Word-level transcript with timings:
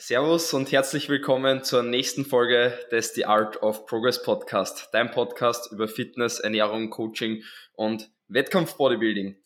Servus 0.00 0.54
und 0.54 0.70
herzlich 0.70 1.08
willkommen 1.08 1.64
zur 1.64 1.82
nächsten 1.82 2.24
Folge 2.24 2.78
des 2.92 3.14
The 3.14 3.24
Art 3.24 3.60
of 3.64 3.84
Progress 3.86 4.22
Podcast, 4.22 4.90
dein 4.92 5.10
Podcast 5.10 5.72
über 5.72 5.88
Fitness, 5.88 6.38
Ernährung, 6.38 6.88
Coaching 6.88 7.42
und 7.72 8.08
Wettkampf-Bodybuilding. 8.28 9.42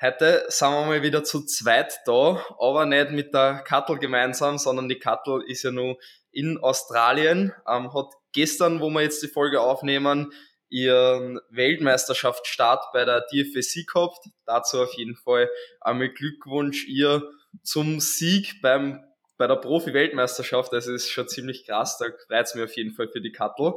Heute 0.00 0.44
sind 0.48 0.70
wir 0.70 0.86
mal 0.86 1.02
wieder 1.04 1.22
zu 1.22 1.46
zweit 1.46 2.00
da, 2.04 2.44
aber 2.58 2.84
nicht 2.84 3.12
mit 3.12 3.32
der 3.32 3.62
Kattel 3.64 3.96
gemeinsam, 4.00 4.58
sondern 4.58 4.88
die 4.88 4.98
Kattel 4.98 5.40
ist 5.46 5.62
ja 5.62 5.70
nur 5.70 5.98
in 6.32 6.58
Australien, 6.58 7.52
ähm, 7.68 7.94
hat 7.94 8.12
gestern, 8.32 8.80
wo 8.80 8.90
wir 8.90 9.02
jetzt 9.02 9.22
die 9.22 9.28
Folge 9.28 9.60
aufnehmen, 9.60 10.32
ihren 10.68 11.38
Weltmeisterschaftsstart 11.50 12.86
bei 12.92 13.04
der 13.04 13.24
DFSC 13.32 13.84
gehabt. 13.84 14.26
Dazu 14.46 14.82
auf 14.82 14.94
jeden 14.94 15.14
Fall 15.14 15.48
einmal 15.80 16.08
Glückwunsch 16.08 16.88
ihr 16.88 17.22
zum 17.62 18.00
Sieg 18.00 18.60
beim 18.62 19.04
bei 19.42 19.48
der 19.48 19.56
Profi-Weltmeisterschaft, 19.56 20.72
das 20.72 20.86
ist 20.86 21.10
schon 21.10 21.26
ziemlich 21.26 21.66
krass, 21.66 21.98
da 21.98 22.04
freut 22.28 22.46
es 22.46 22.54
mich 22.54 22.62
auf 22.62 22.76
jeden 22.76 22.92
Fall 22.92 23.08
für 23.08 23.20
die 23.20 23.32
Kattel. 23.32 23.72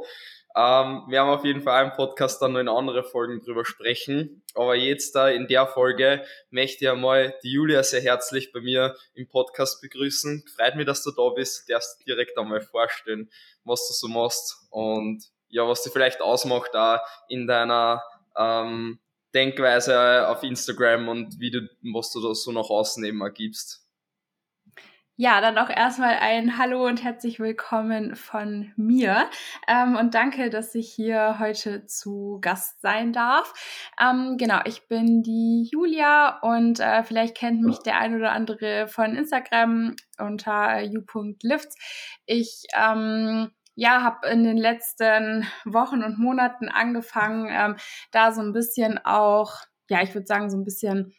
Ähm, 0.54 1.02
wir 1.08 1.18
haben 1.18 1.28
auf 1.28 1.44
jeden 1.44 1.60
Fall 1.60 1.86
im 1.86 1.90
Podcast 1.90 2.40
dann 2.40 2.52
noch 2.52 2.60
in 2.60 2.68
andere 2.68 3.02
Folgen 3.02 3.40
drüber 3.40 3.64
sprechen. 3.64 4.44
Aber 4.54 4.76
jetzt 4.76 5.16
da 5.16 5.28
in 5.28 5.48
der 5.48 5.66
Folge 5.66 6.24
möchte 6.50 6.84
ich 6.84 6.90
einmal 6.92 7.34
die 7.42 7.50
Julia 7.50 7.82
sehr 7.82 8.00
herzlich 8.00 8.52
bei 8.52 8.60
mir 8.60 8.94
im 9.14 9.26
Podcast 9.26 9.82
begrüßen. 9.82 10.44
Freut 10.56 10.76
mich, 10.76 10.86
dass 10.86 11.02
du 11.02 11.10
da 11.10 11.30
bist. 11.30 11.68
Du 11.68 11.72
darfst 11.72 12.06
direkt 12.06 12.38
einmal 12.38 12.60
vorstellen, 12.60 13.28
was 13.64 13.88
du 13.88 13.94
so 13.94 14.06
machst 14.06 14.68
und 14.70 15.24
ja, 15.48 15.66
was 15.66 15.82
dich 15.82 15.92
vielleicht 15.92 16.20
ausmacht 16.20 16.70
da 16.74 17.02
in 17.28 17.48
deiner 17.48 18.04
ähm, 18.36 19.00
Denkweise 19.34 20.28
auf 20.28 20.44
Instagram 20.44 21.08
und 21.08 21.40
wie 21.40 21.50
du, 21.50 21.68
was 21.92 22.12
du 22.12 22.22
da 22.22 22.32
so 22.36 22.52
nach 22.52 22.70
außen 22.70 23.04
eben 23.04 23.20
ergibst. 23.20 23.85
Ja, 25.18 25.40
dann 25.40 25.56
auch 25.56 25.70
erstmal 25.70 26.18
ein 26.20 26.58
Hallo 26.58 26.84
und 26.84 27.02
herzlich 27.02 27.40
willkommen 27.40 28.16
von 28.16 28.70
mir. 28.76 29.30
Ähm, 29.66 29.96
und 29.96 30.12
danke, 30.12 30.50
dass 30.50 30.74
ich 30.74 30.92
hier 30.92 31.38
heute 31.38 31.86
zu 31.86 32.36
Gast 32.42 32.82
sein 32.82 33.14
darf. 33.14 33.54
Ähm, 33.98 34.36
genau, 34.36 34.60
ich 34.66 34.88
bin 34.88 35.22
die 35.22 35.70
Julia 35.72 36.38
und 36.40 36.80
äh, 36.80 37.02
vielleicht 37.02 37.34
kennt 37.34 37.62
mich 37.62 37.78
der 37.78 37.98
ein 37.98 38.14
oder 38.14 38.32
andere 38.32 38.88
von 38.88 39.16
Instagram 39.16 39.96
unter 40.18 40.82
u.lifts. 40.84 41.76
Ich 42.26 42.64
ähm, 42.78 43.50
ja, 43.74 44.02
habe 44.02 44.28
in 44.28 44.44
den 44.44 44.58
letzten 44.58 45.46
Wochen 45.64 46.02
und 46.04 46.18
Monaten 46.18 46.68
angefangen, 46.68 47.48
ähm, 47.50 47.76
da 48.10 48.32
so 48.32 48.42
ein 48.42 48.52
bisschen 48.52 49.02
auch, 49.02 49.54
ja, 49.88 50.02
ich 50.02 50.14
würde 50.14 50.26
sagen, 50.26 50.50
so 50.50 50.58
ein 50.58 50.64
bisschen 50.64 51.14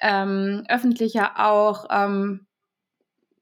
ähm, 0.00 0.64
öffentlicher 0.68 1.38
auch 1.38 1.86
ähm, 1.90 2.47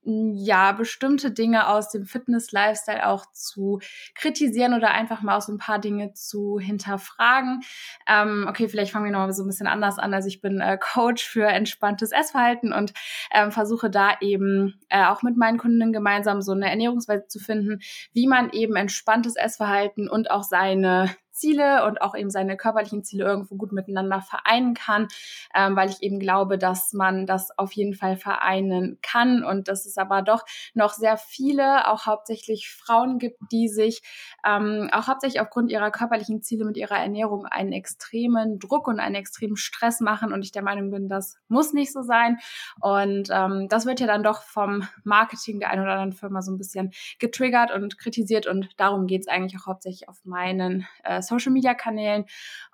ja, 0.06 0.72
bestimmte 0.72 1.32
Dinge 1.32 1.68
aus 1.68 1.90
dem 1.90 2.04
Fitness-Lifestyle 2.04 3.08
auch 3.08 3.26
zu 3.32 3.80
kritisieren 4.14 4.74
oder 4.74 4.92
einfach 4.92 5.22
mal 5.22 5.40
so 5.40 5.52
ein 5.52 5.58
paar 5.58 5.80
Dinge 5.80 6.12
zu 6.12 6.58
hinterfragen. 6.60 7.62
Ähm, 8.06 8.46
okay, 8.48 8.68
vielleicht 8.68 8.92
fangen 8.92 9.06
wir 9.06 9.12
nochmal 9.12 9.32
so 9.32 9.42
ein 9.42 9.48
bisschen 9.48 9.66
anders 9.66 9.98
an. 9.98 10.14
Also 10.14 10.28
ich 10.28 10.40
bin 10.40 10.60
äh, 10.60 10.78
Coach 10.78 11.24
für 11.24 11.46
entspanntes 11.46 12.12
Essverhalten 12.12 12.72
und 12.72 12.92
ähm, 13.34 13.50
versuche 13.50 13.90
da 13.90 14.16
eben 14.20 14.80
äh, 14.88 15.04
auch 15.06 15.22
mit 15.22 15.36
meinen 15.36 15.58
Kundinnen 15.58 15.92
gemeinsam 15.92 16.40
so 16.40 16.52
eine 16.52 16.70
Ernährungsweise 16.70 17.26
zu 17.26 17.40
finden, 17.40 17.80
wie 18.12 18.28
man 18.28 18.50
eben 18.50 18.76
entspanntes 18.76 19.34
Essverhalten 19.34 20.08
und 20.08 20.30
auch 20.30 20.44
seine 20.44 21.10
Ziele 21.36 21.84
und 21.86 22.00
auch 22.00 22.14
eben 22.14 22.30
seine 22.30 22.56
körperlichen 22.56 23.04
Ziele 23.04 23.24
irgendwo 23.24 23.56
gut 23.56 23.72
miteinander 23.72 24.20
vereinen 24.22 24.74
kann, 24.74 25.08
ähm, 25.54 25.76
weil 25.76 25.90
ich 25.90 26.02
eben 26.02 26.18
glaube, 26.18 26.58
dass 26.58 26.92
man 26.92 27.26
das 27.26 27.56
auf 27.58 27.72
jeden 27.72 27.94
Fall 27.94 28.16
vereinen 28.16 28.98
kann 29.02 29.44
und 29.44 29.68
dass 29.68 29.86
es 29.86 29.98
aber 29.98 30.22
doch 30.22 30.44
noch 30.74 30.94
sehr 30.94 31.16
viele, 31.16 31.88
auch 31.88 32.06
hauptsächlich 32.06 32.70
Frauen 32.70 33.18
gibt, 33.18 33.38
die 33.52 33.68
sich 33.68 34.02
ähm, 34.44 34.88
auch 34.92 35.06
hauptsächlich 35.06 35.40
aufgrund 35.40 35.70
ihrer 35.70 35.90
körperlichen 35.90 36.42
Ziele 36.42 36.64
mit 36.64 36.76
ihrer 36.76 36.98
Ernährung 36.98 37.46
einen 37.46 37.72
extremen 37.72 38.58
Druck 38.58 38.88
und 38.88 39.00
einen 39.00 39.14
extremen 39.14 39.56
Stress 39.56 40.00
machen 40.00 40.32
und 40.32 40.42
ich 40.42 40.52
der 40.52 40.62
Meinung 40.62 40.90
bin, 40.90 41.08
das 41.08 41.36
muss 41.48 41.72
nicht 41.72 41.92
so 41.92 42.02
sein. 42.02 42.38
Und 42.80 43.28
ähm, 43.30 43.68
das 43.68 43.86
wird 43.86 44.00
ja 44.00 44.06
dann 44.06 44.22
doch 44.22 44.42
vom 44.42 44.86
Marketing 45.04 45.60
der 45.60 45.70
einen 45.70 45.82
oder 45.82 45.92
anderen 45.92 46.12
Firma 46.12 46.42
so 46.42 46.52
ein 46.52 46.58
bisschen 46.58 46.92
getriggert 47.18 47.70
und 47.72 47.98
kritisiert 47.98 48.46
und 48.46 48.68
darum 48.76 49.06
geht 49.06 49.22
es 49.22 49.28
eigentlich 49.28 49.60
auch 49.60 49.66
hauptsächlich 49.66 50.08
auf 50.08 50.24
meinen 50.24 50.86
äh, 51.04 51.22
Social 51.26 51.52
Media 51.52 51.74
Kanälen. 51.74 52.24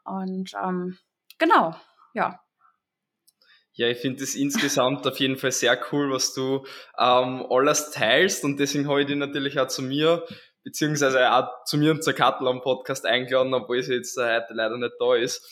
Und 0.04 0.52
ähm, 0.62 0.98
genau, 1.38 1.74
ja. 2.14 2.40
Ja, 3.74 3.88
ich 3.88 3.98
finde 3.98 4.22
es 4.22 4.34
insgesamt 4.34 5.06
auf 5.06 5.18
jeden 5.18 5.38
Fall 5.38 5.52
sehr 5.52 5.78
cool, 5.90 6.12
was 6.12 6.34
du 6.34 6.66
ähm, 6.98 7.46
alles 7.48 7.90
teilst 7.90 8.44
und 8.44 8.58
deswegen 8.60 8.86
habe 8.86 9.00
ich 9.00 9.06
dich 9.06 9.16
natürlich 9.16 9.58
auch 9.58 9.68
zu 9.68 9.80
mir, 9.80 10.26
beziehungsweise 10.62 11.32
auch 11.32 11.64
zu 11.64 11.78
mir 11.78 11.92
und 11.92 12.04
zur 12.04 12.12
Kattel 12.12 12.48
am 12.48 12.60
Podcast 12.60 13.06
eingeladen, 13.06 13.54
obwohl 13.54 13.82
sie 13.82 13.94
jetzt 13.94 14.18
heute 14.18 14.52
leider 14.52 14.76
nicht 14.76 14.92
da 15.00 15.14
ist. 15.14 15.48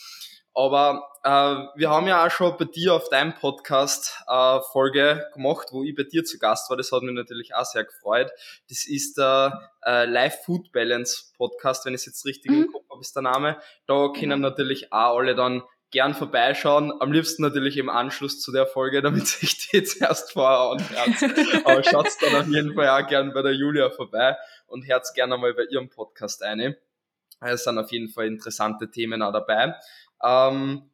Aber 0.53 1.07
äh, 1.23 1.79
wir 1.79 1.89
haben 1.89 2.07
ja 2.07 2.25
auch 2.25 2.31
schon 2.31 2.55
bei 2.57 2.65
dir 2.65 2.93
auf 2.93 3.07
deinem 3.09 3.33
Podcast 3.35 4.21
äh, 4.27 4.59
Folge 4.71 5.25
gemacht, 5.33 5.69
wo 5.71 5.83
ich 5.83 5.95
bei 5.95 6.03
dir 6.03 6.25
zu 6.25 6.37
Gast 6.37 6.69
war. 6.69 6.75
Das 6.75 6.91
hat 6.91 7.03
mich 7.03 7.15
natürlich 7.15 7.55
auch 7.55 7.63
sehr 7.63 7.85
gefreut. 7.85 8.31
Das 8.69 8.85
ist 8.85 9.17
der 9.17 9.71
äh, 9.85 10.05
Live 10.05 10.43
Food 10.43 10.71
Balance 10.73 11.31
Podcast, 11.37 11.85
wenn 11.85 11.93
ich 11.93 12.01
es 12.01 12.05
jetzt 12.07 12.25
richtig 12.25 12.51
mhm. 12.51 12.63
im 12.63 12.71
Kopf 12.71 12.80
ist 13.01 13.15
der 13.15 13.23
Name. 13.23 13.57
Da 13.87 14.09
können 14.17 14.39
mhm. 14.39 14.43
natürlich 14.43 14.93
auch 14.93 15.17
alle 15.17 15.35
dann 15.35 15.63
gern 15.91 16.13
vorbeischauen. 16.13 16.93
Am 16.99 17.11
liebsten 17.11 17.41
natürlich 17.41 17.77
im 17.77 17.89
Anschluss 17.89 18.39
zu 18.39 18.51
der 18.51 18.65
Folge, 18.65 19.01
damit 19.01 19.27
sich 19.27 19.57
die 19.57 19.77
jetzt 19.77 20.01
erst 20.01 20.31
vorher 20.31 20.71
anhört. 20.71 21.65
Aber 21.65 21.83
schaut 21.89 22.07
dann 22.21 22.35
auf 22.41 22.47
jeden 22.47 22.73
Fall 22.73 22.89
auch 22.89 23.07
gern 23.07 23.33
bei 23.33 23.41
der 23.41 23.53
Julia 23.53 23.89
vorbei 23.89 24.37
und 24.67 24.87
hört 24.87 25.05
gerne 25.13 25.37
mal 25.37 25.53
bei 25.53 25.63
ihrem 25.69 25.89
Podcast 25.89 26.43
eine. 26.43 26.77
Es 27.41 27.63
sind 27.63 27.77
auf 27.77 27.91
jeden 27.91 28.09
Fall 28.09 28.27
interessante 28.27 28.89
Themen 28.89 29.21
auch 29.21 29.33
dabei. 29.33 29.75
Ähm, 30.23 30.91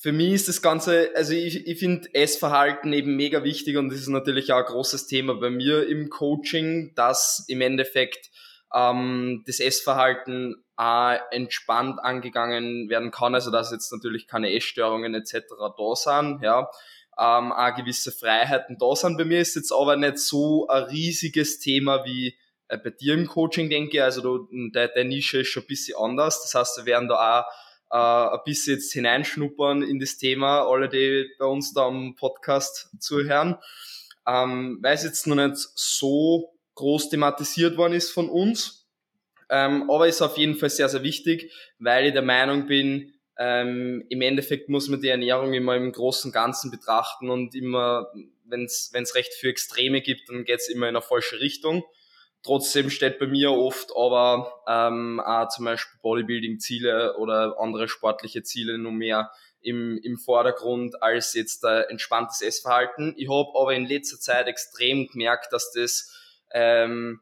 für 0.00 0.12
mich 0.12 0.32
ist 0.32 0.48
das 0.48 0.62
Ganze, 0.62 1.10
also 1.14 1.32
ich, 1.34 1.66
ich 1.66 1.78
finde 1.78 2.08
Essverhalten 2.14 2.92
eben 2.92 3.16
mega 3.16 3.42
wichtig 3.42 3.76
und 3.76 3.90
das 3.90 3.98
ist 3.98 4.08
natürlich 4.08 4.52
auch 4.52 4.58
ein 4.58 4.64
großes 4.64 5.08
Thema 5.08 5.34
bei 5.34 5.50
mir 5.50 5.88
im 5.88 6.08
Coaching, 6.08 6.94
dass 6.94 7.44
im 7.48 7.60
Endeffekt 7.60 8.30
ähm, 8.72 9.42
das 9.46 9.58
Essverhalten 9.58 10.64
auch 10.78 11.18
entspannt 11.32 11.98
angegangen 11.98 12.88
werden 12.88 13.10
kann, 13.10 13.34
also 13.34 13.50
dass 13.50 13.72
jetzt 13.72 13.90
natürlich 13.90 14.28
keine 14.28 14.54
Essstörungen 14.54 15.12
etc. 15.14 15.42
da 15.58 15.94
sind, 15.96 16.40
ja, 16.42 16.70
ähm, 17.18 17.50
auch 17.50 17.74
gewisse 17.74 18.12
Freiheiten 18.12 18.78
da 18.78 18.94
sind. 18.94 19.18
Bei 19.18 19.24
mir 19.24 19.40
ist 19.40 19.56
jetzt 19.56 19.72
aber 19.72 19.96
nicht 19.96 20.18
so 20.18 20.68
ein 20.68 20.84
riesiges 20.84 21.58
Thema 21.58 22.04
wie 22.04 22.38
äh, 22.68 22.78
bei 22.78 22.90
dir 22.90 23.14
im 23.14 23.26
Coaching, 23.26 23.68
denke 23.68 23.96
ich, 23.96 24.02
also 24.02 24.48
der 24.52 25.04
Nische 25.04 25.40
ist 25.40 25.48
schon 25.48 25.64
ein 25.64 25.66
bisschen 25.66 25.98
anders, 25.98 26.42
das 26.42 26.54
heißt, 26.54 26.78
wir 26.78 26.86
werden 26.86 27.08
da 27.08 27.40
auch 27.40 27.44
äh, 27.90 28.36
ein 28.36 28.40
bisschen 28.44 28.76
jetzt 28.76 28.92
hineinschnuppern 28.92 29.82
in 29.82 29.98
das 29.98 30.16
Thema, 30.16 30.62
alle, 30.62 30.88
die 30.88 31.28
bei 31.40 31.46
uns 31.46 31.72
da 31.72 31.86
am 31.86 32.14
Podcast 32.14 32.90
zuhören. 33.00 33.56
Ähm, 34.28 34.78
weil 34.82 34.94
es 34.94 35.02
jetzt 35.02 35.26
noch 35.26 35.36
nicht 35.36 35.56
so 35.56 36.54
groß 36.74 37.08
thematisiert 37.08 37.76
worden 37.76 37.94
ist 37.94 38.12
von 38.12 38.28
uns. 38.28 38.77
Ähm, 39.50 39.90
aber 39.90 40.08
ist 40.08 40.22
auf 40.22 40.36
jeden 40.36 40.56
Fall 40.56 40.70
sehr, 40.70 40.88
sehr 40.88 41.02
wichtig, 41.02 41.52
weil 41.78 42.06
ich 42.06 42.12
der 42.12 42.22
Meinung 42.22 42.66
bin, 42.66 43.14
ähm, 43.38 44.04
im 44.08 44.20
Endeffekt 44.20 44.68
muss 44.68 44.88
man 44.88 45.00
die 45.00 45.08
Ernährung 45.08 45.54
immer 45.54 45.76
im 45.76 45.92
großen 45.92 46.32
Ganzen 46.32 46.70
betrachten 46.70 47.30
und 47.30 47.54
immer, 47.54 48.08
wenn 48.44 48.64
es 48.64 49.14
recht 49.14 49.32
für 49.34 49.48
Extreme 49.48 50.00
gibt, 50.00 50.28
dann 50.28 50.44
geht 50.44 50.58
es 50.60 50.68
immer 50.68 50.88
in 50.88 50.96
eine 50.96 51.02
falsche 51.02 51.40
Richtung. 51.40 51.84
Trotzdem 52.42 52.88
steht 52.90 53.18
bei 53.18 53.26
mir 53.26 53.50
oft 53.50 53.90
aber 53.96 54.52
ähm, 54.68 55.20
auch 55.20 55.48
zum 55.48 55.64
Beispiel 55.64 55.98
Bodybuilding-Ziele 56.02 57.16
oder 57.16 57.56
andere 57.58 57.88
sportliche 57.88 58.42
Ziele 58.42 58.78
nur 58.78 58.92
mehr 58.92 59.30
im, 59.60 59.98
im 60.02 60.18
Vordergrund 60.18 61.02
als 61.02 61.34
jetzt 61.34 61.64
äh, 61.64 61.82
entspanntes 61.90 62.40
Essverhalten. 62.42 63.14
Ich 63.16 63.28
habe 63.28 63.50
aber 63.58 63.74
in 63.74 63.86
letzter 63.86 64.18
Zeit 64.18 64.46
extrem 64.46 65.08
gemerkt, 65.08 65.52
dass 65.52 65.72
das 65.72 66.14
ähm, 66.52 67.20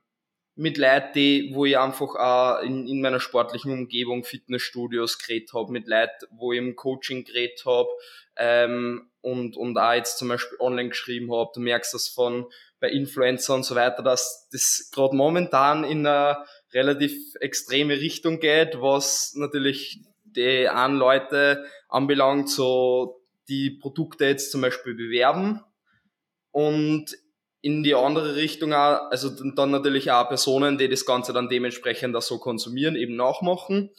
mit 0.56 0.79
Leuten, 0.79 1.12
die, 1.14 1.50
wo 1.55 1.67
ich 1.67 1.79
einfach 1.79 2.14
auch 2.14 2.62
in, 2.62 2.88
in 2.88 3.03
meiner 3.03 3.20
sportlichen 3.20 3.73
Umgebung 3.73 4.25
Fitnessstudios 4.25 5.19
geredet 5.19 5.53
habe, 5.53 5.70
mit 5.70 5.87
Leuten, 5.87 6.26
wo 6.31 6.53
ich 6.53 6.58
im 6.58 6.75
Coaching 6.75 7.25
geredet 7.25 7.62
habe 7.67 7.88
ähm, 8.37 9.11
und, 9.20 9.56
und 9.56 9.76
auch 9.76 9.93
jetzt 9.93 10.17
zum 10.17 10.29
Beispiel 10.29 10.58
online 10.58 10.88
geschrieben 10.88 11.32
habe, 11.32 11.50
du 11.55 11.61
merkst 11.61 11.93
das 11.93 12.08
von 12.08 12.47
bei 12.81 12.91
Influencer 12.91 13.55
und 13.55 13.64
so 13.64 13.75
weiter, 13.75 14.03
dass 14.03 14.49
das 14.50 14.91
gerade 14.93 15.14
momentan 15.14 15.85
in 15.85 16.06
eine 16.06 16.44
relativ 16.73 17.12
extreme 17.41 17.94
Richtung 18.00 18.41
geht, 18.41 18.81
was 18.81 19.35
natürlich 19.35 20.00
die 20.25 20.69
einen 20.69 20.97
Leute 20.97 21.67
anbelangt, 21.88 22.49
so 22.49 23.23
die 23.49 23.70
Produkte 23.70 24.25
jetzt 24.25 24.50
zum 24.50 24.62
Beispiel 24.62 24.94
bewerben. 24.94 25.62
Und 26.50 27.17
in 27.66 27.82
die 27.82 27.96
andere 27.96 28.36
Richtung 28.36 28.72
auch, 28.72 29.10
also 29.10 29.28
dann 29.28 29.72
natürlich 29.72 30.12
auch 30.12 30.28
Personen, 30.28 30.78
die 30.78 30.88
das 30.88 31.04
Ganze 31.04 31.32
dann 31.32 31.48
dementsprechend 31.48 32.14
auch 32.14 32.22
so 32.22 32.38
konsumieren, 32.38 32.94
eben 32.94 33.16
nachmachen. 33.16 33.90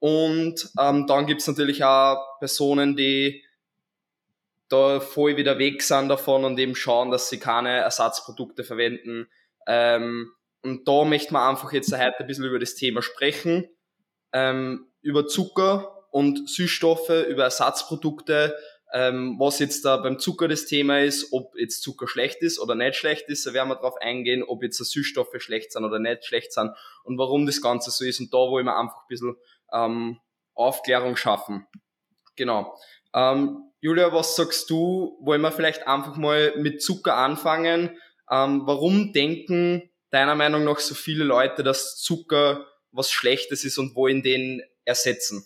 Und 0.00 0.68
ähm, 0.80 1.06
dann 1.06 1.26
gibt's 1.26 1.46
natürlich 1.46 1.84
auch 1.84 2.18
Personen, 2.40 2.96
die 2.96 3.44
da 4.68 4.98
voll 4.98 5.36
wieder 5.36 5.60
weg 5.60 5.80
sind 5.82 6.08
davon 6.08 6.44
und 6.44 6.58
eben 6.58 6.74
schauen, 6.74 7.12
dass 7.12 7.28
sie 7.28 7.38
keine 7.38 7.78
Ersatzprodukte 7.78 8.64
verwenden. 8.64 9.28
Ähm, 9.68 10.32
und 10.62 10.88
da 10.88 11.04
möchte 11.04 11.32
man 11.34 11.50
einfach 11.50 11.72
jetzt 11.72 11.92
heute 11.92 12.18
ein 12.18 12.26
bisschen 12.26 12.46
über 12.46 12.58
das 12.58 12.74
Thema 12.74 13.00
sprechen, 13.00 13.68
ähm, 14.32 14.88
über 15.02 15.28
Zucker 15.28 16.08
und 16.10 16.50
Süßstoffe, 16.50 17.26
über 17.28 17.44
Ersatzprodukte, 17.44 18.56
ähm, 18.94 19.36
was 19.40 19.58
jetzt 19.58 19.84
da 19.84 19.96
beim 19.96 20.20
Zucker 20.20 20.46
das 20.46 20.66
Thema 20.66 21.00
ist, 21.00 21.32
ob 21.32 21.56
jetzt 21.58 21.82
Zucker 21.82 22.06
schlecht 22.06 22.42
ist 22.42 22.60
oder 22.60 22.76
nicht 22.76 22.94
schlecht 22.94 23.28
ist, 23.28 23.44
da 23.44 23.52
werden 23.52 23.68
wir 23.68 23.74
drauf 23.74 23.96
eingehen, 24.00 24.44
ob 24.44 24.62
jetzt 24.62 24.78
Süßstoffe 24.78 25.34
schlecht 25.38 25.72
sind 25.72 25.84
oder 25.84 25.98
nicht 25.98 26.24
schlecht 26.24 26.52
sind 26.52 26.70
und 27.02 27.18
warum 27.18 27.44
das 27.44 27.60
Ganze 27.60 27.90
so 27.90 28.04
ist. 28.04 28.20
Und 28.20 28.32
da 28.32 28.38
wollen 28.38 28.66
wir 28.66 28.78
einfach 28.78 28.98
ein 28.98 29.08
bisschen 29.08 29.36
ähm, 29.72 30.20
Aufklärung 30.54 31.16
schaffen. 31.16 31.66
Genau. 32.36 32.78
Ähm, 33.12 33.72
Julia, 33.80 34.12
was 34.12 34.36
sagst 34.36 34.70
du? 34.70 35.18
Wollen 35.20 35.40
wir 35.40 35.50
vielleicht 35.50 35.88
einfach 35.88 36.16
mal 36.16 36.54
mit 36.56 36.80
Zucker 36.80 37.16
anfangen? 37.16 37.98
Ähm, 38.30 38.62
warum 38.64 39.12
denken 39.12 39.90
deiner 40.10 40.36
Meinung 40.36 40.62
nach 40.62 40.78
so 40.78 40.94
viele 40.94 41.24
Leute, 41.24 41.64
dass 41.64 41.96
Zucker 42.00 42.64
was 42.92 43.10
Schlechtes 43.10 43.64
ist 43.64 43.76
und 43.76 43.96
wollen 43.96 44.22
den 44.22 44.62
ersetzen? 44.84 45.44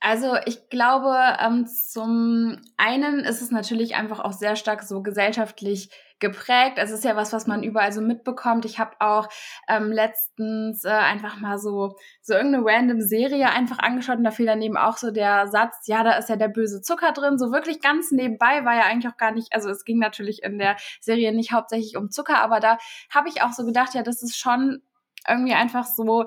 Also 0.00 0.36
ich 0.46 0.68
glaube, 0.70 1.16
ähm, 1.40 1.66
zum 1.66 2.60
einen 2.76 3.20
ist 3.20 3.42
es 3.42 3.50
natürlich 3.50 3.96
einfach 3.96 4.20
auch 4.20 4.32
sehr 4.32 4.54
stark 4.54 4.82
so 4.82 5.02
gesellschaftlich 5.02 5.90
geprägt. 6.20 6.74
Es 6.76 6.90
ist 6.90 7.04
ja 7.04 7.16
was, 7.16 7.32
was 7.32 7.46
man 7.46 7.62
überall 7.62 7.92
so 7.92 8.00
mitbekommt. 8.00 8.64
Ich 8.64 8.78
habe 8.78 8.96
auch 9.00 9.28
ähm, 9.68 9.90
letztens 9.92 10.84
äh, 10.84 10.88
einfach 10.88 11.38
mal 11.38 11.58
so 11.58 11.96
so 12.22 12.34
irgendeine 12.34 12.64
random 12.64 13.00
Serie 13.00 13.50
einfach 13.50 13.78
angeschaut 13.78 14.18
und 14.18 14.24
da 14.24 14.30
fiel 14.30 14.46
dann 14.46 14.62
eben 14.62 14.76
auch 14.76 14.96
so 14.96 15.10
der 15.10 15.48
Satz, 15.48 15.86
ja, 15.86 16.02
da 16.02 16.12
ist 16.12 16.28
ja 16.28 16.36
der 16.36 16.48
böse 16.48 16.80
Zucker 16.80 17.12
drin. 17.12 17.38
So 17.38 17.52
wirklich 17.52 17.80
ganz 17.80 18.10
nebenbei 18.10 18.64
war 18.64 18.74
ja 18.74 18.82
eigentlich 18.82 19.12
auch 19.12 19.16
gar 19.16 19.32
nicht, 19.32 19.52
also 19.52 19.70
es 19.70 19.84
ging 19.84 19.98
natürlich 19.98 20.42
in 20.42 20.58
der 20.58 20.76
Serie 21.00 21.32
nicht 21.32 21.52
hauptsächlich 21.52 21.96
um 21.96 22.10
Zucker, 22.10 22.38
aber 22.38 22.60
da 22.60 22.78
habe 23.10 23.28
ich 23.28 23.42
auch 23.42 23.52
so 23.52 23.64
gedacht, 23.64 23.94
ja, 23.94 24.02
das 24.02 24.22
ist 24.22 24.36
schon 24.36 24.82
irgendwie 25.28 25.54
einfach 25.54 25.84
so 25.84 26.26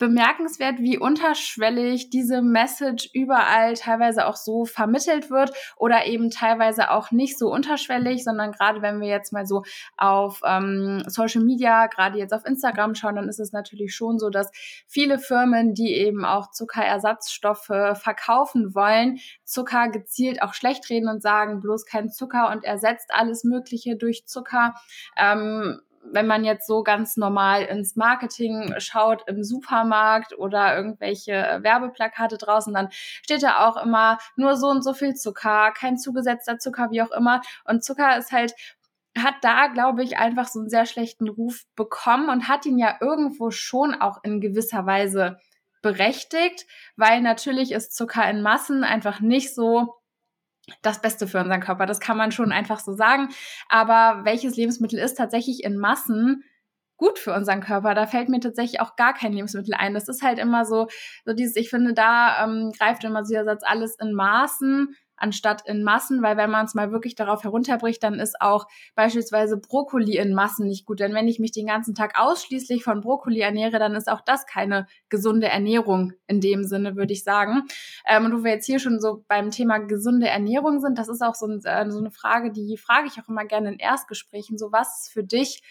bemerkenswert, 0.00 0.78
wie 0.80 0.98
unterschwellig 0.98 2.10
diese 2.10 2.42
Message 2.42 3.10
überall 3.12 3.74
teilweise 3.74 4.26
auch 4.26 4.34
so 4.34 4.64
vermittelt 4.64 5.30
wird 5.30 5.52
oder 5.76 6.06
eben 6.06 6.30
teilweise 6.30 6.90
auch 6.90 7.12
nicht 7.12 7.38
so 7.38 7.52
unterschwellig, 7.52 8.24
sondern 8.24 8.50
gerade 8.50 8.82
wenn 8.82 9.00
wir 9.00 9.08
jetzt 9.08 9.32
mal 9.32 9.46
so 9.46 9.62
auf 9.96 10.40
ähm, 10.44 11.04
Social 11.06 11.44
Media, 11.44 11.86
gerade 11.86 12.18
jetzt 12.18 12.32
auf 12.32 12.44
Instagram 12.46 12.94
schauen, 12.94 13.16
dann 13.16 13.28
ist 13.28 13.38
es 13.38 13.52
natürlich 13.52 13.94
schon 13.94 14.18
so, 14.18 14.30
dass 14.30 14.50
viele 14.88 15.18
Firmen, 15.18 15.74
die 15.74 15.94
eben 15.94 16.24
auch 16.24 16.50
Zuckerersatzstoffe 16.50 17.66
verkaufen 17.66 18.74
wollen, 18.74 19.18
Zucker 19.44 19.90
gezielt 19.90 20.42
auch 20.42 20.54
schlecht 20.54 20.88
reden 20.88 21.08
und 21.08 21.20
sagen, 21.20 21.60
bloß 21.60 21.84
kein 21.84 22.10
Zucker 22.10 22.50
und 22.50 22.64
ersetzt 22.64 23.10
alles 23.12 23.44
Mögliche 23.44 23.96
durch 23.96 24.26
Zucker. 24.26 24.74
Ähm, 25.16 25.80
wenn 26.02 26.26
man 26.26 26.44
jetzt 26.44 26.66
so 26.66 26.82
ganz 26.82 27.16
normal 27.16 27.62
ins 27.64 27.96
Marketing 27.96 28.74
schaut 28.78 29.22
im 29.28 29.44
Supermarkt 29.44 30.36
oder 30.36 30.76
irgendwelche 30.76 31.58
Werbeplakate 31.62 32.38
draußen, 32.38 32.72
dann 32.72 32.88
steht 32.90 33.42
da 33.42 33.68
auch 33.68 33.76
immer 33.76 34.18
nur 34.36 34.56
so 34.56 34.68
und 34.68 34.82
so 34.82 34.92
viel 34.92 35.14
Zucker, 35.14 35.72
kein 35.72 35.98
zugesetzter 35.98 36.58
Zucker, 36.58 36.90
wie 36.90 37.02
auch 37.02 37.10
immer. 37.10 37.42
Und 37.64 37.84
Zucker 37.84 38.16
ist 38.16 38.32
halt 38.32 38.54
hat 39.18 39.34
da, 39.42 39.66
glaube 39.66 40.04
ich, 40.04 40.18
einfach 40.18 40.46
so 40.46 40.60
einen 40.60 40.68
sehr 40.68 40.86
schlechten 40.86 41.28
Ruf 41.28 41.64
bekommen 41.74 42.28
und 42.28 42.48
hat 42.48 42.64
ihn 42.64 42.78
ja 42.78 42.96
irgendwo 43.00 43.50
schon 43.50 43.94
auch 43.94 44.22
in 44.22 44.40
gewisser 44.40 44.86
Weise 44.86 45.36
berechtigt, 45.82 46.66
weil 46.96 47.20
natürlich 47.20 47.72
ist 47.72 47.94
Zucker 47.94 48.28
in 48.30 48.42
Massen 48.42 48.84
einfach 48.84 49.20
nicht 49.20 49.54
so 49.54 49.99
das 50.82 51.00
Beste 51.00 51.26
für 51.26 51.38
unseren 51.38 51.60
Körper. 51.60 51.86
Das 51.86 52.00
kann 52.00 52.16
man 52.16 52.32
schon 52.32 52.52
einfach 52.52 52.80
so 52.80 52.92
sagen. 52.92 53.28
Aber 53.68 54.24
welches 54.24 54.56
Lebensmittel 54.56 54.98
ist 54.98 55.14
tatsächlich 55.16 55.64
in 55.64 55.76
Massen 55.76 56.44
gut 56.96 57.18
für 57.18 57.34
unseren 57.34 57.60
Körper? 57.60 57.94
Da 57.94 58.06
fällt 58.06 58.28
mir 58.28 58.40
tatsächlich 58.40 58.80
auch 58.80 58.96
gar 58.96 59.14
kein 59.14 59.32
Lebensmittel 59.32 59.74
ein. 59.74 59.94
Das 59.94 60.08
ist 60.08 60.22
halt 60.22 60.38
immer 60.38 60.64
so, 60.64 60.88
so 61.24 61.32
dieses, 61.32 61.56
ich 61.56 61.70
finde, 61.70 61.94
da 61.94 62.44
ähm, 62.44 62.72
greift 62.76 63.04
immer 63.04 63.24
so 63.24 63.34
der 63.34 63.44
Satz 63.44 63.62
alles 63.64 63.96
in 64.00 64.12
Maßen 64.12 64.94
anstatt 65.20 65.66
in 65.66 65.82
Massen, 65.82 66.22
weil 66.22 66.36
wenn 66.36 66.50
man 66.50 66.66
es 66.66 66.74
mal 66.74 66.92
wirklich 66.92 67.14
darauf 67.14 67.44
herunterbricht, 67.44 68.02
dann 68.02 68.14
ist 68.14 68.40
auch 68.40 68.66
beispielsweise 68.94 69.56
Brokkoli 69.56 70.16
in 70.16 70.34
Massen 70.34 70.66
nicht 70.66 70.86
gut. 70.86 71.00
Denn 71.00 71.14
wenn 71.14 71.28
ich 71.28 71.38
mich 71.38 71.52
den 71.52 71.66
ganzen 71.66 71.94
Tag 71.94 72.18
ausschließlich 72.18 72.82
von 72.82 73.00
Brokkoli 73.00 73.40
ernähre, 73.40 73.78
dann 73.78 73.94
ist 73.94 74.10
auch 74.10 74.20
das 74.20 74.46
keine 74.46 74.86
gesunde 75.08 75.48
Ernährung 75.48 76.12
in 76.26 76.40
dem 76.40 76.64
Sinne, 76.64 76.96
würde 76.96 77.12
ich 77.12 77.24
sagen. 77.24 77.64
Ähm, 78.08 78.24
und 78.24 78.32
wo 78.32 78.44
wir 78.44 78.52
jetzt 78.52 78.66
hier 78.66 78.78
schon 78.78 79.00
so 79.00 79.24
beim 79.28 79.50
Thema 79.50 79.78
gesunde 79.78 80.28
Ernährung 80.28 80.80
sind, 80.80 80.98
das 80.98 81.08
ist 81.08 81.22
auch 81.22 81.34
so, 81.34 81.46
ein, 81.46 81.60
äh, 81.64 81.90
so 81.90 81.98
eine 81.98 82.10
Frage, 82.10 82.50
die 82.50 82.76
frage 82.76 83.08
ich 83.08 83.20
auch 83.20 83.28
immer 83.28 83.44
gerne 83.44 83.72
in 83.72 83.78
Erstgesprächen. 83.78 84.58
So, 84.58 84.72
was 84.72 85.02
ist 85.02 85.12
für 85.12 85.24
dich 85.24 85.62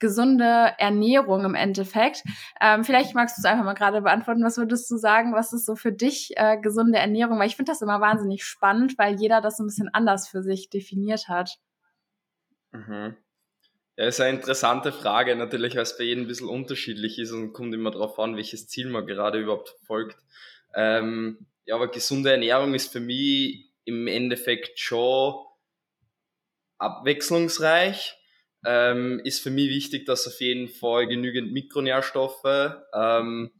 gesunde 0.00 0.72
Ernährung 0.78 1.44
im 1.44 1.54
Endeffekt. 1.54 2.24
Ähm, 2.60 2.84
vielleicht 2.84 3.14
magst 3.14 3.36
du 3.36 3.40
es 3.40 3.44
einfach 3.44 3.64
mal 3.64 3.74
gerade 3.74 4.02
beantworten. 4.02 4.42
Was 4.42 4.58
würdest 4.58 4.90
du 4.90 4.96
sagen, 4.96 5.32
was 5.32 5.52
ist 5.52 5.66
so 5.66 5.76
für 5.76 5.92
dich 5.92 6.32
äh, 6.36 6.58
gesunde 6.60 6.98
Ernährung? 6.98 7.38
Weil 7.38 7.46
ich 7.46 7.56
finde 7.56 7.72
das 7.72 7.82
immer 7.82 8.00
wahnsinnig 8.00 8.44
spannend, 8.44 8.98
weil 8.98 9.20
jeder 9.20 9.40
das 9.40 9.58
ein 9.60 9.66
bisschen 9.66 9.90
anders 9.92 10.28
für 10.28 10.42
sich 10.42 10.70
definiert 10.70 11.28
hat. 11.28 11.58
Mhm. 12.72 13.16
Ja, 13.96 14.06
ist 14.06 14.20
eine 14.20 14.36
interessante 14.36 14.92
Frage, 14.92 15.36
natürlich, 15.36 15.76
weil 15.76 15.82
es 15.82 15.98
bei 15.98 16.04
jedem 16.04 16.24
ein 16.24 16.28
bisschen 16.28 16.48
unterschiedlich 16.48 17.18
ist 17.18 17.32
und 17.32 17.52
kommt 17.52 17.74
immer 17.74 17.90
darauf 17.90 18.18
an, 18.18 18.36
welches 18.36 18.66
Ziel 18.66 18.88
man 18.88 19.06
gerade 19.06 19.38
überhaupt 19.38 19.68
verfolgt. 19.68 20.16
Ähm, 20.74 21.46
ja, 21.66 21.74
aber 21.74 21.88
gesunde 21.88 22.30
Ernährung 22.30 22.74
ist 22.74 22.92
für 22.92 23.00
mich 23.00 23.70
im 23.84 24.06
Endeffekt 24.06 24.78
schon 24.78 25.34
abwechslungsreich 26.78 28.16
ähm, 28.64 29.20
ist 29.24 29.42
für 29.42 29.50
mich 29.50 29.70
wichtig, 29.70 30.06
dass 30.06 30.26
auf 30.26 30.40
jeden 30.40 30.68
Fall 30.68 31.06
genügend 31.06 31.52
Mikronährstoffe, 31.52 32.74
ähm, 32.94 33.50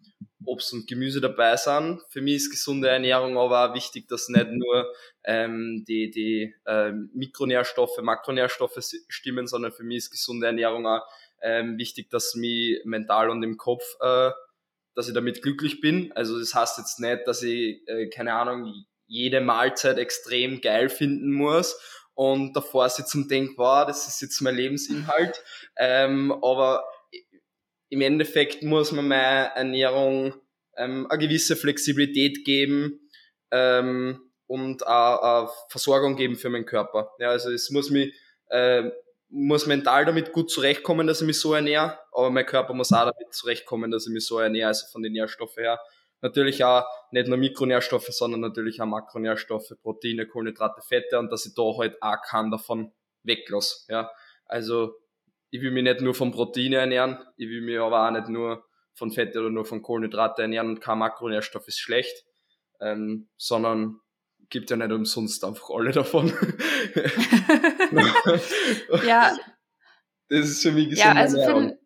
Obst 0.44 0.72
und 0.72 0.88
Gemüse 0.88 1.20
dabei 1.20 1.56
sind. 1.56 2.00
Für 2.08 2.20
mich 2.20 2.36
ist 2.36 2.50
gesunde 2.50 2.88
Ernährung 2.88 3.36
aber 3.38 3.70
auch 3.70 3.74
wichtig, 3.74 4.08
dass 4.08 4.28
nicht 4.28 4.48
nur 4.50 4.92
ähm, 5.24 5.84
die, 5.86 6.10
die 6.10 6.54
ähm, 6.66 7.10
Mikronährstoffe, 7.14 8.00
Makronährstoffe 8.00 8.78
stimmen, 9.08 9.46
sondern 9.46 9.72
für 9.72 9.84
mich 9.84 9.98
ist 9.98 10.10
gesunde 10.10 10.46
Ernährung 10.46 10.86
auch 10.86 11.02
ähm, 11.42 11.78
wichtig, 11.78 12.10
dass 12.10 12.34
mich 12.34 12.80
mental 12.84 13.30
und 13.30 13.42
im 13.42 13.56
Kopf, 13.56 13.84
äh, 14.00 14.30
dass 14.94 15.08
ich 15.08 15.14
damit 15.14 15.42
glücklich 15.42 15.80
bin. 15.80 16.12
Also 16.12 16.38
das 16.38 16.54
heißt 16.54 16.78
jetzt 16.78 17.00
nicht, 17.00 17.26
dass 17.26 17.42
ich, 17.42 17.86
äh, 17.86 18.08
keine 18.08 18.34
Ahnung, 18.34 18.84
jede 19.06 19.40
Mahlzeit 19.40 19.98
extrem 19.98 20.60
geil 20.60 20.88
finden 20.88 21.32
muss 21.32 21.76
und 22.20 22.52
davor 22.54 22.86
sitze 22.90 23.16
und 23.16 23.30
denke, 23.30 23.54
wow, 23.56 23.86
das 23.86 24.06
ist 24.06 24.20
jetzt 24.20 24.42
mein 24.42 24.54
Lebensinhalt. 24.54 25.42
Ähm, 25.78 26.30
aber 26.42 26.84
im 27.88 28.02
Endeffekt 28.02 28.62
muss 28.62 28.92
man 28.92 29.08
meiner 29.08 29.46
Ernährung 29.54 30.34
ähm, 30.76 31.06
eine 31.08 31.18
gewisse 31.18 31.56
Flexibilität 31.56 32.44
geben 32.44 33.08
ähm, 33.50 34.20
und 34.46 34.86
auch 34.86 35.22
eine 35.22 35.50
Versorgung 35.70 36.16
geben 36.16 36.36
für 36.36 36.50
meinen 36.50 36.66
Körper. 36.66 37.10
Ja, 37.20 37.30
also 37.30 37.50
es 37.52 37.70
muss 37.70 37.88
mich 37.88 38.14
äh, 38.50 38.90
muss 39.30 39.64
mental 39.64 40.04
damit 40.04 40.32
gut 40.32 40.50
zurechtkommen, 40.50 41.06
dass 41.06 41.22
ich 41.22 41.26
mich 41.26 41.40
so 41.40 41.54
ernähre, 41.54 42.00
aber 42.12 42.28
mein 42.28 42.44
Körper 42.44 42.74
muss 42.74 42.92
auch 42.92 43.10
damit 43.10 43.32
zurechtkommen, 43.32 43.90
dass 43.90 44.06
ich 44.06 44.12
mich 44.12 44.26
so 44.26 44.38
ernähre, 44.40 44.68
also 44.68 44.86
von 44.92 45.00
den 45.00 45.14
Nährstoffen 45.14 45.62
her 45.62 45.80
natürlich 46.22 46.64
auch 46.64 46.84
nicht 47.10 47.28
nur 47.28 47.38
Mikronährstoffe, 47.38 48.08
sondern 48.08 48.40
natürlich 48.40 48.80
auch 48.80 48.86
Makronährstoffe, 48.86 49.72
Proteine, 49.82 50.26
Kohlenhydrate, 50.26 50.82
Fette 50.82 51.18
und 51.18 51.30
dass 51.30 51.46
ich 51.46 51.54
da 51.54 51.62
halt 51.76 52.00
auch 52.02 52.20
keinen 52.22 52.50
davon 52.50 52.92
weglasse. 53.22 53.86
Ja. 53.88 54.10
Also 54.46 54.94
ich 55.50 55.60
will 55.60 55.70
mich 55.70 55.84
nicht 55.84 56.00
nur 56.00 56.14
von 56.14 56.30
Proteine 56.30 56.76
ernähren, 56.76 57.18
ich 57.36 57.48
will 57.48 57.62
mich 57.62 57.78
aber 57.78 58.06
auch 58.06 58.10
nicht 58.10 58.28
nur 58.28 58.64
von 58.94 59.10
Fette 59.10 59.40
oder 59.40 59.50
nur 59.50 59.64
von 59.64 59.82
Kohlenhydrate 59.82 60.42
ernähren 60.42 60.68
und 60.68 60.80
kein 60.80 60.98
Makronährstoff 60.98 61.66
ist 61.68 61.78
schlecht, 61.78 62.24
ähm, 62.80 63.28
sondern 63.36 64.00
gibt 64.48 64.70
ja 64.70 64.76
nicht 64.76 64.92
umsonst 64.92 65.44
einfach 65.44 65.70
alle 65.70 65.92
davon. 65.92 66.28
ja. 69.06 69.36
Das 70.28 70.46
ist 70.46 70.62
für 70.62 70.72
mich 70.72 70.90
gesunde 70.90 71.08
ja, 71.08 71.14
also 71.14 71.38
Ernährung. 71.38 71.79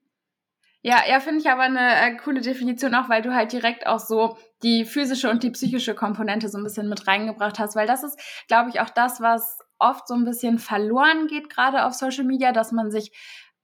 Ja, 0.86 1.02
ja, 1.08 1.18
finde 1.18 1.40
ich 1.40 1.48
aber 1.48 1.62
eine 1.62 1.80
äh, 1.80 2.14
coole 2.18 2.42
Definition 2.42 2.94
auch, 2.94 3.08
weil 3.08 3.22
du 3.22 3.34
halt 3.34 3.52
direkt 3.52 3.86
auch 3.86 3.98
so 3.98 4.36
die 4.62 4.84
physische 4.84 5.30
und 5.30 5.42
die 5.42 5.50
psychische 5.50 5.94
Komponente 5.94 6.50
so 6.50 6.58
ein 6.58 6.64
bisschen 6.64 6.90
mit 6.90 7.06
reingebracht 7.06 7.58
hast, 7.58 7.74
weil 7.74 7.86
das 7.86 8.04
ist, 8.04 8.20
glaube 8.48 8.68
ich, 8.68 8.80
auch 8.80 8.90
das, 8.90 9.22
was 9.22 9.60
oft 9.78 10.06
so 10.06 10.12
ein 10.12 10.26
bisschen 10.26 10.58
verloren 10.58 11.26
geht, 11.26 11.48
gerade 11.48 11.86
auf 11.86 11.94
Social 11.94 12.24
Media, 12.24 12.52
dass 12.52 12.70
man 12.70 12.90
sich 12.90 13.12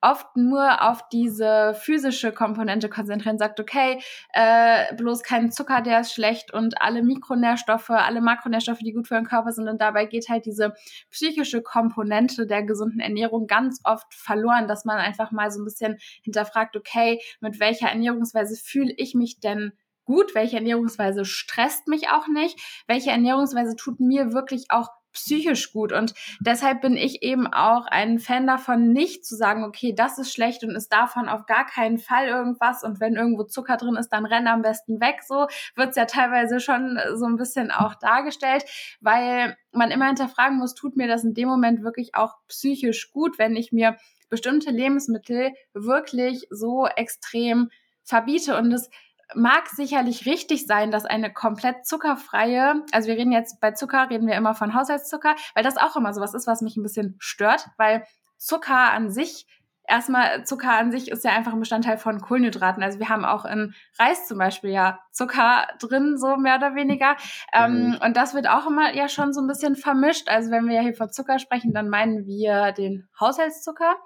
oft 0.00 0.36
nur 0.36 0.88
auf 0.88 1.08
diese 1.08 1.74
physische 1.74 2.32
Komponente 2.32 2.88
konzentrieren, 2.88 3.38
sagt, 3.38 3.60
okay, 3.60 4.00
äh, 4.32 4.94
bloß 4.94 5.22
kein 5.22 5.50
Zucker, 5.50 5.82
der 5.82 6.00
ist 6.00 6.12
schlecht 6.12 6.52
und 6.52 6.80
alle 6.80 7.02
Mikronährstoffe, 7.02 7.90
alle 7.90 8.20
Makronährstoffe, 8.20 8.78
die 8.78 8.92
gut 8.92 9.08
für 9.08 9.16
den 9.16 9.26
Körper 9.26 9.52
sind. 9.52 9.68
Und 9.68 9.80
dabei 9.80 10.06
geht 10.06 10.28
halt 10.28 10.46
diese 10.46 10.74
psychische 11.10 11.62
Komponente 11.62 12.46
der 12.46 12.62
gesunden 12.62 13.00
Ernährung 13.00 13.46
ganz 13.46 13.80
oft 13.84 14.12
verloren, 14.14 14.68
dass 14.68 14.84
man 14.84 14.98
einfach 14.98 15.30
mal 15.30 15.50
so 15.50 15.60
ein 15.60 15.64
bisschen 15.64 15.98
hinterfragt, 16.22 16.76
okay, 16.76 17.20
mit 17.40 17.60
welcher 17.60 17.88
Ernährungsweise 17.88 18.56
fühle 18.56 18.92
ich 18.96 19.14
mich 19.14 19.40
denn 19.40 19.72
gut, 20.04 20.34
welche 20.34 20.56
Ernährungsweise 20.56 21.24
stresst 21.24 21.86
mich 21.86 22.08
auch 22.08 22.26
nicht, 22.26 22.58
welche 22.88 23.10
Ernährungsweise 23.10 23.76
tut 23.76 24.00
mir 24.00 24.32
wirklich 24.32 24.66
auch 24.70 24.88
psychisch 25.12 25.72
gut. 25.72 25.92
Und 25.92 26.14
deshalb 26.40 26.80
bin 26.80 26.96
ich 26.96 27.22
eben 27.22 27.46
auch 27.46 27.86
ein 27.86 28.18
Fan 28.18 28.46
davon, 28.46 28.92
nicht 28.92 29.24
zu 29.24 29.36
sagen, 29.36 29.64
okay, 29.64 29.94
das 29.94 30.18
ist 30.18 30.32
schlecht 30.32 30.64
und 30.64 30.74
ist 30.74 30.92
davon 30.92 31.28
auf 31.28 31.46
gar 31.46 31.66
keinen 31.66 31.98
Fall 31.98 32.26
irgendwas. 32.26 32.82
Und 32.82 33.00
wenn 33.00 33.16
irgendwo 33.16 33.44
Zucker 33.44 33.76
drin 33.76 33.96
ist, 33.96 34.10
dann 34.10 34.26
renn 34.26 34.46
am 34.46 34.62
besten 34.62 35.00
weg. 35.00 35.22
So 35.26 35.46
wird's 35.76 35.96
ja 35.96 36.06
teilweise 36.06 36.60
schon 36.60 36.98
so 37.14 37.26
ein 37.26 37.36
bisschen 37.36 37.70
auch 37.70 37.94
dargestellt, 37.94 38.64
weil 39.00 39.56
man 39.72 39.90
immer 39.90 40.06
hinterfragen 40.06 40.58
muss, 40.58 40.74
tut 40.74 40.96
mir 40.96 41.08
das 41.08 41.24
in 41.24 41.34
dem 41.34 41.48
Moment 41.48 41.82
wirklich 41.82 42.14
auch 42.14 42.34
psychisch 42.48 43.10
gut, 43.12 43.38
wenn 43.38 43.56
ich 43.56 43.72
mir 43.72 43.96
bestimmte 44.28 44.70
Lebensmittel 44.70 45.50
wirklich 45.74 46.46
so 46.50 46.86
extrem 46.86 47.68
verbiete. 48.04 48.56
Und 48.56 48.72
es 48.72 48.88
mag 49.34 49.68
sicherlich 49.68 50.26
richtig 50.26 50.66
sein, 50.66 50.90
dass 50.90 51.04
eine 51.04 51.32
komplett 51.32 51.86
zuckerfreie, 51.86 52.82
also 52.92 53.08
wir 53.08 53.16
reden 53.16 53.32
jetzt 53.32 53.60
bei 53.60 53.72
Zucker, 53.72 54.10
reden 54.10 54.26
wir 54.26 54.34
immer 54.34 54.54
von 54.54 54.74
Haushaltszucker, 54.74 55.36
weil 55.54 55.64
das 55.64 55.76
auch 55.76 55.96
immer 55.96 56.12
sowas 56.12 56.34
ist, 56.34 56.46
was 56.46 56.62
mich 56.62 56.76
ein 56.76 56.82
bisschen 56.82 57.16
stört, 57.18 57.66
weil 57.76 58.04
Zucker 58.36 58.92
an 58.92 59.10
sich, 59.10 59.46
erstmal 59.86 60.44
Zucker 60.44 60.72
an 60.72 60.92
sich 60.92 61.10
ist 61.10 61.24
ja 61.24 61.32
einfach 61.32 61.52
ein 61.52 61.60
Bestandteil 61.60 61.98
von 61.98 62.20
Kohlenhydraten. 62.20 62.82
Also 62.82 62.98
wir 62.98 63.08
haben 63.08 63.24
auch 63.24 63.44
in 63.44 63.74
Reis 63.98 64.26
zum 64.26 64.38
Beispiel 64.38 64.70
ja 64.70 65.00
Zucker 65.12 65.66
drin, 65.78 66.16
so 66.16 66.36
mehr 66.36 66.56
oder 66.56 66.74
weniger. 66.74 67.16
Ähm, 67.52 67.88
mhm. 67.88 67.98
und 68.02 68.16
das 68.16 68.34
wird 68.34 68.48
auch 68.48 68.66
immer 68.66 68.94
ja 68.94 69.08
schon 69.08 69.32
so 69.32 69.40
ein 69.40 69.48
bisschen 69.48 69.76
vermischt. 69.76 70.28
Also 70.28 70.50
wenn 70.50 70.66
wir 70.66 70.76
ja 70.76 70.82
hier 70.82 70.94
von 70.94 71.10
Zucker 71.10 71.38
sprechen, 71.38 71.74
dann 71.74 71.88
meinen 71.88 72.24
wir 72.24 72.72
den 72.72 73.08
Haushaltszucker. 73.18 73.96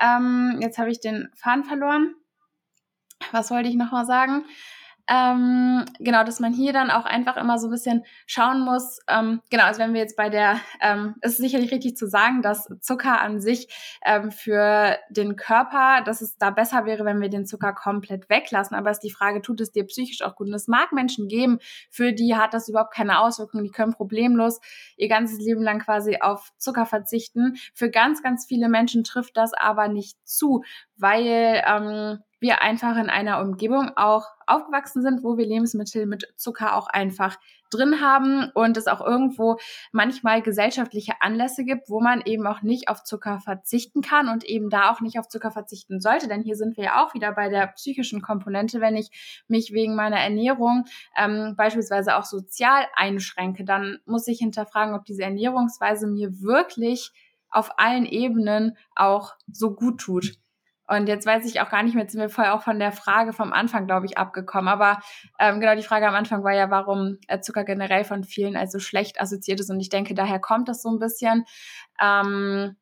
Ähm, 0.00 0.58
jetzt 0.60 0.78
habe 0.78 0.90
ich 0.90 1.00
den 1.00 1.28
Faden 1.36 1.64
verloren 1.64 2.14
was 3.32 3.50
wollte 3.50 3.68
ich 3.68 3.76
noch 3.76 3.92
mal 3.92 4.06
sagen? 4.06 4.44
Ähm, 5.10 5.86
genau, 6.00 6.22
dass 6.22 6.38
man 6.38 6.52
hier 6.52 6.74
dann 6.74 6.90
auch 6.90 7.06
einfach 7.06 7.38
immer 7.38 7.58
so 7.58 7.68
ein 7.68 7.70
bisschen 7.70 8.04
schauen 8.26 8.60
muss. 8.60 9.00
Ähm, 9.08 9.40
genau, 9.48 9.64
also 9.64 9.80
wenn 9.80 9.94
wir 9.94 10.02
jetzt 10.02 10.18
bei 10.18 10.28
der, 10.28 10.60
ähm, 10.82 11.14
es 11.22 11.32
ist 11.32 11.38
sicherlich 11.38 11.72
richtig 11.72 11.96
zu 11.96 12.06
sagen, 12.06 12.42
dass 12.42 12.68
Zucker 12.80 13.18
an 13.22 13.40
sich 13.40 13.68
ähm, 14.04 14.30
für 14.30 14.98
den 15.08 15.36
Körper, 15.36 16.02
dass 16.04 16.20
es 16.20 16.36
da 16.36 16.50
besser 16.50 16.84
wäre, 16.84 17.06
wenn 17.06 17.22
wir 17.22 17.30
den 17.30 17.46
Zucker 17.46 17.72
komplett 17.72 18.28
weglassen. 18.28 18.76
Aber 18.76 18.90
es 18.90 18.98
ist 18.98 19.04
die 19.04 19.10
Frage, 19.10 19.40
tut 19.40 19.62
es 19.62 19.72
dir 19.72 19.84
psychisch 19.86 20.20
auch 20.20 20.36
gut? 20.36 20.48
Und 20.48 20.54
es 20.54 20.68
mag 20.68 20.92
Menschen 20.92 21.26
geben, 21.26 21.58
für 21.90 22.12
die 22.12 22.36
hat 22.36 22.52
das 22.52 22.68
überhaupt 22.68 22.92
keine 22.92 23.20
Auswirkungen. 23.20 23.64
Die 23.64 23.70
können 23.70 23.94
problemlos 23.94 24.60
ihr 24.98 25.08
ganzes 25.08 25.38
Leben 25.38 25.62
lang 25.62 25.78
quasi 25.78 26.18
auf 26.20 26.50
Zucker 26.58 26.84
verzichten. 26.84 27.56
Für 27.72 27.90
ganz, 27.90 28.22
ganz 28.22 28.44
viele 28.44 28.68
Menschen 28.68 29.04
trifft 29.04 29.38
das 29.38 29.54
aber 29.54 29.88
nicht 29.88 30.18
zu, 30.28 30.64
weil 30.98 31.62
ähm, 31.66 32.18
wir 32.40 32.62
einfach 32.62 32.96
in 32.96 33.10
einer 33.10 33.40
Umgebung 33.40 33.90
auch 33.96 34.26
aufgewachsen 34.46 35.02
sind, 35.02 35.22
wo 35.22 35.36
wir 35.36 35.46
Lebensmittel 35.46 36.06
mit 36.06 36.32
Zucker 36.36 36.76
auch 36.76 36.88
einfach 36.88 37.36
drin 37.70 38.00
haben 38.00 38.50
und 38.54 38.76
es 38.76 38.86
auch 38.86 39.00
irgendwo 39.00 39.58
manchmal 39.92 40.42
gesellschaftliche 40.42 41.20
Anlässe 41.20 41.64
gibt, 41.64 41.90
wo 41.90 42.00
man 42.00 42.22
eben 42.22 42.46
auch 42.46 42.62
nicht 42.62 42.88
auf 42.88 43.02
Zucker 43.04 43.40
verzichten 43.40 44.00
kann 44.00 44.28
und 44.28 44.44
eben 44.44 44.70
da 44.70 44.90
auch 44.90 45.00
nicht 45.00 45.18
auf 45.18 45.28
Zucker 45.28 45.50
verzichten 45.50 46.00
sollte. 46.00 46.28
Denn 46.28 46.42
hier 46.42 46.56
sind 46.56 46.76
wir 46.76 46.84
ja 46.84 47.04
auch 47.04 47.14
wieder 47.14 47.32
bei 47.32 47.48
der 47.48 47.66
psychischen 47.68 48.22
Komponente. 48.22 48.80
Wenn 48.80 48.96
ich 48.96 49.44
mich 49.48 49.72
wegen 49.72 49.94
meiner 49.94 50.18
Ernährung 50.18 50.84
ähm, 51.16 51.54
beispielsweise 51.56 52.16
auch 52.16 52.24
sozial 52.24 52.86
einschränke, 52.94 53.64
dann 53.64 53.98
muss 54.06 54.28
ich 54.28 54.38
hinterfragen, 54.38 54.94
ob 54.94 55.04
diese 55.04 55.22
Ernährungsweise 55.22 56.06
mir 56.06 56.40
wirklich 56.40 57.12
auf 57.50 57.78
allen 57.78 58.06
Ebenen 58.06 58.76
auch 58.94 59.34
so 59.50 59.74
gut 59.74 60.00
tut. 60.00 60.38
Und 60.88 61.06
jetzt 61.06 61.26
weiß 61.26 61.44
ich 61.44 61.60
auch 61.60 61.68
gar 61.68 61.82
nicht 61.82 61.94
mehr, 61.94 62.04
jetzt 62.04 62.12
sind 62.12 62.20
wir 62.20 62.30
vorher 62.30 62.54
auch 62.54 62.62
von 62.62 62.78
der 62.78 62.92
Frage 62.92 63.32
vom 63.32 63.52
Anfang, 63.52 63.86
glaube 63.86 64.06
ich, 64.06 64.16
abgekommen. 64.16 64.68
Aber 64.68 64.98
ähm, 65.38 65.60
genau 65.60 65.74
die 65.74 65.82
Frage 65.82 66.08
am 66.08 66.14
Anfang 66.14 66.42
war 66.44 66.54
ja, 66.54 66.70
warum 66.70 67.18
äh, 67.28 67.40
Zucker 67.40 67.64
generell 67.64 68.04
von 68.04 68.24
vielen 68.24 68.56
also 68.56 68.78
schlecht 68.78 69.20
assoziiert 69.20 69.60
ist. 69.60 69.70
Und 69.70 69.80
ich 69.80 69.90
denke, 69.90 70.14
daher 70.14 70.40
kommt 70.40 70.68
das 70.68 70.82
so 70.82 70.90
ein 70.90 70.98
bisschen. 70.98 71.44
Ähm, 72.02 72.76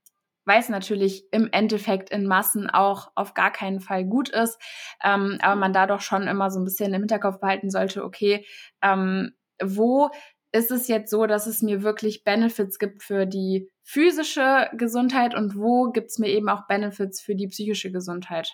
weil 0.46 0.60
es 0.60 0.68
natürlich 0.68 1.25
im 1.32 1.48
Endeffekt 1.50 2.10
in 2.10 2.26
Massen 2.26 2.70
auch 2.70 3.10
auf 3.16 3.34
gar 3.34 3.50
keinen 3.50 3.80
Fall 3.80 4.04
gut 4.04 4.28
ist, 4.28 4.58
ähm, 5.02 5.38
aber 5.42 5.56
man 5.56 5.72
da 5.72 5.86
doch 5.86 6.00
schon 6.00 6.28
immer 6.28 6.50
so 6.50 6.60
ein 6.60 6.64
bisschen 6.64 6.94
im 6.94 7.02
Hinterkopf 7.02 7.40
behalten 7.40 7.68
sollte, 7.68 8.04
okay, 8.04 8.46
ähm, 8.80 9.32
wo 9.60 10.10
ist 10.52 10.70
es 10.70 10.88
jetzt 10.88 11.10
so, 11.10 11.26
dass 11.26 11.46
es 11.46 11.62
mir 11.62 11.82
wirklich 11.82 12.24
Benefits 12.24 12.78
gibt 12.78 13.02
für 13.02 13.26
die 13.26 13.70
physische 13.82 14.70
Gesundheit 14.76 15.34
und 15.34 15.56
wo 15.56 15.90
gibt 15.90 16.10
es 16.10 16.18
mir 16.18 16.28
eben 16.28 16.48
auch 16.48 16.66
Benefits 16.66 17.20
für 17.20 17.34
die 17.34 17.48
psychische 17.48 17.90
Gesundheit? 17.92 18.52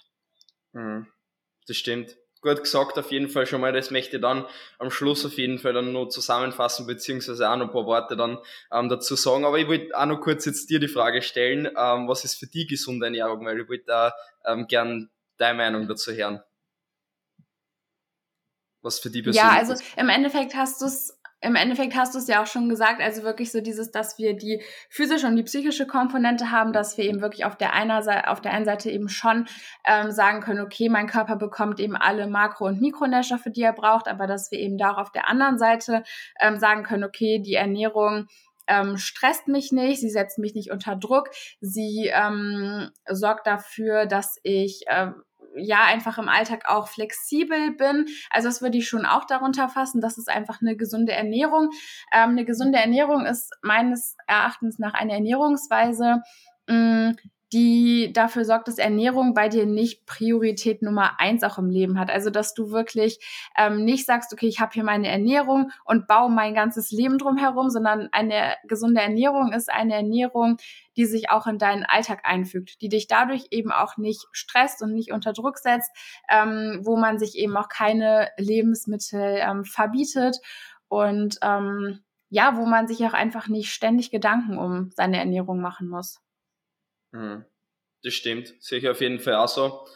Mhm. 0.73 1.07
Das 1.67 1.77
stimmt. 1.77 2.17
Gut 2.41 2.61
gesagt, 2.61 2.99
auf 2.99 3.13
jeden 3.13 3.29
Fall 3.29 3.47
schon 3.47 3.61
mal. 3.61 3.73
Das 3.73 3.93
möchte 3.93 4.17
ich 4.17 4.23
dann 4.23 4.45
am 4.81 4.91
Schluss 4.91 5.25
auf 5.25 5.35
jeden 5.35 5.61
Fall 5.61 5.75
dann 5.75 5.93
noch 5.93 6.09
zusammenfassen, 6.09 6.89
beziehungsweise 6.89 7.49
auch 7.49 7.57
noch 7.57 7.67
ein 7.67 7.73
paar 7.73 7.87
Worte 7.87 8.17
dann 8.17 8.39
ähm, 8.73 8.89
dazu 8.89 9.15
sagen. 9.15 9.45
Aber 9.45 9.59
ich 9.61 9.69
wollte 9.69 9.97
auch 9.97 10.07
noch 10.07 10.21
kurz 10.21 10.45
jetzt 10.45 10.69
dir 10.69 10.81
die 10.81 10.89
Frage 10.89 11.23
stellen, 11.23 11.67
ähm, 11.67 12.09
was 12.09 12.25
ist 12.25 12.35
für 12.35 12.49
die 12.49 12.67
gesunde 12.67 13.07
Ernährung? 13.07 13.47
Weil 13.47 13.61
ich 13.61 13.69
wollte 13.69 13.85
da 13.87 14.13
ähm, 14.45 14.67
gern 14.67 15.09
deine 15.37 15.57
Meinung 15.57 15.87
dazu 15.87 16.13
hören. 16.13 16.43
Was 18.83 18.99
für 18.99 19.11
die 19.11 19.23
persönlich 19.23 19.53
Ja, 19.53 19.57
also 19.57 19.75
im 19.97 20.09
Endeffekt 20.09 20.55
hast 20.55 20.81
du 20.81 20.87
es 20.87 21.17
im 21.43 21.57
Endeffekt 21.57 21.97
hast 21.97 22.15
du 22.15 22.19
es 22.19 22.29
ja 22.29 22.41
auch 22.41 22.47
schon 22.47 22.69
gesagt, 22.69 23.01
also 23.03 23.25
wirklich 23.25 23.51
so 23.51 23.61
dieses, 23.61 23.91
dass 23.91 24.17
wir 24.17 24.35
die 24.35 24.63
physische 24.89 25.27
und 25.27 25.37
die 25.37 25.43
psychische 25.43 25.87
Komponente 25.87 26.51
haben, 26.51 26.73
dass 26.73 26.97
wir 26.97 27.05
eben 27.05 27.21
wirklich 27.21 27.45
auf 27.45 27.57
der, 27.57 27.73
einer 27.73 28.03
Seite, 28.03 28.29
auf 28.29 28.41
der 28.41 28.53
einen 28.53 28.65
Seite 28.65 28.91
eben 28.91 29.09
schon 29.09 29.47
ähm, 29.85 30.13
sagen 30.13 30.41
können, 30.41 30.61
okay, 30.61 30.89
mein 30.89 31.09
Körper 31.09 31.37
bekommt 31.37 31.81
eben 31.81 31.97
alle 31.97 32.29
Makro- 32.29 32.67
und 32.67 32.81
Mikronährstoffe, 32.81 33.49
die 33.55 33.63
er 33.63 33.73
braucht, 33.73 34.07
aber 34.07 34.27
dass 34.27 34.51
wir 34.53 34.59
eben 34.61 34.79
da 34.79 34.93
auch 34.93 34.99
auf 34.99 35.13
der 35.13 35.29
anderen 35.29 35.59
Seite 35.59 36.05
ähm, 36.41 36.59
sagen 36.59 36.85
können, 36.85 37.05
okay, 37.05 37.41
die 37.45 37.55
Ernährung 37.55 38.29
ähm, 38.69 38.97
stresst 38.97 39.49
mich 39.49 39.73
nicht, 39.73 40.01
sie 40.01 40.11
setzt 40.11 40.39
mich 40.39 40.55
nicht 40.55 40.71
unter 40.71 40.95
Druck, 40.95 41.31
sie 41.61 42.11
ähm, 42.13 42.91
sorgt 43.09 43.49
dafür, 43.49 44.07
dass 44.07 44.39
ich 44.45 44.85
äh, 44.87 45.11
ja 45.57 45.85
einfach 45.85 46.19
im 46.19 46.29
Alltag 46.29 46.65
auch 46.69 46.89
flexibel 46.89 47.73
bin. 47.73 48.07
Also 48.31 48.49
das 48.49 48.63
würde 48.63 48.79
ich 48.79 48.89
schon 48.89 49.07
auch 49.07 49.25
darunter 49.25 49.69
fassen. 49.69 50.01
Das 50.01 50.19
ist 50.19 50.29
einfach 50.29 50.61
eine 50.61 50.77
gesunde 50.77 51.13
Ernährung. 51.13 51.71
Ähm, 52.13 52.31
eine 52.31 52.45
gesunde 52.45 52.79
Ernährung 52.79 53.27
ist 53.27 53.51
meines 53.63 54.17
Erachtens 54.27 54.79
nach 54.79 54.95
eine 54.95 55.13
Ernährungsweise, 55.13 56.23
mh, 56.69 57.11
mm, 57.11 57.17
die 57.53 58.13
dafür 58.13 58.45
sorgt, 58.45 58.69
dass 58.69 58.79
Ernährung 58.79 59.35
bei 59.35 59.49
dir 59.49 59.67
nicht 59.67 60.07
Priorität 60.07 60.81
Nummer 60.81 61.21
eins 61.21 61.43
auch 61.43 61.59
im 61.59 61.69
Leben 61.69 61.99
hat. 61.99 62.11
Also 62.11 62.31
dass 62.31 62.55
du 62.55 62.71
wirklich 62.71 63.19
ähm, 63.57 63.85
nicht 63.85 64.07
sagst, 64.07 64.33
okay, 64.33 64.47
ich 64.47 64.61
habe 64.61 64.73
hier 64.73 64.85
meine 64.85 65.09
Ernährung 65.09 65.71
und 65.85 66.07
baue 66.07 66.31
mein 66.31 66.55
ganzes 66.55 66.91
Leben 66.91 67.19
drumherum, 67.19 67.69
sondern 67.69 68.09
eine 68.13 68.55
gesunde 68.67 69.03
Ernährung 69.03 69.53
ist 69.53 69.71
eine 69.71 69.95
Ernährung, 69.95 70.57
die 70.97 71.05
sich 71.05 71.31
auch 71.31 71.47
in 71.47 71.59
deinen 71.59 71.85
Alltag 71.85 72.21
einfügt, 72.25 72.81
die 72.81 72.89
dich 72.89 73.07
dadurch 73.07 73.49
eben 73.51 73.71
auch 73.71 73.99
nicht 73.99 74.27
stresst 74.33 74.83
und 74.83 74.95
nicht 74.95 75.13
unter 75.13 75.35
Druck 75.35 75.59
setzt, 75.59 75.91
ähm, 76.31 76.81
wo 76.83 76.97
man 76.97 77.19
sich 77.19 77.37
eben 77.37 77.57
auch 77.57 77.69
keine 77.69 78.31
Lebensmittel 78.39 79.39
ähm, 79.41 79.65
verbietet 79.65 80.39
und 80.89 81.39
ähm, 81.43 82.01
ja, 82.31 82.57
wo 82.57 82.65
man 82.65 82.89
sich 82.89 83.05
auch 83.05 83.13
einfach 83.13 83.49
nicht 83.49 83.75
ständig 83.75 84.11
Gedanken 84.11 84.57
um 84.57 84.91
seine 84.97 85.19
Ernährung 85.19 85.61
machen 85.61 85.87
muss. 85.89 86.22
Mhm. 87.13 87.45
Das 88.03 88.15
stimmt, 88.15 88.53
sehe 88.59 88.79
ich 88.79 88.89
auf 88.89 89.01
jeden 89.01 89.21
Fall 89.21 89.37
auch 89.37 89.49
so. 89.49 89.87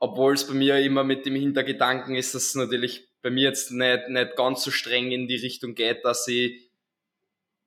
Obwohl 0.00 0.34
es 0.34 0.46
bei 0.46 0.54
mir 0.54 0.78
immer 0.80 1.02
mit 1.02 1.24
dem 1.24 1.34
Hintergedanken 1.34 2.14
ist, 2.14 2.34
dass 2.34 2.48
es 2.48 2.54
natürlich 2.54 3.08
bei 3.22 3.30
mir 3.30 3.44
jetzt 3.48 3.70
nicht, 3.72 4.08
nicht 4.08 4.36
ganz 4.36 4.62
so 4.62 4.70
streng 4.70 5.10
in 5.10 5.26
die 5.26 5.36
Richtung 5.36 5.74
geht, 5.74 6.04
dass 6.04 6.28
ich 6.28 6.70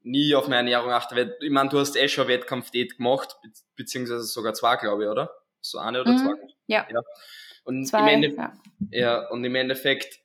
nie 0.03 0.35
auf 0.35 0.47
meine 0.47 0.57
Ernährung 0.57 0.91
achte. 0.91 1.35
Ich 1.41 1.49
meine, 1.49 1.69
du 1.69 1.79
hast 1.79 1.95
eh 1.95 2.07
schon 2.07 2.27
Wettkampfdiät 2.27 2.97
gemacht, 2.97 3.35
beziehungsweise 3.75 4.23
sogar 4.23 4.53
zwei, 4.53 4.75
glaube 4.77 5.03
ich, 5.03 5.09
oder? 5.09 5.31
So 5.61 5.79
eine 5.79 6.01
oder 6.01 6.11
mhm. 6.11 6.17
zwei? 6.17 6.33
Ja. 6.67 6.87
ja. 6.91 7.01
Und, 7.63 7.85
zwei, 7.85 8.13
im 8.13 8.35
ja. 8.35 8.53
ja. 8.91 9.27
und 9.29 9.43
im 9.43 9.55
Endeffekt 9.55 10.19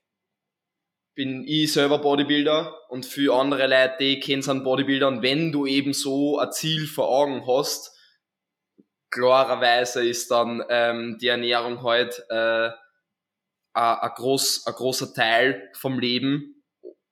bin 1.15 1.45
ich 1.47 1.73
selber 1.73 1.99
Bodybuilder 1.99 2.75
und 2.89 3.05
für 3.05 3.35
andere 3.35 3.67
Leute, 3.67 3.97
die 4.01 4.21
kennen 4.21 4.43
sind 4.43 4.65
Bodybuilder 4.65 5.09
und 5.09 5.23
wenn 5.23 5.53
du 5.53 5.67
eben 5.67 5.93
so 5.93 6.39
ein 6.39 6.53
Ziel 6.53 6.87
vor 6.87 7.09
Augen 7.09 7.47
hast, 7.47 7.99
klarerweise 9.13 10.05
ist 10.05 10.31
dann 10.31 10.65
ähm, 10.69 11.19
die 11.21 11.29
Ernährung 11.29 11.83
halt 11.85 12.25
äh, 12.31 12.71
ein, 13.75 14.11
groß, 14.17 14.67
ein 14.67 14.75
großer 14.75 15.15
Teil 15.15 15.71
vom 15.75 16.01
Leben 16.01 16.63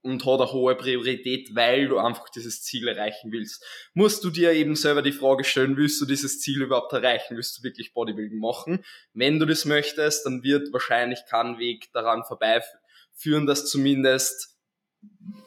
und 0.02 0.24
hat 0.24 0.40
eine 0.40 0.52
hohe 0.52 0.74
Priorität, 0.76 1.54
weil 1.54 1.88
du 1.88 1.98
einfach 1.98 2.30
dieses 2.30 2.62
Ziel 2.62 2.88
erreichen 2.88 3.32
willst. 3.32 3.64
Musst 3.92 4.24
du 4.24 4.30
dir 4.30 4.52
eben 4.52 4.74
selber 4.74 5.02
die 5.02 5.12
Frage 5.12 5.44
stellen, 5.44 5.76
willst 5.76 6.00
du 6.00 6.06
dieses 6.06 6.40
Ziel 6.40 6.62
überhaupt 6.62 6.92
erreichen? 6.92 7.36
Willst 7.36 7.58
du 7.58 7.62
wirklich 7.62 7.92
Bodybuilding 7.92 8.40
machen? 8.40 8.82
Wenn 9.12 9.38
du 9.38 9.44
das 9.44 9.66
möchtest, 9.66 10.24
dann 10.24 10.42
wird 10.42 10.72
wahrscheinlich 10.72 11.20
kein 11.28 11.58
Weg 11.58 11.92
daran 11.92 12.24
vorbeiführen, 12.24 13.46
dass 13.46 13.66
zumindest 13.66 14.56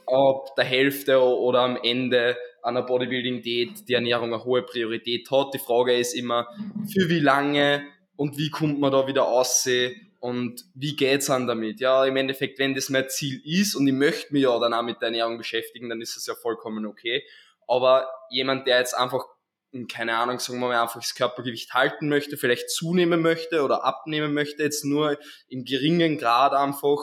ab 0.05 0.55
der 0.55 0.65
Hälfte 0.65 1.19
oder 1.19 1.61
am 1.61 1.77
Ende 1.81 2.37
einer 2.63 2.81
Bodybuilding-Diät 2.81 3.87
die 3.87 3.93
Ernährung 3.93 4.33
eine 4.33 4.43
hohe 4.43 4.63
Priorität 4.63 5.29
hat. 5.29 5.53
Die 5.53 5.59
Frage 5.59 5.95
ist 5.95 6.13
immer, 6.13 6.47
für 6.91 7.09
wie 7.09 7.19
lange 7.19 7.85
und 8.15 8.37
wie 8.37 8.49
kommt 8.49 8.79
man 8.79 8.91
da 8.91 9.05
wieder 9.07 9.27
aussehen 9.27 10.13
und 10.19 10.63
wie 10.73 10.95
geht's 10.95 11.29
an 11.29 11.47
damit? 11.47 11.81
Ja, 11.81 12.05
im 12.05 12.15
Endeffekt, 12.15 12.59
wenn 12.59 12.73
das 12.73 12.89
mein 12.89 13.09
Ziel 13.09 13.41
ist 13.43 13.75
und 13.75 13.85
ich 13.87 13.93
möchte 13.93 14.31
mich 14.31 14.43
ja 14.43 14.57
dann 14.59 14.73
auch 14.73 14.81
mit 14.83 15.01
der 15.01 15.07
Ernährung 15.07 15.37
beschäftigen, 15.37 15.89
dann 15.89 16.01
ist 16.01 16.15
es 16.15 16.25
ja 16.25 16.35
vollkommen 16.35 16.85
okay. 16.85 17.23
Aber 17.67 18.07
jemand, 18.29 18.65
der 18.65 18.79
jetzt 18.79 18.93
einfach, 18.93 19.25
hm, 19.73 19.87
keine 19.87 20.15
Ahnung, 20.15 20.39
sagen 20.39 20.59
wir 20.59 20.69
mal, 20.69 20.81
einfach 20.81 21.01
das 21.01 21.15
Körpergewicht 21.15 21.73
halten 21.73 22.07
möchte, 22.07 22.37
vielleicht 22.37 22.69
zunehmen 22.69 23.21
möchte 23.21 23.63
oder 23.63 23.83
abnehmen 23.83 24.33
möchte, 24.33 24.63
jetzt 24.63 24.85
nur 24.85 25.17
im 25.49 25.65
geringen 25.65 26.17
Grad 26.17 26.53
einfach 26.53 26.99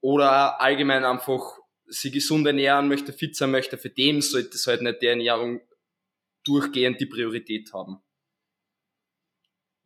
oder 0.00 0.60
allgemein 0.60 1.04
einfach 1.04 1.58
sich 1.86 2.12
gesund 2.12 2.46
ernähren 2.46 2.88
möchte, 2.88 3.12
fit 3.12 3.36
sein 3.36 3.50
möchte, 3.50 3.78
für 3.78 3.90
den 3.90 4.20
sollte 4.20 4.56
es 4.56 4.66
halt 4.66 4.82
nicht 4.82 5.02
die 5.02 5.06
Ernährung 5.06 5.60
durchgehend 6.44 7.00
die 7.00 7.06
Priorität 7.06 7.72
haben. 7.72 8.02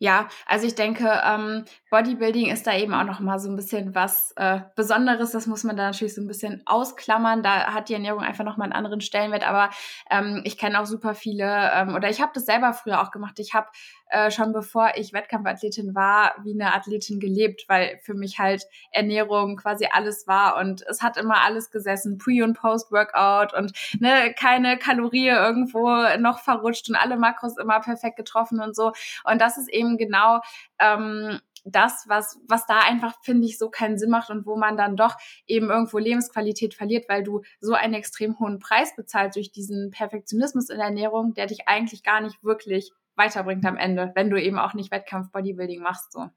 Ja, 0.00 0.28
also 0.46 0.64
ich 0.64 0.76
denke, 0.76 1.10
ähm, 1.24 1.64
Bodybuilding 1.90 2.50
ist 2.50 2.68
da 2.68 2.76
eben 2.76 2.94
auch 2.94 3.02
noch 3.02 3.18
mal 3.18 3.40
so 3.40 3.50
ein 3.50 3.56
bisschen 3.56 3.96
was 3.96 4.32
äh, 4.36 4.60
Besonderes. 4.76 5.32
Das 5.32 5.48
muss 5.48 5.64
man 5.64 5.76
da 5.76 5.86
natürlich 5.90 6.14
so 6.14 6.20
ein 6.20 6.28
bisschen 6.28 6.62
ausklammern. 6.66 7.42
Da 7.42 7.72
hat 7.74 7.88
die 7.88 7.94
Ernährung 7.94 8.22
einfach 8.22 8.44
noch 8.44 8.56
mal 8.56 8.64
einen 8.64 8.74
anderen 8.74 9.00
Stellenwert. 9.00 9.44
Aber 9.44 9.70
ähm, 10.08 10.42
ich 10.44 10.56
kenne 10.56 10.80
auch 10.80 10.86
super 10.86 11.14
viele 11.14 11.72
ähm, 11.74 11.96
oder 11.96 12.08
ich 12.10 12.20
habe 12.20 12.30
das 12.32 12.44
selber 12.46 12.74
früher 12.74 13.02
auch 13.02 13.10
gemacht. 13.10 13.40
Ich 13.40 13.54
habe 13.54 13.66
äh, 14.08 14.30
schon 14.30 14.52
bevor 14.52 14.92
ich 14.96 15.12
Wettkampfathletin 15.12 15.94
war, 15.94 16.34
wie 16.42 16.52
eine 16.52 16.74
Athletin 16.74 17.20
gelebt, 17.20 17.64
weil 17.68 17.98
für 18.02 18.14
mich 18.14 18.38
halt 18.38 18.64
Ernährung 18.90 19.56
quasi 19.56 19.88
alles 19.90 20.26
war 20.26 20.56
und 20.56 20.82
es 20.88 21.02
hat 21.02 21.16
immer 21.16 21.42
alles 21.42 21.70
gesessen, 21.70 22.18
Pre- 22.18 22.44
und 22.44 22.54
Post-Workout 22.54 23.54
und 23.54 23.72
ne, 24.00 24.34
keine 24.38 24.78
Kalorie 24.78 25.28
irgendwo 25.28 25.88
noch 26.18 26.40
verrutscht 26.40 26.88
und 26.88 26.96
alle 26.96 27.16
Makros 27.16 27.58
immer 27.58 27.80
perfekt 27.80 28.16
getroffen 28.16 28.60
und 28.60 28.74
so. 28.74 28.92
Und 29.24 29.40
das 29.40 29.58
ist 29.58 29.68
eben 29.68 29.98
genau 29.98 30.40
ähm, 30.78 31.40
das, 31.64 32.04
was, 32.08 32.40
was 32.46 32.66
da 32.66 32.80
einfach, 32.80 33.14
finde 33.22 33.46
ich, 33.46 33.58
so 33.58 33.68
keinen 33.68 33.98
Sinn 33.98 34.10
macht 34.10 34.30
und 34.30 34.46
wo 34.46 34.56
man 34.56 34.76
dann 34.76 34.96
doch 34.96 35.16
eben 35.46 35.70
irgendwo 35.70 35.98
Lebensqualität 35.98 36.74
verliert, 36.74 37.08
weil 37.08 37.22
du 37.22 37.42
so 37.60 37.74
einen 37.74 37.94
extrem 37.94 38.38
hohen 38.38 38.58
Preis 38.58 38.94
bezahlst 38.96 39.36
durch 39.36 39.52
diesen 39.52 39.90
Perfektionismus 39.90 40.70
in 40.70 40.78
der 40.78 40.86
Ernährung, 40.86 41.34
der 41.34 41.46
dich 41.46 41.68
eigentlich 41.68 42.02
gar 42.02 42.20
nicht 42.20 42.42
wirklich 42.42 42.92
weiterbringt 43.18 43.66
am 43.66 43.76
Ende, 43.76 44.12
wenn 44.14 44.30
du 44.30 44.40
eben 44.40 44.58
auch 44.58 44.74
nicht 44.74 44.90
Wettkampf-Bodybuilding 44.90 45.82
machst, 45.82 46.12
so. 46.12 46.30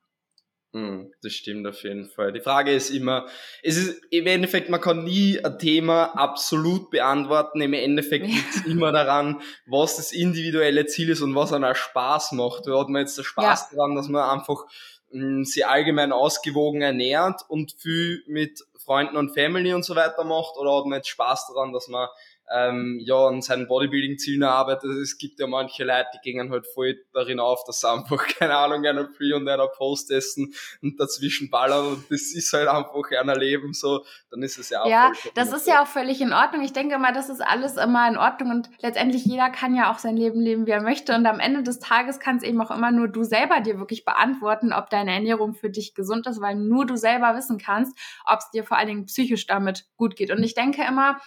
Hm, 0.73 1.11
das 1.21 1.33
stimmt 1.33 1.67
auf 1.67 1.83
jeden 1.83 2.07
Fall. 2.07 2.31
Die 2.31 2.39
Frage 2.39 2.71
ist 2.71 2.91
immer, 2.91 3.27
es 3.61 3.75
ist 3.75 4.01
im 4.09 4.25
Endeffekt, 4.25 4.69
man 4.69 4.79
kann 4.79 5.03
nie 5.03 5.37
ein 5.43 5.59
Thema 5.59 6.05
absolut 6.15 6.89
beantworten. 6.91 7.59
Im 7.59 7.73
Endeffekt 7.73 8.25
ja. 8.25 8.33
liegt 8.33 8.55
es 8.55 8.65
immer 8.65 8.93
daran, 8.93 9.41
was 9.65 9.97
das 9.97 10.13
individuelle 10.13 10.85
Ziel 10.85 11.09
ist 11.09 11.21
und 11.21 11.35
was 11.35 11.51
einem 11.51 11.75
Spaß 11.75 12.31
macht. 12.33 12.67
Da 12.67 12.79
hat 12.79 12.87
man 12.87 13.01
jetzt 13.01 13.17
den 13.17 13.25
Spaß 13.25 13.71
ja. 13.71 13.77
daran, 13.77 13.95
dass 13.95 14.07
man 14.07 14.29
einfach 14.29 14.63
mh, 15.11 15.21
hm, 15.21 15.43
sie 15.43 15.65
allgemein 15.65 16.13
ausgewogen 16.13 16.81
ernährt 16.81 17.41
und 17.49 17.73
viel 17.77 18.23
mit 18.27 18.61
Freunden 18.77 19.17
und 19.17 19.33
Family 19.33 19.73
und 19.73 19.83
so 19.83 19.97
weiter 19.97 20.23
macht 20.23 20.55
oder 20.57 20.77
hat 20.77 20.85
man 20.85 20.97
jetzt 20.99 21.09
Spaß 21.09 21.47
daran, 21.53 21.73
dass 21.73 21.89
man 21.89 22.07
ähm, 22.53 22.99
ja, 23.01 23.27
an 23.27 23.41
seinen 23.41 23.67
Bodybuilding-Zielen 23.67 24.43
arbeitet. 24.43 24.91
Es 25.01 25.17
gibt 25.17 25.39
ja 25.39 25.47
manche 25.47 25.83
Leute, 25.83 26.07
die 26.15 26.31
gehen 26.31 26.51
halt 26.51 26.67
voll 26.67 26.99
darin 27.13 27.39
auf, 27.39 27.63
dass 27.65 27.81
sie 27.81 27.89
einfach, 27.89 28.27
keine 28.39 28.55
Ahnung, 28.55 28.85
einer 28.85 29.05
Pre- 29.05 29.35
und 29.35 29.47
einer 29.47 29.67
Post 29.67 30.11
essen 30.11 30.53
und 30.81 30.99
dazwischen 30.99 31.49
ballern 31.49 31.87
und 31.87 32.11
das 32.11 32.33
ist 32.33 32.51
halt 32.53 32.67
einfach 32.67 32.91
ein 33.11 33.39
Leben 33.39 33.73
so, 33.73 34.03
dann 34.29 34.41
ist 34.43 34.57
es 34.57 34.69
ja 34.69 34.81
auch 34.81 34.89
Ja, 34.89 35.11
das 35.35 35.53
ist 35.53 35.67
ja 35.67 35.81
auch 35.83 35.87
völlig 35.87 36.21
in 36.21 36.33
Ordnung. 36.33 36.63
Ich 36.63 36.73
denke 36.73 36.97
mal, 36.97 37.13
das 37.13 37.29
ist 37.29 37.41
alles 37.41 37.77
immer 37.77 38.07
in 38.07 38.17
Ordnung 38.17 38.51
und 38.51 38.69
letztendlich 38.81 39.25
jeder 39.25 39.49
kann 39.49 39.75
ja 39.75 39.91
auch 39.91 39.99
sein 39.99 40.17
Leben 40.17 40.41
leben, 40.41 40.65
wie 40.65 40.71
er 40.71 40.81
möchte 40.81 41.15
und 41.15 41.25
am 41.25 41.39
Ende 41.39 41.63
des 41.63 41.79
Tages 41.79 42.19
kann 42.19 42.37
es 42.37 42.43
eben 42.43 42.61
auch 42.61 42.71
immer 42.71 42.91
nur 42.91 43.07
du 43.07 43.23
selber 43.23 43.61
dir 43.61 43.79
wirklich 43.79 44.05
beantworten, 44.05 44.73
ob 44.73 44.89
deine 44.89 45.13
Ernährung 45.13 45.53
für 45.53 45.69
dich 45.69 45.93
gesund 45.93 46.27
ist, 46.27 46.41
weil 46.41 46.55
nur 46.55 46.85
du 46.85 46.95
selber 46.97 47.35
wissen 47.35 47.57
kannst, 47.57 47.97
ob 48.25 48.39
es 48.39 48.49
dir 48.51 48.63
vor 48.63 48.77
allen 48.77 48.87
Dingen 48.87 49.05
psychisch 49.05 49.47
damit 49.47 49.85
gut 49.95 50.15
geht. 50.15 50.31
Und 50.31 50.43
ich 50.43 50.55
denke 50.55 50.83
immer, 50.87 51.19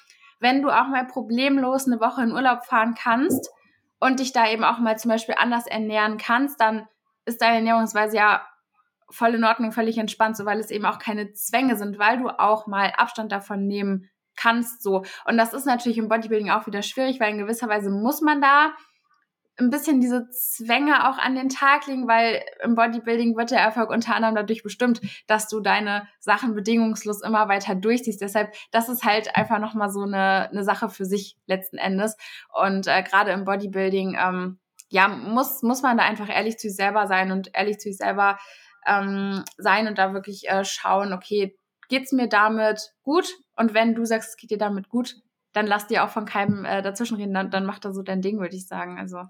wenn 0.45 0.63
du 0.63 0.69
auch 0.69 0.89
mal 0.89 1.07
problemlos 1.07 1.87
eine 1.87 2.01
Woche 2.01 2.23
in 2.23 2.33
Urlaub 2.33 2.67
fahren 2.67 2.95
kannst 2.95 3.51
und 3.99 4.21
dich 4.21 4.33
da 4.33 4.49
eben 4.49 4.63
auch 4.63 4.79
mal 4.79 4.99
zum 4.99 5.11
Beispiel 5.11 5.35
anders 5.39 5.67
ernähren 5.67 6.19
kannst, 6.19 6.61
dann 6.61 6.87
ist 7.25 7.41
deine 7.41 7.57
Ernährungsweise 7.57 8.17
ja 8.17 8.47
voll 9.09 9.35
in 9.35 9.45
Ordnung, 9.45 9.73
völlig 9.73 9.97
entspannt, 9.97 10.37
so 10.37 10.45
weil 10.45 10.61
es 10.61 10.71
eben 10.71 10.85
auch 10.85 10.99
keine 10.99 11.33
Zwänge 11.33 11.77
sind, 11.77 11.99
weil 11.99 12.19
du 12.19 12.29
auch 12.29 12.67
mal 12.67 12.93
Abstand 12.97 13.33
davon 13.33 13.67
nehmen 13.67 14.11
kannst, 14.37 14.83
so. 14.83 15.05
Und 15.25 15.39
das 15.39 15.55
ist 15.55 15.65
natürlich 15.65 15.97
im 15.97 16.09
Bodybuilding 16.09 16.51
auch 16.51 16.67
wieder 16.67 16.83
schwierig, 16.83 17.21
weil 17.21 17.33
in 17.33 17.39
gewisser 17.39 17.69
Weise 17.69 17.91
muss 17.91 18.21
man 18.21 18.43
da 18.43 18.75
ein 19.57 19.71
bisschen 19.71 20.01
diese 20.01 20.29
Zwänge 20.31 21.09
auch 21.09 21.19
an 21.19 21.37
den 21.37 21.49
Tag 21.49 21.87
legen, 21.87 22.09
weil 22.09 22.43
im 22.63 22.75
Bodybuilding 22.75 23.37
wird 23.37 23.53
der 23.53 23.61
Erfolg 23.61 23.91
unter 23.91 24.15
anderem 24.15 24.35
dadurch 24.35 24.63
bestimmt, 24.63 25.01
dass 25.27 25.49
du 25.49 25.61
deine 25.61 26.09
Sachen 26.19 26.55
bedingungslos 26.55 27.23
immer 27.23 27.49
weiter 27.49 27.75
durchziehst. 27.75 28.21
Deshalb, 28.21 28.53
das 28.73 28.89
ist 28.89 29.05
halt 29.05 29.37
einfach 29.37 29.61
nochmal 29.61 29.91
so 29.91 30.03
eine, 30.03 30.51
eine 30.51 30.65
Sache 30.65 30.89
für 30.89 31.05
sich 31.05 31.37
letzten 31.47 31.79
Endes. 31.79 32.17
Und 32.53 32.89
äh, 32.89 33.03
gerade 33.03 33.31
im 33.31 33.45
Bodybuilding, 33.45 34.17
ähm, 34.21 34.59
ja, 34.89 35.09
muss, 35.09 35.63
muss 35.63 35.83
man 35.83 35.99
da 35.99 36.05
einfach 36.05 36.29
ehrlich 36.29 36.59
zu 36.59 36.69
sich 36.69 36.77
selber 36.77 37.07
sein 37.07 37.31
und 37.31 37.51
ehrlich 37.55 37.79
zu 37.79 37.89
sich 37.89 37.99
selber 37.99 38.39
ähm, 38.87 39.45
sein 39.57 39.87
und 39.87 39.99
da 39.99 40.15
wirklich 40.15 40.49
äh, 40.49 40.65
schauen, 40.65 41.13
okay, 41.13 41.57
geht's 41.89 42.13
mir 42.13 42.29
damit 42.29 42.93
gut? 43.03 43.29
Und 43.57 43.73
wenn 43.73 43.95
du 43.95 44.05
sagst, 44.05 44.31
es 44.31 44.37
geht 44.37 44.51
dir 44.51 44.59
damit 44.59 44.89
gut, 44.89 45.17
dann 45.55 45.67
lass 45.67 45.87
dir 45.87 46.05
auch 46.05 46.11
von 46.11 46.27
keinem 46.27 46.65
äh, 46.65 46.83
dazwischenreden, 46.83 47.33
dann, 47.33 47.51
dann 47.51 47.65
mach 47.65 47.79
da 47.79 47.93
so 47.93 48.03
dein 48.03 48.21
Ding, 48.21 48.41
würde 48.41 48.57
ich 48.57 48.67
sagen. 48.67 48.99
Also. 48.99 49.23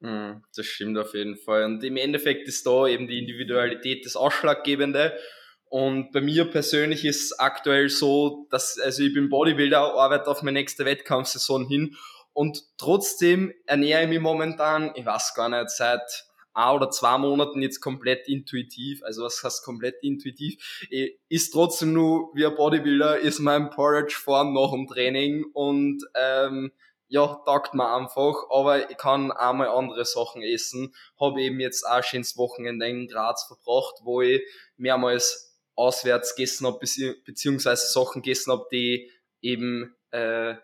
Mm, 0.00 0.40
das 0.56 0.66
stimmt 0.66 0.96
auf 0.96 1.14
jeden 1.14 1.36
Fall. 1.36 1.64
Und 1.64 1.84
im 1.84 1.96
Endeffekt 1.96 2.48
ist 2.48 2.66
da 2.66 2.86
eben 2.86 3.08
die 3.08 3.18
Individualität 3.18 4.06
das 4.06 4.16
Ausschlaggebende. 4.16 5.18
Und 5.64 6.12
bei 6.12 6.22
mir 6.22 6.46
persönlich 6.46 7.04
ist 7.04 7.38
aktuell 7.38 7.90
so, 7.90 8.46
dass, 8.50 8.78
also 8.78 9.02
ich 9.02 9.12
bin 9.12 9.28
Bodybuilder, 9.28 9.78
arbeite 9.78 10.28
auf 10.28 10.42
meine 10.42 10.60
nächste 10.60 10.86
Wettkampfsaison 10.86 11.66
hin 11.68 11.94
und 12.32 12.62
trotzdem 12.78 13.52
ernähre 13.66 14.04
ich 14.04 14.08
mich 14.08 14.20
momentan, 14.20 14.92
ich 14.94 15.04
weiß 15.04 15.34
gar 15.34 15.48
nicht, 15.48 15.70
seit 15.70 16.24
ein 16.54 16.74
oder 16.74 16.90
zwei 16.90 17.18
Monaten 17.18 17.62
jetzt 17.62 17.80
komplett 17.80 18.28
intuitiv. 18.28 19.02
Also 19.04 19.24
was 19.24 19.42
heißt 19.42 19.64
komplett 19.64 19.96
intuitiv? 20.02 20.86
Ist 21.28 21.52
trotzdem 21.52 21.92
nur 21.92 22.30
wie 22.34 22.46
ein 22.46 22.54
Bodybuilder, 22.54 23.18
ist 23.18 23.38
mein 23.38 23.70
Porridge 23.70 24.16
vor 24.16 24.40
und 24.40 24.54
nach 24.54 24.72
dem 24.72 24.86
Training 24.86 25.44
und 25.52 26.02
ähm, 26.14 26.72
ja, 27.08 27.40
taugt 27.46 27.72
mir 27.72 27.90
einfach, 27.94 28.34
aber 28.50 28.90
ich 28.90 28.96
kann 28.98 29.32
auch 29.32 29.54
mal 29.54 29.68
andere 29.68 30.04
Sachen 30.04 30.42
essen. 30.42 30.94
Habe 31.18 31.40
eben 31.40 31.58
jetzt 31.58 31.86
auch 31.86 32.02
schönes 32.02 32.36
Wochenende 32.36 32.86
in 32.86 33.08
Graz 33.08 33.44
verbracht, 33.46 34.00
wo 34.02 34.20
ich 34.20 34.42
mehrmals 34.76 35.58
auswärts 35.74 36.34
gegessen 36.34 36.66
habe, 36.66 36.80
beziehungsweise 37.24 37.86
Sachen 37.86 38.20
gegessen 38.20 38.52
habe, 38.52 38.66
die 38.70 39.10
eben 39.40 39.96
äh, 40.10 40.54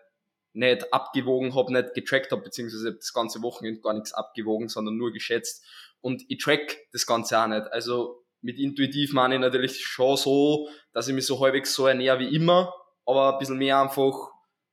nicht 0.55 0.93
abgewogen 0.93 1.53
habe, 1.53 1.73
nicht 1.73 1.93
getrackt 1.93 2.31
habe, 2.31 2.41
beziehungsweise 2.41 2.95
das 2.95 3.13
ganze 3.13 3.41
Wochenende 3.41 3.81
gar 3.81 3.93
nichts 3.93 4.13
abgewogen, 4.13 4.69
sondern 4.69 4.97
nur 4.97 5.11
geschätzt 5.11 5.65
und 6.01 6.23
ich 6.27 6.37
track 6.37 6.77
das 6.91 7.05
Ganze 7.07 7.39
auch 7.39 7.47
nicht. 7.47 7.65
Also 7.71 8.23
mit 8.41 8.59
intuitiv 8.59 9.11
meine 9.13 9.35
ich 9.35 9.41
natürlich 9.41 9.83
schon 9.83 10.17
so, 10.17 10.69
dass 10.93 11.07
ich 11.07 11.15
mich 11.15 11.25
so 11.25 11.39
halbwegs 11.39 11.73
so 11.73 11.87
ernähre 11.87 12.19
wie 12.19 12.35
immer, 12.35 12.73
aber 13.05 13.33
ein 13.33 13.39
bisschen 13.39 13.57
mehr 13.57 13.79
einfach 13.79 14.13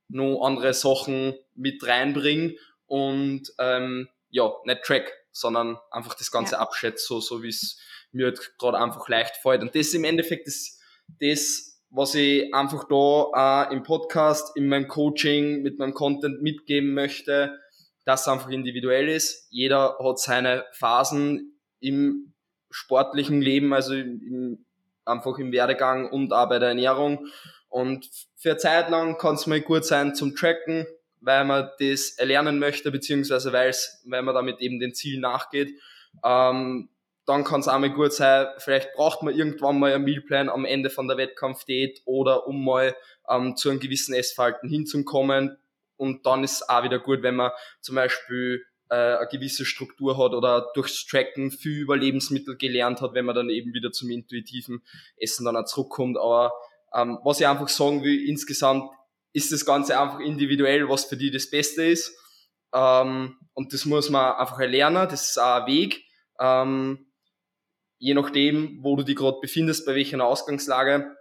noch 0.09 0.45
andere 0.45 0.73
Sachen 0.75 1.33
mit 1.55 1.85
reinbringe 1.85 2.55
und 2.85 3.51
ähm, 3.57 4.09
ja, 4.29 4.51
nicht 4.65 4.83
track, 4.83 5.11
sondern 5.31 5.79
einfach 5.89 6.13
das 6.13 6.29
Ganze 6.29 6.53
ja. 6.53 6.59
abschätze, 6.59 7.03
so, 7.03 7.19
so 7.19 7.41
wie 7.41 7.49
es 7.49 7.79
mir 8.11 8.27
halt 8.27 8.55
gerade 8.59 8.77
einfach 8.77 9.07
leicht 9.09 9.37
fällt. 9.37 9.61
Und 9.61 9.73
das 9.73 9.87
ist 9.87 9.95
im 9.95 10.03
Endeffekt 10.03 10.45
das, 10.45 10.79
das 11.19 11.72
was 11.95 12.15
ich 12.15 12.51
einfach 12.55 12.85
da 12.89 13.67
äh, 13.69 13.73
im 13.73 13.83
Podcast, 13.83 14.57
in 14.57 14.67
meinem 14.67 14.87
Coaching, 14.87 15.61
mit 15.61 15.77
meinem 15.77 15.93
Content 15.93 16.41
mitgeben 16.41 16.95
möchte, 16.95 17.59
das 18.03 18.27
einfach 18.27 18.49
individuell 18.49 19.07
ist. 19.07 19.47
Jeder 19.51 19.97
hat 20.03 20.17
seine 20.17 20.65
Phasen 20.73 21.59
im 21.79 22.33
sportlichen 22.71 23.41
Leben, 23.41 23.73
also 23.73 23.93
im, 23.93 24.65
einfach 25.05 25.37
im 25.37 25.51
Werdegang 25.51 26.09
und 26.09 26.33
auch 26.33 26.49
bei 26.49 26.57
der 26.57 26.69
Ernährung. 26.69 27.27
Und 27.69 28.09
für 28.37 28.51
eine 28.51 28.57
Zeit 28.57 28.89
lang 28.89 29.19
kann 29.19 29.35
es 29.35 29.45
mal 29.45 29.61
gut 29.61 29.85
sein 29.85 30.15
zum 30.15 30.35
Tracken, 30.35 30.87
weil 31.21 31.45
man 31.45 31.69
das 31.79 32.17
erlernen 32.17 32.57
möchte, 32.57 32.91
beziehungsweise 32.91 33.53
weil 33.53 34.23
man 34.23 34.33
damit 34.33 34.61
eben 34.61 34.79
den 34.79 34.95
Ziel 34.95 35.19
nachgeht. 35.19 35.69
Ähm, 36.25 36.89
dann 37.25 37.43
kann 37.43 37.61
es 37.61 37.67
auch 37.67 37.79
mal 37.79 37.89
gut 37.89 38.13
sein, 38.13 38.47
vielleicht 38.57 38.93
braucht 38.93 39.23
man 39.23 39.35
irgendwann 39.35 39.79
mal 39.79 39.93
einen 39.93 40.03
Mealplan 40.03 40.49
am 40.49 40.65
Ende 40.65 40.89
von 40.89 41.07
der 41.07 41.17
Wettkampfdiät 41.17 42.01
oder 42.05 42.47
um 42.47 42.65
mal 42.65 42.95
ähm, 43.29 43.55
zu 43.55 43.69
einem 43.69 43.79
gewissen 43.79 44.13
Essverhalten 44.13 44.69
hinzukommen, 44.69 45.57
und 45.97 46.25
dann 46.25 46.43
ist 46.43 46.53
es 46.53 46.69
auch 46.69 46.83
wieder 46.83 46.99
gut, 46.99 47.23
wenn 47.23 47.35
man 47.35 47.51
zum 47.81 47.95
Beispiel 47.95 48.65
äh, 48.89 48.95
eine 48.95 49.27
gewisse 49.31 49.65
Struktur 49.65 50.17
hat 50.17 50.33
oder 50.33 50.69
durchs 50.73 51.05
Tracken 51.05 51.51
viel 51.51 51.79
über 51.79 51.95
Lebensmittel 51.97 52.57
gelernt 52.57 53.01
hat, 53.01 53.13
wenn 53.13 53.25
man 53.25 53.35
dann 53.35 53.49
eben 53.49 53.73
wieder 53.73 53.91
zum 53.91 54.09
intuitiven 54.09 54.83
Essen 55.17 55.45
dann 55.45 55.55
auch 55.55 55.65
zurückkommt. 55.65 56.17
Aber 56.17 56.51
ähm, 56.93 57.19
was 57.23 57.39
ich 57.39 57.47
einfach 57.47 57.69
sagen 57.69 58.03
will, 58.03 58.27
insgesamt 58.27 58.91
ist 59.31 59.51
das 59.51 59.65
Ganze 59.65 59.99
einfach 59.99 60.19
individuell, 60.19 60.89
was 60.89 61.05
für 61.05 61.17
die 61.17 61.31
das 61.31 61.49
Beste 61.49 61.85
ist. 61.85 62.15
Ähm, 62.73 63.37
und 63.53 63.73
das 63.73 63.85
muss 63.85 64.09
man 64.09 64.33
einfach 64.33 64.59
erlernen, 64.59 65.07
das 65.09 65.29
ist 65.29 65.37
auch 65.39 65.61
ein 65.61 65.67
Weg. 65.67 66.03
Ähm, 66.39 67.05
je 68.03 68.13
nachdem, 68.13 68.79
wo 68.81 68.97
du 68.97 69.03
dich 69.03 69.15
gerade 69.15 69.37
befindest, 69.39 69.85
bei 69.85 69.95
welcher 69.95 70.21
Ausgangslage. 70.25 71.15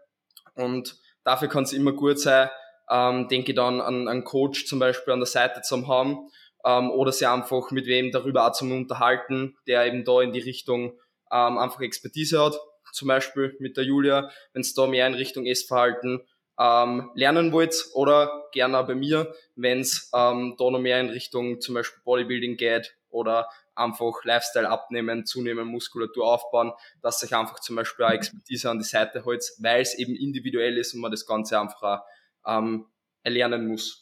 Und 0.57 0.97
dafür 1.23 1.47
kann 1.47 1.63
es 1.63 1.73
immer 1.73 1.93
gut 1.93 2.19
sein, 2.19 2.51
ähm, 2.91 3.29
denke 3.29 3.55
dann 3.55 3.81
an 3.81 4.09
einen 4.09 4.25
Coach 4.25 4.67
zum 4.67 4.81
Beispiel 4.81 5.13
an 5.13 5.21
der 5.21 5.29
Seite 5.29 5.63
zu 5.63 5.87
haben 5.87 6.29
ähm, 6.65 6.91
oder 6.91 7.13
sie 7.13 7.27
einfach 7.27 7.71
mit 7.71 7.87
wem 7.87 8.11
darüber 8.11 8.49
auch 8.49 8.53
zu 8.53 8.65
unterhalten, 8.65 9.57
der 9.69 9.87
eben 9.87 10.05
da 10.05 10.23
in 10.23 10.33
die 10.33 10.41
Richtung 10.41 10.99
ähm, 11.31 11.57
einfach 11.57 11.81
Expertise 11.83 12.45
hat. 12.45 12.59
Zum 12.93 13.07
Beispiel 13.07 13.57
mit 13.61 13.77
der 13.77 13.85
Julia, 13.85 14.29
wenn 14.53 14.63
es 14.63 14.75
da 14.75 14.89
mehr 14.89 15.07
in 15.07 15.15
Richtung 15.15 15.47
Essverhalten 15.47 16.23
ähm, 16.59 17.13
lernen 17.15 17.53
wollt 17.53 17.77
oder 17.95 18.49
gerne 18.51 18.81
auch 18.81 18.89
bei 18.89 18.97
mir, 18.97 19.33
wenn 19.55 19.79
es 19.79 20.11
ähm, 20.13 20.57
da 20.59 20.69
noch 20.69 20.81
mehr 20.81 21.01
in 21.01 21.11
Richtung 21.11 21.61
zum 21.61 21.77
Beispiel 21.77 22.03
Bodybuilding 22.05 22.57
geht 22.57 22.97
oder 23.09 23.49
einfach 23.75 24.25
Lifestyle 24.25 24.69
abnehmen, 24.69 25.25
zunehmen, 25.25 25.67
Muskulatur 25.69 26.27
aufbauen, 26.27 26.73
dass 27.01 27.21
sich 27.21 27.35
einfach 27.35 27.61
zum 27.61 27.77
Beispiel 27.77 28.05
auch 28.05 28.11
Expertise 28.11 28.71
an 28.71 28.79
die 28.79 28.85
Seite 28.85 29.25
holt, 29.25 29.45
weil 29.59 29.83
es 29.83 29.95
eben 29.99 30.15
individuell 30.15 30.77
ist 30.79 30.95
und 30.95 31.01
man 31.01 31.11
das 31.11 31.27
Ganze 31.27 31.59
einfach 31.61 31.83
auch, 31.83 32.59
ähm, 32.59 32.87
erlernen 33.23 33.69
muss. 33.69 34.02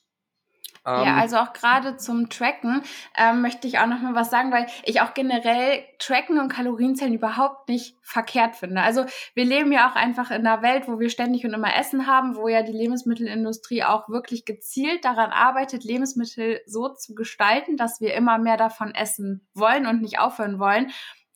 Ja, 0.87 1.03
ähm, 1.03 1.19
also 1.19 1.37
auch 1.37 1.53
gerade 1.53 1.97
zum 1.97 2.31
Tracken 2.31 2.83
ähm, 3.17 3.43
möchte 3.43 3.69
ich 3.69 3.79
auch 3.79 3.87
noch 3.87 4.01
mal 4.01 4.15
was 4.15 4.31
sagen, 4.31 4.51
weil 4.51 4.67
ich 4.85 5.03
auch 5.03 5.13
generell 5.13 5.85
Tracken 5.99 6.39
und 6.39 6.49
Kalorienzellen 6.49 7.13
überhaupt 7.15 7.69
nicht 7.69 7.97
verkehrt 8.03 8.57
finde. 8.57 8.81
Also 8.81 9.05
wir 9.35 9.45
leben 9.45 9.73
ja 9.73 9.91
auch 9.91 9.95
einfach 9.95 10.31
in 10.31 10.47
einer 10.47 10.63
Welt, 10.63 10.89
wo 10.89 10.99
wir 10.99 11.11
ständig 11.11 11.45
und 11.45 11.53
immer 11.53 11.77
Essen 11.77 12.07
haben, 12.07 12.35
wo 12.35 12.49
ja 12.49 12.63
die 12.63 12.73
Lebensmittelindustrie 12.73 13.85
auch 13.85 14.09
wirklich 14.09 14.47
gezielt 14.47 15.05
daran 15.05 15.31
arbeitet, 15.31 15.85
Lebensmittel 15.85 16.61
so 16.67 16.89
zu 16.89 17.15
gestalten, 17.15 17.77
dass 17.77 18.01
wir 18.01 18.15
immer 18.15 18.39
mehr 18.39 18.57
davon 18.57 18.95
essen 18.95 19.47
wollen 19.55 19.87
und 19.87 20.01
nicht 20.01 20.19
aufhören 20.19 20.59
wollen 20.59 20.91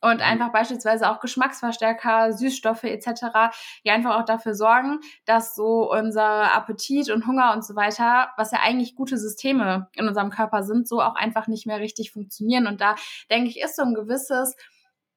und 0.05 0.17
mhm. 0.17 0.23
einfach 0.23 0.53
beispielsweise 0.53 1.11
auch 1.11 1.21
Geschmacksverstärker, 1.21 2.33
Süßstoffe 2.33 2.85
etc. 2.85 3.53
ja 3.83 3.95
einfach 3.95 4.21
auch 4.21 4.25
dafür 4.25 4.55
sorgen, 4.55 5.01
dass 5.25 5.55
so 5.55 5.91
unser 5.91 6.55
Appetit 6.55 7.11
und 7.11 7.27
Hunger 7.27 7.53
und 7.55 7.65
so 7.65 7.75
weiter, 7.75 8.29
was 8.37 8.53
ja 8.53 8.59
eigentlich 8.63 8.95
gute 8.95 9.17
Systeme 9.17 9.89
in 9.95 10.07
unserem 10.07 10.31
Körper 10.31 10.63
sind, 10.63 10.87
so 10.87 11.01
auch 11.01 11.15
einfach 11.15 11.47
nicht 11.47 11.67
mehr 11.67 11.79
richtig 11.79 12.13
funktionieren. 12.13 12.67
Und 12.67 12.81
da 12.81 12.97
denke 13.31 13.49
ich, 13.49 13.61
ist 13.61 13.77
so 13.77 13.83
ein 13.83 13.95
gewisses 13.95 14.55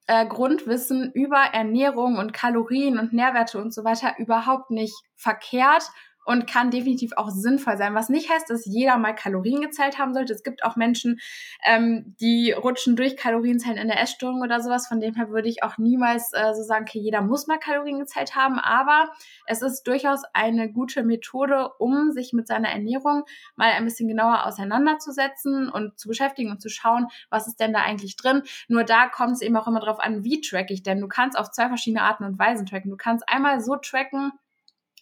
äh, 0.06 0.26
Grundwissen 0.26 1.12
über 1.12 1.38
Ernährung 1.52 2.16
und 2.16 2.32
Kalorien 2.32 2.98
und 2.98 3.12
Nährwerte 3.12 3.60
und 3.60 3.74
so 3.74 3.84
weiter 3.84 4.14
überhaupt 4.18 4.70
nicht 4.70 4.94
verkehrt 5.16 5.84
und 6.28 6.46
kann 6.46 6.70
definitiv 6.70 7.12
auch 7.16 7.30
sinnvoll 7.30 7.78
sein. 7.78 7.94
Was 7.94 8.10
nicht 8.10 8.30
heißt, 8.30 8.50
dass 8.50 8.66
jeder 8.66 8.98
mal 8.98 9.14
Kalorien 9.14 9.62
gezählt 9.62 9.98
haben 9.98 10.12
sollte. 10.12 10.34
Es 10.34 10.42
gibt 10.42 10.62
auch 10.62 10.76
Menschen, 10.76 11.20
ähm, 11.64 12.14
die 12.20 12.52
rutschen 12.52 12.96
durch 12.96 13.16
Kalorienzellen 13.16 13.78
in 13.78 13.88
der 13.88 13.98
Essstörung 14.02 14.42
oder 14.42 14.60
sowas. 14.60 14.86
Von 14.86 15.00
dem 15.00 15.14
her 15.14 15.30
würde 15.30 15.48
ich 15.48 15.62
auch 15.62 15.78
niemals 15.78 16.34
äh, 16.34 16.52
so 16.52 16.62
sagen, 16.62 16.84
okay, 16.86 16.98
jeder 16.98 17.22
muss 17.22 17.46
mal 17.46 17.58
Kalorien 17.58 17.98
gezählt 17.98 18.36
haben. 18.36 18.58
Aber 18.58 19.08
es 19.46 19.62
ist 19.62 19.84
durchaus 19.84 20.20
eine 20.34 20.70
gute 20.70 21.02
Methode, 21.02 21.70
um 21.78 22.12
sich 22.12 22.34
mit 22.34 22.46
seiner 22.46 22.68
Ernährung 22.68 23.24
mal 23.56 23.70
ein 23.70 23.86
bisschen 23.86 24.06
genauer 24.06 24.44
auseinanderzusetzen 24.44 25.70
und 25.70 25.98
zu 25.98 26.08
beschäftigen 26.08 26.50
und 26.50 26.60
zu 26.60 26.68
schauen, 26.68 27.06
was 27.30 27.46
ist 27.48 27.58
denn 27.58 27.72
da 27.72 27.80
eigentlich 27.80 28.16
drin. 28.16 28.42
Nur 28.68 28.84
da 28.84 29.08
kommt 29.08 29.32
es 29.32 29.40
eben 29.40 29.56
auch 29.56 29.66
immer 29.66 29.80
darauf 29.80 29.98
an, 29.98 30.24
wie 30.24 30.42
track 30.42 30.70
ich 30.70 30.82
denn. 30.82 31.00
Du 31.00 31.08
kannst 31.08 31.38
auf 31.38 31.50
zwei 31.52 31.68
verschiedene 31.68 32.02
Arten 32.02 32.24
und 32.24 32.38
Weisen 32.38 32.66
tracken. 32.66 32.90
Du 32.90 32.98
kannst 32.98 33.26
einmal 33.26 33.62
so 33.62 33.76
tracken, 33.76 34.32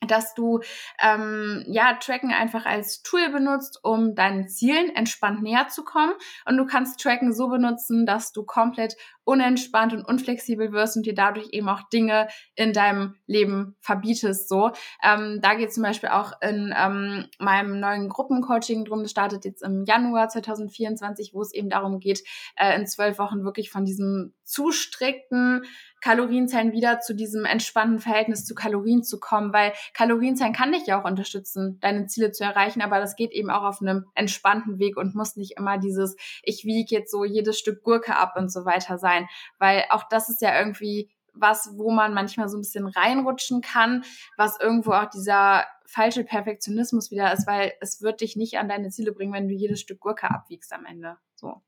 dass 0.06 0.34
du 0.34 0.60
ähm, 1.00 1.64
ja 1.68 1.94
Tracken 1.94 2.32
einfach 2.32 2.66
als 2.66 3.02
Tool 3.02 3.30
benutzt, 3.30 3.80
um 3.82 4.14
deinen 4.14 4.48
Zielen 4.48 4.94
entspannt 4.94 5.42
näher 5.42 5.68
zu 5.68 5.84
kommen. 5.84 6.12
Und 6.44 6.56
du 6.56 6.66
kannst 6.66 7.00
Tracken 7.00 7.32
so 7.32 7.48
benutzen, 7.48 8.06
dass 8.06 8.32
du 8.32 8.44
komplett 8.44 8.96
unentspannt 9.26 9.92
und 9.92 10.04
unflexibel 10.04 10.70
wirst 10.72 10.96
und 10.96 11.04
dir 11.04 11.14
dadurch 11.14 11.48
eben 11.50 11.68
auch 11.68 11.82
Dinge 11.88 12.28
in 12.54 12.72
deinem 12.72 13.16
Leben 13.26 13.74
verbietest. 13.80 14.48
So, 14.48 14.70
ähm, 15.02 15.40
da 15.42 15.54
geht 15.54 15.74
zum 15.74 15.82
Beispiel 15.82 16.10
auch 16.10 16.32
in 16.40 16.72
ähm, 16.76 17.26
meinem 17.40 17.80
neuen 17.80 18.08
Gruppencoaching 18.08 18.84
drum. 18.84 19.02
Das 19.02 19.10
startet 19.10 19.44
jetzt 19.44 19.64
im 19.64 19.84
Januar 19.84 20.28
2024, 20.28 21.34
wo 21.34 21.42
es 21.42 21.52
eben 21.52 21.68
darum 21.68 21.98
geht, 21.98 22.22
äh, 22.54 22.78
in 22.78 22.86
zwölf 22.86 23.18
Wochen 23.18 23.42
wirklich 23.44 23.70
von 23.70 23.84
diesem 23.84 24.32
zu 24.44 24.70
strikten 24.70 25.64
Kalorienzellen 26.00 26.72
wieder 26.72 27.00
zu 27.00 27.14
diesem 27.14 27.44
entspannten 27.44 27.98
Verhältnis 27.98 28.44
zu 28.44 28.54
Kalorien 28.54 29.02
zu 29.02 29.18
kommen, 29.18 29.52
weil 29.52 29.72
Kalorienzellen 29.94 30.52
kann 30.52 30.72
dich 30.72 30.86
ja 30.86 31.00
auch 31.00 31.04
unterstützen, 31.04 31.78
deine 31.80 32.06
Ziele 32.06 32.32
zu 32.32 32.44
erreichen, 32.44 32.82
aber 32.82 33.00
das 33.00 33.16
geht 33.16 33.32
eben 33.32 33.50
auch 33.50 33.64
auf 33.64 33.80
einem 33.80 34.06
entspannten 34.14 34.78
Weg 34.78 34.96
und 34.96 35.14
muss 35.14 35.36
nicht 35.36 35.56
immer 35.56 35.78
dieses, 35.78 36.16
ich 36.42 36.64
wiege 36.64 36.94
jetzt 36.94 37.10
so 37.10 37.24
jedes 37.24 37.58
Stück 37.58 37.82
Gurke 37.82 38.16
ab 38.16 38.34
und 38.36 38.52
so 38.52 38.64
weiter 38.64 38.98
sein, 38.98 39.26
weil 39.58 39.84
auch 39.90 40.04
das 40.08 40.28
ist 40.28 40.42
ja 40.42 40.58
irgendwie 40.58 41.10
was, 41.38 41.70
wo 41.76 41.90
man 41.90 42.14
manchmal 42.14 42.48
so 42.48 42.56
ein 42.56 42.62
bisschen 42.62 42.86
reinrutschen 42.86 43.60
kann, 43.60 44.04
was 44.36 44.58
irgendwo 44.58 44.92
auch 44.92 45.10
dieser 45.10 45.64
falsche 45.84 46.24
Perfektionismus 46.24 47.10
wieder 47.10 47.32
ist, 47.32 47.46
weil 47.46 47.72
es 47.80 48.02
wird 48.02 48.20
dich 48.20 48.36
nicht 48.36 48.58
an 48.58 48.68
deine 48.68 48.90
Ziele 48.90 49.12
bringen, 49.12 49.32
wenn 49.32 49.48
du 49.48 49.54
jedes 49.54 49.80
Stück 49.80 50.00
Gurke 50.00 50.30
abwiegst 50.30 50.72
am 50.72 50.84
Ende. 50.86 51.16
So. 51.34 51.62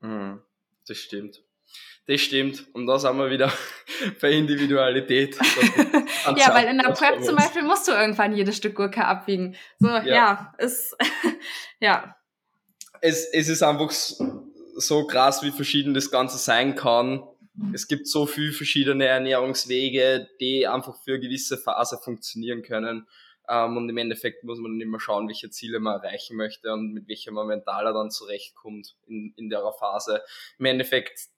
Mhm, 0.00 0.40
das 0.86 0.98
stimmt. 0.98 1.42
Das 2.06 2.20
stimmt. 2.20 2.66
Und 2.74 2.86
da 2.86 2.98
sind 2.98 3.16
wir 3.16 3.30
wieder 3.30 3.52
bei 4.20 4.32
Individualität. 4.32 5.36
ja, 6.36 6.52
weil 6.52 6.66
in 6.68 6.78
der 6.78 6.90
Prep 6.92 7.22
zum 7.22 7.36
Beispiel 7.36 7.62
musst 7.62 7.86
du 7.86 7.92
irgendwann 7.92 8.34
jedes 8.34 8.56
Stück 8.56 8.74
Gurke 8.74 9.04
abwiegen. 9.04 9.56
So, 9.78 9.88
ja, 9.88 10.04
ja 10.04 10.54
ist, 10.58 10.96
ja. 11.80 12.16
Es, 13.00 13.26
es 13.32 13.48
ist 13.48 13.62
einfach 13.62 13.90
so 13.90 15.06
krass, 15.06 15.42
wie 15.42 15.52
verschieden 15.52 15.94
das 15.94 16.10
Ganze 16.10 16.38
sein 16.38 16.74
kann. 16.74 17.22
Es 17.72 17.86
gibt 17.86 18.08
so 18.08 18.26
viele 18.26 18.52
verschiedene 18.52 19.06
Ernährungswege, 19.06 20.28
die 20.40 20.66
einfach 20.66 20.96
für 21.02 21.12
eine 21.12 21.20
gewisse 21.20 21.58
Phase 21.58 21.98
funktionieren 22.02 22.62
können. 22.62 23.06
Ähm, 23.48 23.76
und 23.76 23.88
im 23.88 23.96
Endeffekt 23.98 24.44
muss 24.44 24.58
man 24.58 24.80
immer 24.80 24.98
schauen, 24.98 25.28
welche 25.28 25.50
Ziele 25.50 25.78
man 25.78 26.00
erreichen 26.00 26.36
möchte 26.36 26.72
und 26.72 26.92
mit 26.92 27.08
welcher 27.08 27.32
man 27.32 27.46
mentaler 27.46 27.92
dann 27.92 28.10
zurechtkommt 28.10 28.96
in, 29.06 29.34
in 29.36 29.50
der 29.50 29.60
Phase. 29.78 30.22
Im 30.58 30.64
Endeffekt 30.66 31.28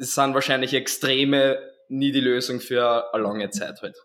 es 0.00 0.14
sind 0.14 0.34
wahrscheinlich 0.34 0.72
Extreme 0.72 1.58
nie 1.88 2.10
die 2.10 2.20
Lösung 2.20 2.60
für 2.60 3.12
eine 3.12 3.22
lange 3.22 3.50
Zeit 3.50 3.82
halt. 3.82 3.96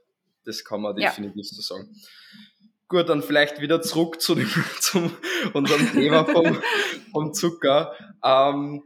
Das 0.44 0.66
kann 0.66 0.82
man 0.82 0.96
definitiv 0.96 1.46
ja. 1.52 1.56
so 1.56 1.62
sagen. 1.62 1.96
Gut, 2.88 3.10
dann 3.10 3.24
vielleicht 3.24 3.62
wieder 3.62 3.82
zurück 3.82 4.22
zu 4.22 4.36
dem, 4.36 4.52
zum 4.82 5.16
unserem 5.54 5.92
Thema 5.92 6.26
vom, 6.26 6.62
vom 7.12 7.34
Zucker. 7.34 7.94
Ähm, 8.24 8.84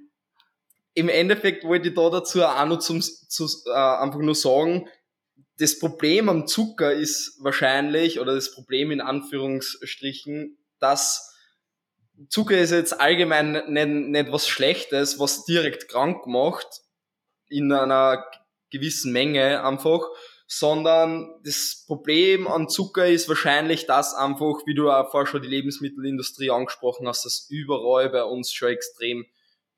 Im 0.94 1.10
Endeffekt 1.10 1.64
wollte 1.64 1.90
ich 1.90 1.96
da 1.96 2.10
dazu 2.10 2.44
auch 2.44 2.66
noch 2.66 2.80
zum, 2.80 3.02
zu, 3.02 3.48
äh, 3.68 3.72
einfach 3.72 4.20
nur 4.20 4.36
sagen, 4.36 4.88
das 5.58 5.80
Problem 5.80 6.30
am 6.30 6.48
Zucker 6.48 6.94
ist 6.94 7.38
wahrscheinlich, 7.42 8.20
oder 8.20 8.36
das 8.36 8.54
Problem 8.54 8.92
in 8.92 9.02
Anführungsstrichen, 9.02 10.58
dass 10.80 11.36
Zucker 12.30 12.58
ist 12.58 12.72
jetzt 12.72 13.02
allgemein 13.02 13.64
nicht, 13.68 13.88
nicht 13.88 14.32
was 14.32 14.48
Schlechtes, 14.48 15.20
was 15.20 15.46
direkt 15.46 15.90
krank 15.90 16.26
macht, 16.28 16.82
in 17.50 17.72
einer 17.72 18.24
gewissen 18.70 19.12
Menge 19.12 19.64
einfach, 19.64 20.02
sondern 20.48 21.30
das 21.44 21.84
Problem 21.86 22.48
an 22.48 22.70
Zucker 22.70 23.08
ist 23.08 23.30
wahrscheinlich, 23.30 23.86
dass 23.86 24.16
einfach, 24.16 24.66
wie 24.66 24.74
du 24.74 24.90
auch 24.90 25.12
vorher 25.12 25.28
schon 25.28 25.42
die 25.42 25.48
Lebensmittelindustrie 25.48 26.50
angesprochen 26.50 27.08
hast, 27.08 27.26
dass 27.26 27.48
überall 27.50 28.10
bei 28.10 28.24
uns 28.24 28.52
schon 28.52 28.70
extrem 28.70 29.26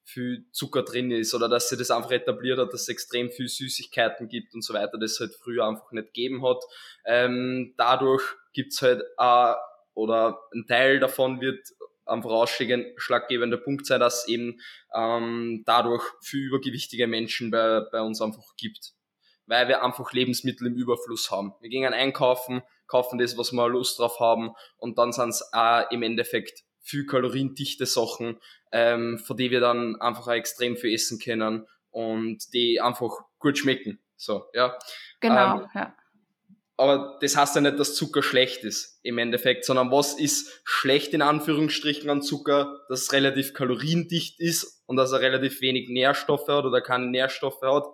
viel 0.03 0.45
Zucker 0.51 0.83
drin 0.83 1.11
ist 1.11 1.33
oder 1.33 1.47
dass 1.47 1.69
sie 1.69 1.77
das 1.77 1.91
einfach 1.91 2.11
etabliert 2.11 2.59
hat, 2.59 2.73
dass 2.73 2.83
es 2.83 2.89
extrem 2.89 3.31
viel 3.31 3.47
Süßigkeiten 3.47 4.27
gibt 4.27 4.53
und 4.53 4.63
so 4.63 4.73
weiter, 4.73 4.97
das 4.97 5.11
es 5.11 5.19
halt 5.19 5.35
früher 5.35 5.65
einfach 5.65 5.91
nicht 5.91 6.07
gegeben 6.07 6.45
hat. 6.45 6.63
Ähm, 7.05 7.73
dadurch 7.77 8.23
gibt's 8.53 8.81
halt 8.81 9.03
auch, 9.17 9.55
oder 9.93 10.39
ein 10.53 10.65
Teil 10.67 10.99
davon 10.99 11.41
wird 11.41 11.59
einfach 12.05 12.31
ausschlaggebender 12.31 13.57
Punkt 13.57 13.85
sein, 13.85 13.99
dass 13.99 14.27
eben 14.27 14.59
ähm, 14.95 15.63
dadurch 15.65 16.03
viel 16.21 16.47
übergewichtige 16.47 17.07
Menschen 17.07 17.51
bei, 17.51 17.81
bei 17.91 18.01
uns 18.01 18.21
einfach 18.21 18.55
gibt. 18.57 18.93
Weil 19.45 19.67
wir 19.67 19.83
einfach 19.83 20.13
Lebensmittel 20.13 20.67
im 20.67 20.75
Überfluss 20.75 21.31
haben. 21.31 21.53
Wir 21.59 21.69
gehen 21.69 21.93
einkaufen, 21.93 22.61
kaufen 22.87 23.19
das, 23.19 23.37
was 23.37 23.51
wir 23.51 23.69
Lust 23.69 23.99
drauf 23.99 24.19
haben 24.19 24.51
und 24.77 24.97
dann 24.97 25.11
sind 25.11 25.29
es 25.29 25.53
auch 25.53 25.89
im 25.91 26.03
Endeffekt 26.03 26.63
viel 26.81 27.05
kaloriendichte 27.05 27.85
Sachen, 27.85 28.39
ähm, 28.71 29.19
von 29.19 29.37
die 29.37 29.51
wir 29.51 29.59
dann 29.59 29.99
einfach 30.01 30.27
auch 30.27 30.33
extrem 30.33 30.75
viel 30.75 30.93
essen 30.93 31.19
können 31.19 31.67
und 31.89 32.53
die 32.53 32.81
einfach 32.81 33.11
gut 33.39 33.57
schmecken. 33.57 33.99
So, 34.15 34.45
ja. 34.53 34.77
Genau, 35.19 35.61
ähm, 35.61 35.69
ja 35.73 35.95
aber 36.77 37.17
das 37.21 37.37
heißt 37.37 37.55
ja 37.55 37.61
nicht, 37.61 37.79
dass 37.79 37.95
Zucker 37.95 38.23
schlecht 38.23 38.63
ist 38.63 38.99
im 39.03 39.17
Endeffekt, 39.17 39.65
sondern 39.65 39.91
was 39.91 40.13
ist 40.13 40.61
schlecht 40.63 41.13
in 41.13 41.21
Anführungsstrichen 41.21 42.09
an 42.09 42.21
Zucker, 42.21 42.81
dass 42.89 43.01
es 43.01 43.13
relativ 43.13 43.53
kaloriendicht 43.53 44.39
ist 44.39 44.83
und 44.87 44.97
dass 44.97 45.11
er 45.11 45.21
relativ 45.21 45.61
wenig 45.61 45.89
Nährstoffe 45.89 46.47
hat 46.47 46.65
oder 46.65 46.81
keine 46.81 47.07
Nährstoffe 47.07 47.61
hat 47.61 47.85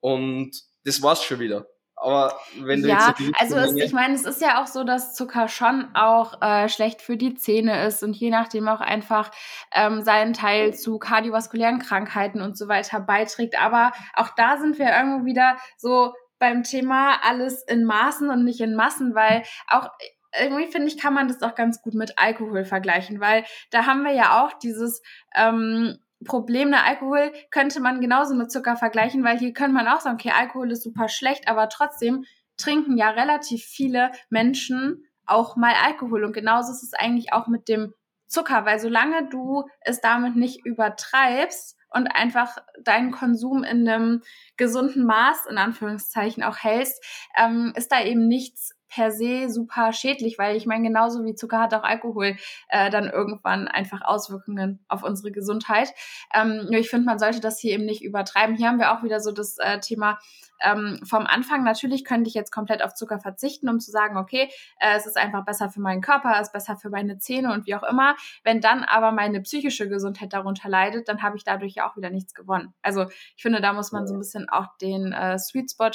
und 0.00 0.52
das 0.84 1.02
war's 1.02 1.24
schon 1.24 1.40
wieder. 1.40 1.66
Aber 1.98 2.38
wenn 2.60 2.82
du 2.82 2.88
ja, 2.88 3.14
jetzt 3.18 3.40
also 3.40 3.56
es, 3.56 3.74
ich 3.74 3.92
meine, 3.92 4.14
es 4.14 4.26
ist 4.26 4.42
ja 4.42 4.62
auch 4.62 4.66
so, 4.66 4.84
dass 4.84 5.14
Zucker 5.14 5.48
schon 5.48 5.88
auch 5.94 6.42
äh, 6.42 6.68
schlecht 6.68 7.00
für 7.00 7.16
die 7.16 7.34
Zähne 7.34 7.86
ist 7.86 8.02
und 8.02 8.14
je 8.14 8.28
nachdem 8.28 8.68
auch 8.68 8.80
einfach 8.80 9.30
ähm, 9.72 10.02
seinen 10.02 10.34
Teil 10.34 10.74
zu 10.74 10.98
kardiovaskulären 10.98 11.78
Krankheiten 11.78 12.42
und 12.42 12.58
so 12.58 12.68
weiter 12.68 13.00
beiträgt. 13.00 13.58
Aber 13.58 13.92
auch 14.14 14.28
da 14.36 14.58
sind 14.58 14.78
wir 14.78 14.94
irgendwo 14.94 15.24
wieder 15.24 15.56
so 15.78 16.12
beim 16.38 16.62
Thema 16.62 17.18
alles 17.22 17.62
in 17.62 17.84
Maßen 17.84 18.30
und 18.30 18.44
nicht 18.44 18.60
in 18.60 18.74
Massen, 18.74 19.14
weil 19.14 19.42
auch 19.68 19.90
irgendwie 20.38 20.70
finde 20.70 20.88
ich, 20.88 20.98
kann 20.98 21.14
man 21.14 21.28
das 21.28 21.42
auch 21.42 21.54
ganz 21.54 21.80
gut 21.82 21.94
mit 21.94 22.18
Alkohol 22.18 22.64
vergleichen, 22.64 23.20
weil 23.20 23.44
da 23.70 23.86
haben 23.86 24.02
wir 24.02 24.12
ja 24.12 24.44
auch 24.44 24.52
dieses 24.52 25.02
ähm, 25.34 25.98
Problem, 26.24 26.70
der 26.70 26.84
Alkohol 26.84 27.32
könnte 27.50 27.80
man 27.80 28.00
genauso 28.00 28.34
mit 28.34 28.50
Zucker 28.50 28.76
vergleichen, 28.76 29.24
weil 29.24 29.38
hier 29.38 29.52
könnte 29.52 29.74
man 29.74 29.88
auch 29.88 30.00
sagen, 30.00 30.16
okay, 30.16 30.32
Alkohol 30.36 30.70
ist 30.72 30.82
super 30.82 31.08
schlecht, 31.08 31.48
aber 31.48 31.68
trotzdem 31.68 32.24
trinken 32.56 32.96
ja 32.96 33.10
relativ 33.10 33.64
viele 33.64 34.10
Menschen 34.30 35.04
auch 35.26 35.56
mal 35.56 35.74
Alkohol. 35.84 36.24
Und 36.24 36.32
genauso 36.32 36.72
ist 36.72 36.82
es 36.82 36.94
eigentlich 36.94 37.32
auch 37.32 37.48
mit 37.48 37.68
dem 37.68 37.92
Zucker, 38.26 38.64
weil 38.64 38.78
solange 38.78 39.28
du 39.28 39.64
es 39.80 40.00
damit 40.00 40.36
nicht 40.36 40.64
übertreibst 40.64 41.75
und 41.90 42.08
einfach 42.08 42.58
deinen 42.82 43.10
Konsum 43.10 43.64
in 43.64 43.88
einem 43.88 44.22
gesunden 44.56 45.04
Maß, 45.04 45.46
in 45.50 45.58
Anführungszeichen, 45.58 46.42
auch 46.42 46.58
hältst, 46.58 47.02
ähm, 47.36 47.72
ist 47.76 47.92
da 47.92 48.02
eben 48.02 48.28
nichts 48.28 48.76
per 48.88 49.10
se 49.10 49.48
super 49.48 49.92
schädlich, 49.92 50.38
weil 50.38 50.56
ich 50.56 50.66
meine, 50.66 50.84
genauso 50.84 51.24
wie 51.24 51.34
Zucker 51.34 51.60
hat 51.60 51.74
auch 51.74 51.82
Alkohol 51.82 52.36
äh, 52.68 52.90
dann 52.90 53.10
irgendwann 53.10 53.68
einfach 53.68 54.02
Auswirkungen 54.02 54.84
auf 54.88 55.02
unsere 55.02 55.32
Gesundheit. 55.32 55.92
Ähm, 56.34 56.68
ich 56.70 56.88
finde, 56.88 57.06
man 57.06 57.18
sollte 57.18 57.40
das 57.40 57.58
hier 57.58 57.72
eben 57.72 57.84
nicht 57.84 58.02
übertreiben. 58.02 58.56
Hier 58.56 58.68
haben 58.68 58.78
wir 58.78 58.92
auch 58.92 59.02
wieder 59.02 59.20
so 59.20 59.32
das 59.32 59.58
äh, 59.58 59.80
Thema 59.80 60.18
ähm, 60.60 61.00
vom 61.04 61.26
Anfang. 61.26 61.64
Natürlich 61.64 62.04
könnte 62.04 62.28
ich 62.28 62.34
jetzt 62.34 62.52
komplett 62.52 62.82
auf 62.82 62.94
Zucker 62.94 63.18
verzichten, 63.18 63.68
um 63.68 63.80
zu 63.80 63.90
sagen, 63.90 64.16
okay, 64.16 64.48
äh, 64.80 64.96
es 64.96 65.06
ist 65.06 65.16
einfach 65.16 65.44
besser 65.44 65.70
für 65.70 65.80
meinen 65.80 66.00
Körper, 66.00 66.32
es 66.34 66.48
ist 66.48 66.52
besser 66.52 66.76
für 66.76 66.90
meine 66.90 67.18
Zähne 67.18 67.52
und 67.52 67.66
wie 67.66 67.74
auch 67.74 67.82
immer. 67.82 68.16
Wenn 68.44 68.60
dann 68.60 68.84
aber 68.84 69.12
meine 69.12 69.40
psychische 69.42 69.88
Gesundheit 69.88 70.32
darunter 70.32 70.68
leidet, 70.68 71.08
dann 71.08 71.22
habe 71.22 71.36
ich 71.36 71.44
dadurch 71.44 71.74
ja 71.74 71.88
auch 71.88 71.96
wieder 71.96 72.10
nichts 72.10 72.34
gewonnen. 72.34 72.74
Also 72.82 73.06
ich 73.36 73.42
finde, 73.42 73.60
da 73.60 73.72
muss 73.72 73.92
man 73.92 74.06
so 74.06 74.14
ein 74.14 74.18
bisschen 74.18 74.48
auch 74.48 74.76
den 74.80 75.12
äh, 75.12 75.38
Sweet 75.38 75.70
Spot 75.70 75.90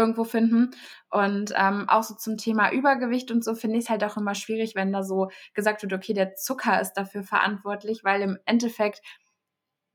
irgendwo 0.00 0.24
finden. 0.24 0.70
Und 1.10 1.52
ähm, 1.56 1.88
auch 1.88 2.02
so 2.02 2.14
zum 2.14 2.36
Thema 2.36 2.72
Übergewicht 2.72 3.30
und 3.30 3.44
so 3.44 3.54
finde 3.54 3.78
ich 3.78 3.84
es 3.84 3.90
halt 3.90 4.02
auch 4.02 4.16
immer 4.16 4.34
schwierig, 4.34 4.74
wenn 4.74 4.92
da 4.92 5.02
so 5.02 5.28
gesagt 5.54 5.82
wird, 5.82 5.92
okay, 5.92 6.14
der 6.14 6.34
Zucker 6.34 6.80
ist 6.80 6.94
dafür 6.94 7.22
verantwortlich, 7.22 8.02
weil 8.02 8.22
im 8.22 8.38
Endeffekt 8.46 9.02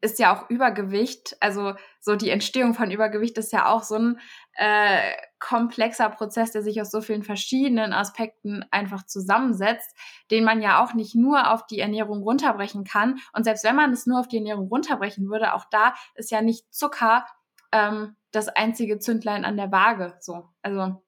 ist 0.06 0.20
ja 0.20 0.34
auch 0.34 0.50
Übergewicht, 0.50 1.36
also 1.40 1.74
so 2.00 2.16
die 2.16 2.30
Entstehung 2.30 2.76
von 2.76 2.92
Übergewicht 2.92 3.38
ist 3.38 3.52
ja 3.52 3.66
auch 3.66 3.84
so 3.84 3.96
ein 3.96 4.20
äh, 4.54 5.00
komplexer 5.40 6.10
Prozess, 6.10 6.52
der 6.52 6.62
sich 6.62 6.80
aus 6.80 6.92
so 6.92 7.02
vielen 7.02 7.24
verschiedenen 7.24 7.92
Aspekten 7.92 8.64
einfach 8.70 9.06
zusammensetzt, 9.06 9.96
den 10.32 10.44
man 10.44 10.62
ja 10.62 10.84
auch 10.84 10.94
nicht 10.94 11.16
nur 11.16 11.52
auf 11.52 11.66
die 11.66 11.80
Ernährung 11.80 12.22
runterbrechen 12.22 12.84
kann. 12.84 13.20
Und 13.34 13.44
selbst 13.44 13.64
wenn 13.64 13.76
man 13.76 13.92
es 13.92 14.06
nur 14.06 14.20
auf 14.20 14.28
die 14.28 14.38
Ernährung 14.38 14.68
runterbrechen 14.68 15.30
würde, 15.30 15.54
auch 15.54 15.66
da 15.72 15.96
ist 16.14 16.32
ja 16.32 16.42
nicht 16.42 16.74
Zucker 16.74 17.26
ähm, 17.72 18.16
das 18.32 18.48
einzige 18.48 19.00
Zündlein 19.00 19.44
an 19.44 19.58
der 19.58 19.72
Waage. 19.72 20.16
So, 20.20 20.50
also 20.62 21.02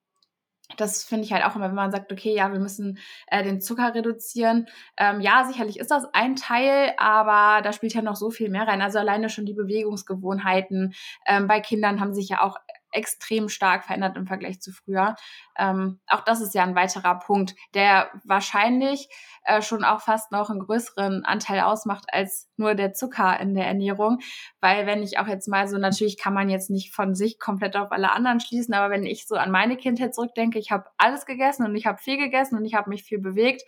das 0.75 1.03
finde 1.03 1.23
ich 1.23 1.31
halt 1.31 1.45
auch 1.45 1.55
immer, 1.55 1.69
wenn 1.69 1.75
man 1.75 1.91
sagt, 1.91 2.11
okay, 2.11 2.33
ja, 2.33 2.51
wir 2.51 2.59
müssen 2.59 2.99
äh, 3.27 3.43
den 3.43 3.61
Zucker 3.61 3.95
reduzieren. 3.95 4.67
Ähm, 4.97 5.21
ja, 5.21 5.45
sicherlich 5.45 5.79
ist 5.79 5.91
das 5.91 6.05
ein 6.13 6.35
Teil, 6.35 6.93
aber 6.97 7.61
da 7.61 7.71
spielt 7.71 7.93
ja 7.93 8.01
noch 8.01 8.17
so 8.17 8.29
viel 8.29 8.49
mehr 8.49 8.67
rein. 8.67 8.81
Also 8.81 8.99
alleine 8.99 9.29
schon 9.29 9.45
die 9.45 9.53
Bewegungsgewohnheiten. 9.53 10.93
Ähm, 11.25 11.47
bei 11.47 11.61
Kindern 11.61 11.99
haben 12.01 12.13
sich 12.13 12.29
ja 12.29 12.41
auch 12.41 12.57
extrem 12.91 13.49
stark 13.49 13.83
verändert 13.85 14.15
im 14.17 14.27
Vergleich 14.27 14.61
zu 14.61 14.71
früher. 14.71 15.15
Ähm, 15.57 15.99
auch 16.07 16.21
das 16.21 16.41
ist 16.41 16.53
ja 16.53 16.63
ein 16.63 16.75
weiterer 16.75 17.19
Punkt, 17.19 17.55
der 17.73 18.09
wahrscheinlich 18.23 19.09
äh, 19.43 19.61
schon 19.61 19.83
auch 19.83 20.01
fast 20.01 20.31
noch 20.31 20.49
einen 20.49 20.59
größeren 20.59 21.25
Anteil 21.25 21.61
ausmacht 21.61 22.05
als 22.11 22.49
nur 22.57 22.75
der 22.75 22.93
Zucker 22.93 23.39
in 23.39 23.53
der 23.53 23.67
Ernährung. 23.67 24.19
Weil 24.61 24.85
wenn 24.85 25.03
ich 25.03 25.19
auch 25.19 25.27
jetzt 25.27 25.47
mal 25.47 25.67
so, 25.67 25.77
natürlich 25.77 26.17
kann 26.17 26.33
man 26.33 26.49
jetzt 26.49 26.69
nicht 26.69 26.93
von 26.93 27.15
sich 27.15 27.39
komplett 27.39 27.75
auf 27.75 27.91
alle 27.91 28.11
anderen 28.11 28.39
schließen, 28.39 28.73
aber 28.73 28.89
wenn 28.89 29.05
ich 29.05 29.27
so 29.27 29.35
an 29.35 29.51
meine 29.51 29.77
Kindheit 29.77 30.15
zurückdenke, 30.15 30.59
ich 30.59 30.71
habe 30.71 30.85
alles 30.97 31.25
gegessen 31.25 31.65
und 31.65 31.75
ich 31.75 31.85
habe 31.85 31.97
viel 31.97 32.17
gegessen 32.17 32.57
und 32.57 32.65
ich 32.65 32.73
habe 32.73 32.89
mich 32.89 33.03
viel 33.03 33.19
bewegt. 33.19 33.63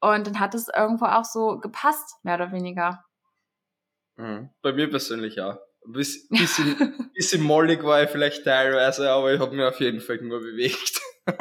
Und 0.00 0.26
dann 0.26 0.40
hat 0.40 0.54
es 0.54 0.68
irgendwo 0.74 1.04
auch 1.04 1.24
so 1.24 1.58
gepasst, 1.58 2.16
mehr 2.22 2.36
oder 2.36 2.52
weniger. 2.52 3.04
Mhm. 4.16 4.50
Bei 4.62 4.72
mir 4.72 4.88
persönlich 4.88 5.36
ja. 5.36 5.58
Bis, 5.86 6.28
bisschen, 6.28 7.10
bisschen 7.14 7.42
mollig 7.42 7.82
war 7.82 8.02
ich 8.02 8.10
vielleicht 8.10 8.44
teilweise, 8.44 9.10
aber 9.10 9.32
ich 9.32 9.40
habe 9.40 9.56
mich 9.56 9.64
auf 9.64 9.80
jeden 9.80 10.00
Fall 10.00 10.18
nur 10.18 10.40
bewegt. 10.40 11.00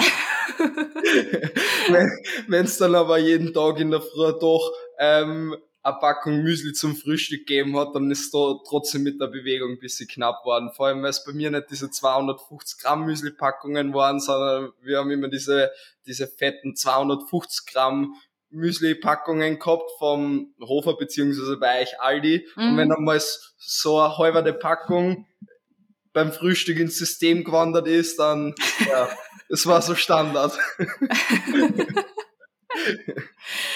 Wenn 2.47 2.65
es 2.65 2.77
dann 2.77 2.95
aber 2.95 3.17
jeden 3.17 3.53
Tag 3.53 3.79
in 3.79 3.91
der 3.91 4.01
Früh 4.01 4.33
doch 4.39 4.73
ähm, 4.97 5.55
eine 5.81 5.97
Packung 5.99 6.41
Müsli 6.43 6.73
zum 6.73 6.95
Frühstück 6.95 7.47
gegeben 7.47 7.77
hat, 7.77 7.95
dann 7.95 8.11
ist 8.11 8.33
da 8.33 8.55
trotzdem 8.67 9.03
mit 9.03 9.19
der 9.21 9.27
Bewegung 9.27 9.71
ein 9.71 9.79
bisschen 9.79 10.07
knapp 10.07 10.45
worden. 10.45 10.71
Vor 10.75 10.87
allem, 10.87 11.01
weil 11.01 11.09
es 11.09 11.23
bei 11.23 11.31
mir 11.31 11.51
nicht 11.51 11.69
diese 11.69 11.89
250 11.89 12.79
Gramm 12.81 13.05
Müsli-Packungen 13.05 13.93
waren, 13.93 14.19
sondern 14.19 14.71
wir 14.81 14.99
haben 14.99 15.11
immer 15.11 15.29
diese, 15.29 15.71
diese 16.05 16.27
fetten 16.27 16.75
250 16.75 17.65
Gramm 17.65 18.15
Müsli-Packungen 18.51 19.59
gehabt 19.59 19.89
vom 19.97 20.53
Hofer 20.59 20.95
beziehungsweise 20.97 21.57
bei 21.57 21.81
euch 21.81 21.99
Aldi. 21.99 22.47
Mhm. 22.55 22.63
Und 22.63 22.77
wenn 22.77 22.89
dann 22.89 23.03
mal 23.03 23.21
so 23.57 23.99
eine 23.99 24.17
halbe 24.17 24.53
Packung 24.53 25.27
beim 26.13 26.31
Frühstück 26.31 26.79
ins 26.79 26.97
System 26.97 27.43
gewandert 27.43 27.87
ist, 27.87 28.19
dann, 28.19 28.55
ja, 28.87 29.09
es 29.49 29.67
war 29.67 29.81
so 29.81 29.95
Standard. 29.95 30.57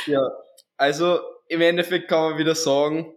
ja, 0.08 0.22
also 0.78 1.20
im 1.48 1.62
Endeffekt 1.62 2.08
kann 2.08 2.32
man 2.32 2.38
wieder 2.38 2.56
sagen, 2.56 3.16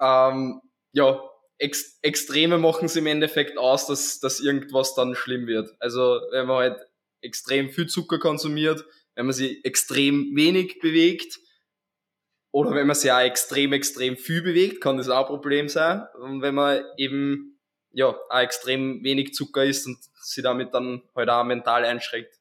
ähm, 0.00 0.60
ja, 0.92 1.22
Ex 1.58 1.98
Extreme 2.02 2.58
machen 2.58 2.86
es 2.86 2.96
im 2.96 3.06
Endeffekt 3.06 3.56
aus, 3.56 3.86
dass, 3.86 4.18
dass 4.18 4.40
irgendwas 4.40 4.96
dann 4.96 5.14
schlimm 5.14 5.46
wird. 5.46 5.70
Also 5.78 6.20
wenn 6.32 6.46
man 6.46 6.56
halt 6.56 6.80
extrem 7.20 7.70
viel 7.70 7.86
Zucker 7.86 8.18
konsumiert, 8.18 8.84
wenn 9.14 9.26
man 9.26 9.34
sich 9.34 9.64
extrem 9.64 10.34
wenig 10.34 10.78
bewegt 10.80 11.38
oder 12.50 12.74
wenn 12.74 12.86
man 12.86 12.96
sich 12.96 13.10
auch 13.10 13.20
extrem, 13.20 13.72
extrem 13.72 14.16
viel 14.16 14.42
bewegt, 14.42 14.80
kann 14.80 14.98
das 14.98 15.08
auch 15.08 15.26
ein 15.26 15.26
Problem 15.26 15.68
sein. 15.68 16.06
Und 16.20 16.42
wenn 16.42 16.54
man 16.54 16.84
eben 16.96 17.58
ja, 17.92 18.06
auch 18.06 18.38
extrem 18.38 19.02
wenig 19.04 19.34
Zucker 19.34 19.64
isst 19.64 19.86
und 19.86 19.98
sich 20.14 20.42
damit 20.42 20.74
dann 20.74 21.02
halt 21.14 21.28
auch 21.28 21.44
mental 21.44 21.84
einschränkt, 21.84 22.32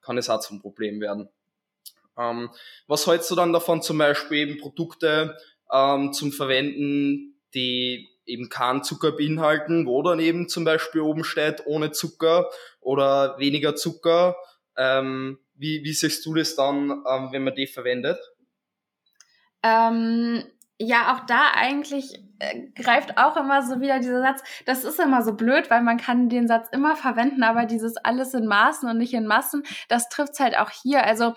kann 0.00 0.18
es 0.18 0.30
auch 0.30 0.40
zum 0.40 0.60
Problem 0.60 1.00
werden. 1.00 1.28
Ähm, 2.18 2.50
was 2.86 3.06
hältst 3.06 3.30
du 3.30 3.34
dann 3.34 3.52
davon, 3.52 3.82
zum 3.82 3.98
Beispiel 3.98 4.38
eben 4.38 4.60
Produkte 4.60 5.36
ähm, 5.72 6.12
zum 6.12 6.32
Verwenden, 6.32 7.40
die 7.54 8.08
eben 8.26 8.48
keinen 8.48 8.84
Zucker 8.84 9.12
beinhalten, 9.12 9.86
wo 9.86 10.02
dann 10.02 10.20
eben 10.20 10.48
zum 10.48 10.64
Beispiel 10.64 11.00
oben 11.00 11.24
steht, 11.24 11.66
ohne 11.66 11.90
Zucker 11.90 12.50
oder 12.80 13.38
weniger 13.38 13.74
Zucker? 13.76 14.36
Ähm, 14.76 15.38
wie, 15.54 15.82
wie 15.84 15.92
siehst 15.92 16.24
du 16.26 16.34
das 16.34 16.56
dann, 16.56 16.90
ähm, 16.90 17.28
wenn 17.32 17.44
man 17.44 17.54
die 17.54 17.66
verwendet? 17.66 18.18
Ähm, 19.62 20.44
ja, 20.78 21.14
auch 21.14 21.26
da 21.26 21.52
eigentlich 21.54 22.23
greift 22.74 23.18
auch 23.18 23.36
immer 23.36 23.62
so 23.62 23.80
wieder 23.80 23.98
dieser 23.98 24.20
Satz. 24.20 24.42
Das 24.66 24.84
ist 24.84 25.00
immer 25.00 25.22
so 25.22 25.34
blöd, 25.34 25.70
weil 25.70 25.82
man 25.82 25.96
kann 25.96 26.28
den 26.28 26.46
Satz 26.46 26.68
immer 26.72 26.96
verwenden, 26.96 27.42
aber 27.42 27.66
dieses 27.66 27.96
alles 27.96 28.34
in 28.34 28.46
Maßen 28.46 28.88
und 28.88 28.98
nicht 28.98 29.14
in 29.14 29.26
Massen, 29.26 29.62
das 29.88 30.08
trifft's 30.08 30.40
halt 30.40 30.58
auch 30.58 30.70
hier. 30.70 31.04
Also 31.04 31.34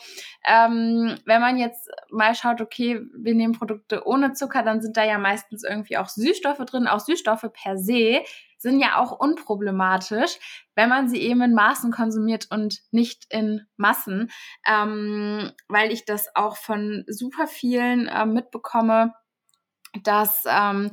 ähm, 0.48 1.18
wenn 1.26 1.42
man 1.42 1.58
jetzt 1.58 1.90
mal 2.10 2.36
schaut, 2.36 2.62
okay, 2.62 3.02
wir 3.16 3.36
nehmen 3.36 3.54
Produkte 3.54 4.06
ohne 4.06 4.34
Zucker, 4.34 4.64
dann 4.64 4.82
sind 4.82 4.98
da 4.98 5.04
ja 5.04 5.18
meistens 5.18 5.64
irgendwie 5.64 5.98
auch 5.98 6.10
Süßstoffe 6.10 6.64
drin. 6.66 6.88
Auch 6.88 7.00
Süßstoffe 7.00 7.50
per 7.54 7.78
se 7.78 8.22
sind 8.58 8.80
ja 8.80 8.98
auch 8.98 9.12
unproblematisch, 9.12 10.40
wenn 10.76 10.90
man 10.90 11.08
sie 11.08 11.22
eben 11.22 11.42
in 11.42 11.54
Maßen 11.54 11.92
konsumiert 11.92 12.48
und 12.50 12.82
nicht 12.92 13.26
in 13.30 13.66
Massen, 13.78 14.32
ähm, 14.68 15.52
weil 15.68 15.92
ich 15.92 16.06
das 16.06 16.36
auch 16.36 16.58
von 16.58 17.04
super 17.08 17.48
vielen 17.48 18.08
äh, 18.08 18.26
mitbekomme, 18.26 19.14
dass 20.04 20.44
ähm, 20.48 20.92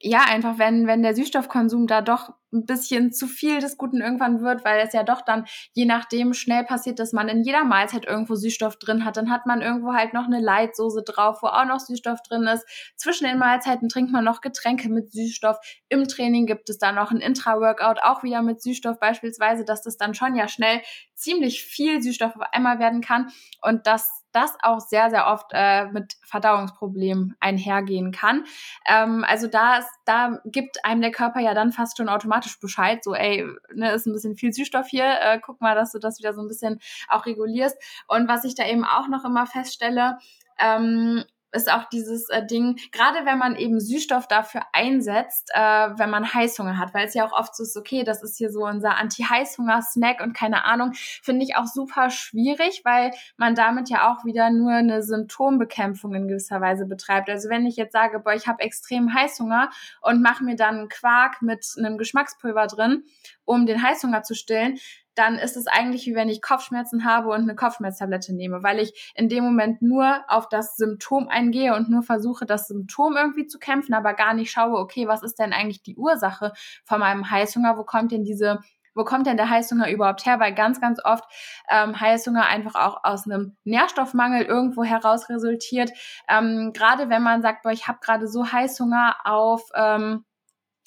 ja, 0.00 0.20
einfach 0.28 0.58
wenn, 0.58 0.86
wenn 0.86 1.02
der 1.02 1.14
Süßstoffkonsum 1.14 1.88
da 1.88 2.02
doch 2.02 2.30
ein 2.52 2.66
bisschen 2.66 3.12
zu 3.12 3.26
viel 3.26 3.60
des 3.60 3.76
Guten 3.76 4.00
irgendwann 4.00 4.40
wird, 4.42 4.64
weil 4.64 4.80
es 4.86 4.92
ja 4.92 5.02
doch 5.02 5.22
dann 5.22 5.44
je 5.72 5.84
nachdem 5.84 6.32
schnell 6.34 6.64
passiert, 6.64 6.98
dass 6.98 7.12
man 7.12 7.28
in 7.28 7.42
jeder 7.42 7.64
Mahlzeit 7.64 8.06
irgendwo 8.06 8.36
Süßstoff 8.36 8.78
drin 8.78 9.04
hat. 9.04 9.16
Dann 9.16 9.30
hat 9.30 9.44
man 9.44 9.60
irgendwo 9.60 9.92
halt 9.92 10.14
noch 10.14 10.26
eine 10.26 10.40
Leitsoße 10.40 11.02
drauf, 11.02 11.42
wo 11.42 11.48
auch 11.48 11.64
noch 11.64 11.80
Süßstoff 11.80 12.22
drin 12.22 12.44
ist. 12.44 12.64
Zwischen 12.96 13.24
den 13.24 13.38
Mahlzeiten 13.38 13.88
trinkt 13.88 14.12
man 14.12 14.24
noch 14.24 14.40
Getränke 14.40 14.88
mit 14.88 15.12
Süßstoff. 15.12 15.58
Im 15.88 16.06
Training 16.06 16.46
gibt 16.46 16.70
es 16.70 16.78
da 16.78 16.92
noch 16.92 17.10
ein 17.10 17.20
Intra-Workout, 17.20 17.98
auch 18.02 18.22
wieder 18.22 18.42
mit 18.42 18.62
Süßstoff 18.62 18.98
beispielsweise, 19.00 19.64
dass 19.64 19.82
das 19.82 19.96
dann 19.96 20.14
schon 20.14 20.36
ja 20.36 20.48
schnell 20.48 20.80
ziemlich 21.14 21.64
viel 21.64 22.00
Süßstoff 22.00 22.36
auf 22.36 22.42
einmal 22.52 22.78
werden 22.78 23.00
kann. 23.00 23.30
Und 23.60 23.86
das 23.86 24.17
das 24.32 24.56
auch 24.62 24.80
sehr, 24.80 25.10
sehr 25.10 25.26
oft 25.26 25.50
äh, 25.52 25.86
mit 25.86 26.16
Verdauungsproblemen 26.24 27.36
einhergehen 27.40 28.12
kann. 28.12 28.44
Ähm, 28.86 29.24
also 29.26 29.46
da, 29.46 29.80
da 30.04 30.40
gibt 30.44 30.84
einem 30.84 31.00
der 31.00 31.12
Körper 31.12 31.40
ja 31.40 31.54
dann 31.54 31.72
fast 31.72 31.96
schon 31.96 32.08
automatisch 32.08 32.58
Bescheid, 32.60 33.02
so 33.02 33.14
ey, 33.14 33.46
ne, 33.74 33.92
ist 33.92 34.06
ein 34.06 34.12
bisschen 34.12 34.36
viel 34.36 34.52
Süßstoff 34.52 34.86
hier, 34.88 35.06
äh, 35.20 35.40
guck 35.40 35.60
mal, 35.60 35.74
dass 35.74 35.92
du 35.92 35.98
das 35.98 36.18
wieder 36.18 36.34
so 36.34 36.42
ein 36.42 36.48
bisschen 36.48 36.80
auch 37.08 37.26
regulierst. 37.26 37.76
Und 38.06 38.28
was 38.28 38.44
ich 38.44 38.54
da 38.54 38.66
eben 38.66 38.84
auch 38.84 39.08
noch 39.08 39.24
immer 39.24 39.46
feststelle, 39.46 40.18
ähm, 40.58 41.24
ist 41.52 41.70
auch 41.72 41.84
dieses 41.88 42.28
äh, 42.28 42.44
Ding, 42.44 42.78
gerade 42.92 43.24
wenn 43.24 43.38
man 43.38 43.56
eben 43.56 43.80
Süßstoff 43.80 44.28
dafür 44.28 44.62
einsetzt, 44.72 45.50
äh, 45.54 45.60
wenn 45.60 46.10
man 46.10 46.32
Heißhunger 46.32 46.78
hat, 46.78 46.94
weil 46.94 47.06
es 47.06 47.14
ja 47.14 47.26
auch 47.26 47.32
oft 47.32 47.56
so 47.56 47.62
ist, 47.62 47.76
okay, 47.76 48.04
das 48.04 48.22
ist 48.22 48.36
hier 48.36 48.50
so 48.50 48.64
unser 48.64 48.96
Anti-Heißhunger-Snack 48.96 50.20
und 50.20 50.34
keine 50.34 50.64
Ahnung, 50.64 50.92
finde 50.94 51.44
ich 51.44 51.56
auch 51.56 51.66
super 51.66 52.10
schwierig, 52.10 52.82
weil 52.84 53.12
man 53.36 53.54
damit 53.54 53.88
ja 53.88 54.12
auch 54.12 54.24
wieder 54.24 54.50
nur 54.50 54.72
eine 54.72 55.02
Symptombekämpfung 55.02 56.14
in 56.14 56.28
gewisser 56.28 56.60
Weise 56.60 56.86
betreibt. 56.86 57.30
Also 57.30 57.48
wenn 57.48 57.66
ich 57.66 57.76
jetzt 57.76 57.92
sage, 57.92 58.20
boah, 58.20 58.34
ich 58.34 58.46
habe 58.46 58.62
extrem 58.62 59.14
Heißhunger 59.14 59.70
und 60.02 60.22
mache 60.22 60.44
mir 60.44 60.56
dann 60.56 60.78
einen 60.78 60.88
Quark 60.88 61.40
mit 61.42 61.66
einem 61.78 61.98
Geschmackspulver 61.98 62.66
drin, 62.66 63.04
um 63.44 63.66
den 63.66 63.82
Heißhunger 63.82 64.22
zu 64.22 64.34
stillen, 64.34 64.78
dann 65.18 65.36
ist 65.36 65.56
es 65.56 65.66
eigentlich 65.66 66.06
wie 66.06 66.14
wenn 66.14 66.28
ich 66.28 66.40
Kopfschmerzen 66.40 67.04
habe 67.04 67.28
und 67.30 67.42
eine 67.42 67.56
Kopfschmerztablette 67.56 68.34
nehme, 68.34 68.62
weil 68.62 68.78
ich 68.78 69.12
in 69.14 69.28
dem 69.28 69.44
Moment 69.44 69.82
nur 69.82 70.24
auf 70.28 70.48
das 70.48 70.76
Symptom 70.76 71.28
eingehe 71.28 71.74
und 71.74 71.90
nur 71.90 72.02
versuche, 72.02 72.46
das 72.46 72.68
Symptom 72.68 73.16
irgendwie 73.16 73.46
zu 73.46 73.58
kämpfen, 73.58 73.94
aber 73.94 74.14
gar 74.14 74.34
nicht 74.34 74.50
schaue, 74.50 74.78
okay, 74.78 75.08
was 75.08 75.22
ist 75.22 75.38
denn 75.38 75.52
eigentlich 75.52 75.82
die 75.82 75.96
Ursache 75.96 76.52
von 76.84 77.00
meinem 77.00 77.30
Heißhunger? 77.30 77.76
Wo 77.76 77.84
kommt 77.84 78.12
denn 78.12 78.24
diese 78.24 78.60
wo 78.94 79.04
kommt 79.04 79.28
denn 79.28 79.36
der 79.36 79.48
Heißhunger 79.48 79.90
überhaupt 79.90 80.26
her? 80.26 80.40
Weil 80.40 80.52
ganz, 80.54 80.80
ganz 80.80 80.98
oft 81.04 81.22
ähm, 81.70 81.98
Heißhunger 82.00 82.46
einfach 82.46 82.74
auch 82.74 83.04
aus 83.04 83.26
einem 83.26 83.56
Nährstoffmangel 83.62 84.42
irgendwo 84.44 84.82
heraus 84.82 85.28
resultiert. 85.28 85.92
Ähm, 86.28 86.72
gerade 86.74 87.08
wenn 87.08 87.22
man 87.22 87.40
sagt, 87.40 87.62
boah, 87.62 87.70
ich 87.70 87.86
habe 87.86 88.00
gerade 88.02 88.26
so 88.26 88.50
Heißhunger 88.50 89.18
auf, 89.24 89.62
ähm, 89.76 90.24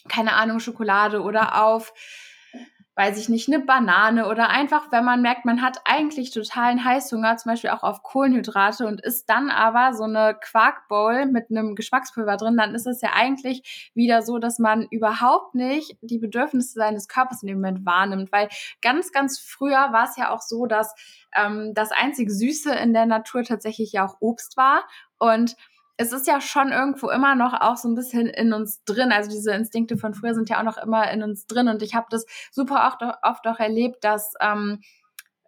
keine 0.09 0.33
Ahnung, 0.33 0.59
Schokolade 0.59 1.21
oder 1.21 1.63
auf 1.63 1.93
weiß 2.95 3.17
ich 3.17 3.29
nicht, 3.29 3.47
eine 3.47 3.63
Banane 3.63 4.27
oder 4.27 4.49
einfach, 4.49 4.91
wenn 4.91 5.05
man 5.05 5.21
merkt, 5.21 5.45
man 5.45 5.61
hat 5.61 5.79
eigentlich 5.85 6.31
totalen 6.31 6.83
Heißhunger, 6.83 7.37
zum 7.37 7.51
Beispiel 7.51 7.69
auch 7.69 7.83
auf 7.83 8.03
Kohlenhydrate 8.03 8.85
und 8.85 9.01
isst 9.01 9.29
dann 9.29 9.49
aber 9.49 9.93
so 9.93 10.03
eine 10.03 10.37
Quarkbowl 10.39 11.25
mit 11.27 11.49
einem 11.49 11.75
Geschmackspulver 11.75 12.35
drin, 12.35 12.57
dann 12.57 12.75
ist 12.75 12.87
es 12.87 13.01
ja 13.01 13.11
eigentlich 13.13 13.91
wieder 13.93 14.21
so, 14.21 14.39
dass 14.39 14.59
man 14.59 14.87
überhaupt 14.91 15.55
nicht 15.55 15.97
die 16.01 16.19
Bedürfnisse 16.19 16.73
seines 16.73 17.07
Körpers 17.07 17.43
in 17.43 17.47
dem 17.47 17.57
Moment 17.61 17.85
wahrnimmt, 17.85 18.31
weil 18.33 18.49
ganz, 18.81 19.13
ganz 19.13 19.39
früher 19.39 19.93
war 19.93 20.03
es 20.03 20.17
ja 20.17 20.29
auch 20.29 20.41
so, 20.41 20.65
dass 20.65 20.93
ähm, 21.33 21.73
das 21.73 21.91
einzig 21.91 22.29
Süße 22.29 22.73
in 22.75 22.93
der 22.93 23.05
Natur 23.05 23.43
tatsächlich 23.43 23.93
ja 23.93 24.05
auch 24.05 24.17
Obst 24.19 24.57
war. 24.57 24.83
Und 25.17 25.55
es 26.01 26.11
ist 26.11 26.25
ja 26.25 26.41
schon 26.41 26.71
irgendwo 26.71 27.09
immer 27.09 27.35
noch 27.35 27.53
auch 27.53 27.77
so 27.77 27.87
ein 27.87 27.93
bisschen 27.93 28.27
in 28.27 28.53
uns 28.53 28.83
drin. 28.85 29.11
Also 29.11 29.29
diese 29.29 29.51
Instinkte 29.51 29.97
von 29.97 30.15
früher 30.15 30.33
sind 30.33 30.49
ja 30.49 30.59
auch 30.59 30.63
noch 30.63 30.77
immer 30.77 31.11
in 31.11 31.21
uns 31.21 31.45
drin. 31.45 31.67
Und 31.67 31.83
ich 31.83 31.93
habe 31.93 32.07
das 32.09 32.25
super 32.51 32.87
oft, 32.87 33.03
oft 33.23 33.45
auch 33.45 33.59
erlebt, 33.59 34.03
dass 34.03 34.33
ähm, 34.41 34.79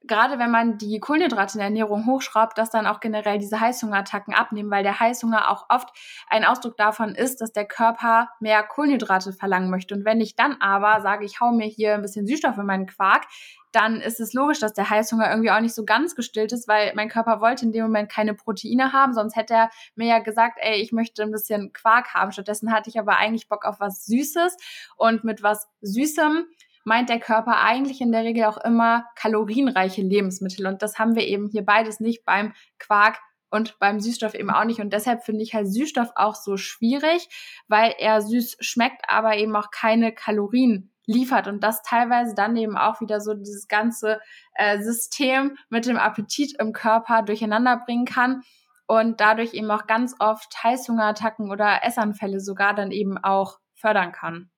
gerade 0.05 0.39
wenn 0.39 0.51
man 0.51 0.77
die 0.77 0.99
Kohlenhydrate 0.99 1.53
in 1.53 1.59
der 1.59 1.67
Ernährung 1.67 2.05
hochschraubt, 2.05 2.57
dass 2.57 2.69
dann 2.69 2.87
auch 2.87 2.99
generell 2.99 3.39
diese 3.39 3.59
Heißhungerattacken 3.59 4.33
abnehmen, 4.33 4.69
weil 4.71 4.83
der 4.83 4.99
Heißhunger 4.99 5.49
auch 5.49 5.65
oft 5.69 5.89
ein 6.29 6.45
Ausdruck 6.45 6.77
davon 6.77 7.15
ist, 7.15 7.41
dass 7.41 7.53
der 7.53 7.65
Körper 7.65 8.29
mehr 8.39 8.63
Kohlenhydrate 8.63 9.33
verlangen 9.33 9.69
möchte. 9.69 9.95
Und 9.95 10.05
wenn 10.05 10.21
ich 10.21 10.35
dann 10.35 10.57
aber 10.59 11.01
sage, 11.01 11.25
ich 11.25 11.39
hau 11.39 11.51
mir 11.51 11.67
hier 11.67 11.95
ein 11.95 12.01
bisschen 12.01 12.27
Süßstoff 12.27 12.57
in 12.57 12.65
meinen 12.65 12.87
Quark, 12.87 13.23
dann 13.71 14.01
ist 14.01 14.19
es 14.19 14.33
logisch, 14.33 14.59
dass 14.59 14.73
der 14.73 14.89
Heißhunger 14.89 15.29
irgendwie 15.29 15.49
auch 15.49 15.59
nicht 15.59 15.73
so 15.73 15.83
ganz 15.83 16.15
gestillt 16.15 16.51
ist, 16.51 16.67
weil 16.67 16.93
mein 16.95 17.09
Körper 17.09 17.41
wollte 17.41 17.65
in 17.65 17.71
dem 17.71 17.83
Moment 17.83 18.09
keine 18.09 18.35
Proteine 18.35 18.93
haben, 18.93 19.13
sonst 19.13 19.35
hätte 19.35 19.55
er 19.55 19.69
mir 19.95 20.07
ja 20.07 20.19
gesagt, 20.19 20.59
ey, 20.61 20.79
ich 20.79 20.91
möchte 20.91 21.23
ein 21.23 21.31
bisschen 21.31 21.73
Quark 21.73 22.13
haben. 22.13 22.31
Stattdessen 22.31 22.71
hatte 22.71 22.89
ich 22.89 22.99
aber 22.99 23.17
eigentlich 23.17 23.49
Bock 23.49 23.65
auf 23.65 23.79
was 23.79 24.05
Süßes 24.05 24.57
und 24.95 25.23
mit 25.23 25.41
was 25.41 25.67
Süßem 25.81 26.45
meint 26.83 27.09
der 27.09 27.19
Körper 27.19 27.61
eigentlich 27.61 28.01
in 28.01 28.11
der 28.11 28.23
Regel 28.23 28.45
auch 28.45 28.57
immer 28.57 29.05
kalorienreiche 29.15 30.01
Lebensmittel 30.01 30.67
und 30.67 30.81
das 30.81 30.99
haben 30.99 31.15
wir 31.15 31.25
eben 31.27 31.49
hier 31.49 31.65
beides 31.65 31.99
nicht 31.99 32.25
beim 32.25 32.53
Quark 32.79 33.19
und 33.53 33.77
beim 33.77 33.99
Süßstoff 33.99 34.33
eben 34.33 34.49
auch 34.49 34.63
nicht. 34.63 34.79
Und 34.79 34.93
deshalb 34.93 35.23
finde 35.23 35.43
ich 35.43 35.53
halt 35.53 35.71
Süßstoff 35.71 36.09
auch 36.15 36.33
so 36.33 36.57
schwierig, 36.57 37.29
weil 37.67 37.93
er 37.99 38.19
süß 38.19 38.57
schmeckt, 38.61 39.03
aber 39.07 39.37
eben 39.37 39.55
auch 39.55 39.69
keine 39.69 40.11
Kalorien 40.11 40.91
liefert 41.05 41.47
und 41.47 41.63
das 41.63 41.83
teilweise 41.83 42.33
dann 42.33 42.55
eben 42.55 42.77
auch 42.77 42.99
wieder 43.01 43.21
so 43.21 43.33
dieses 43.33 43.67
ganze 43.67 44.19
äh, 44.55 44.81
System 44.81 45.57
mit 45.69 45.85
dem 45.85 45.97
Appetit 45.97 46.59
im 46.59 46.73
Körper 46.73 47.21
durcheinander 47.21 47.77
bringen 47.77 48.05
kann 48.05 48.41
und 48.87 49.19
dadurch 49.21 49.53
eben 49.53 49.69
auch 49.69 49.85
ganz 49.85 50.15
oft 50.19 50.63
Heißhungerattacken 50.63 51.51
oder 51.51 51.83
Essanfälle 51.83 52.39
sogar 52.39 52.73
dann 52.73 52.91
eben 52.91 53.17
auch 53.17 53.59
fördern 53.75 54.11
kann. 54.13 54.49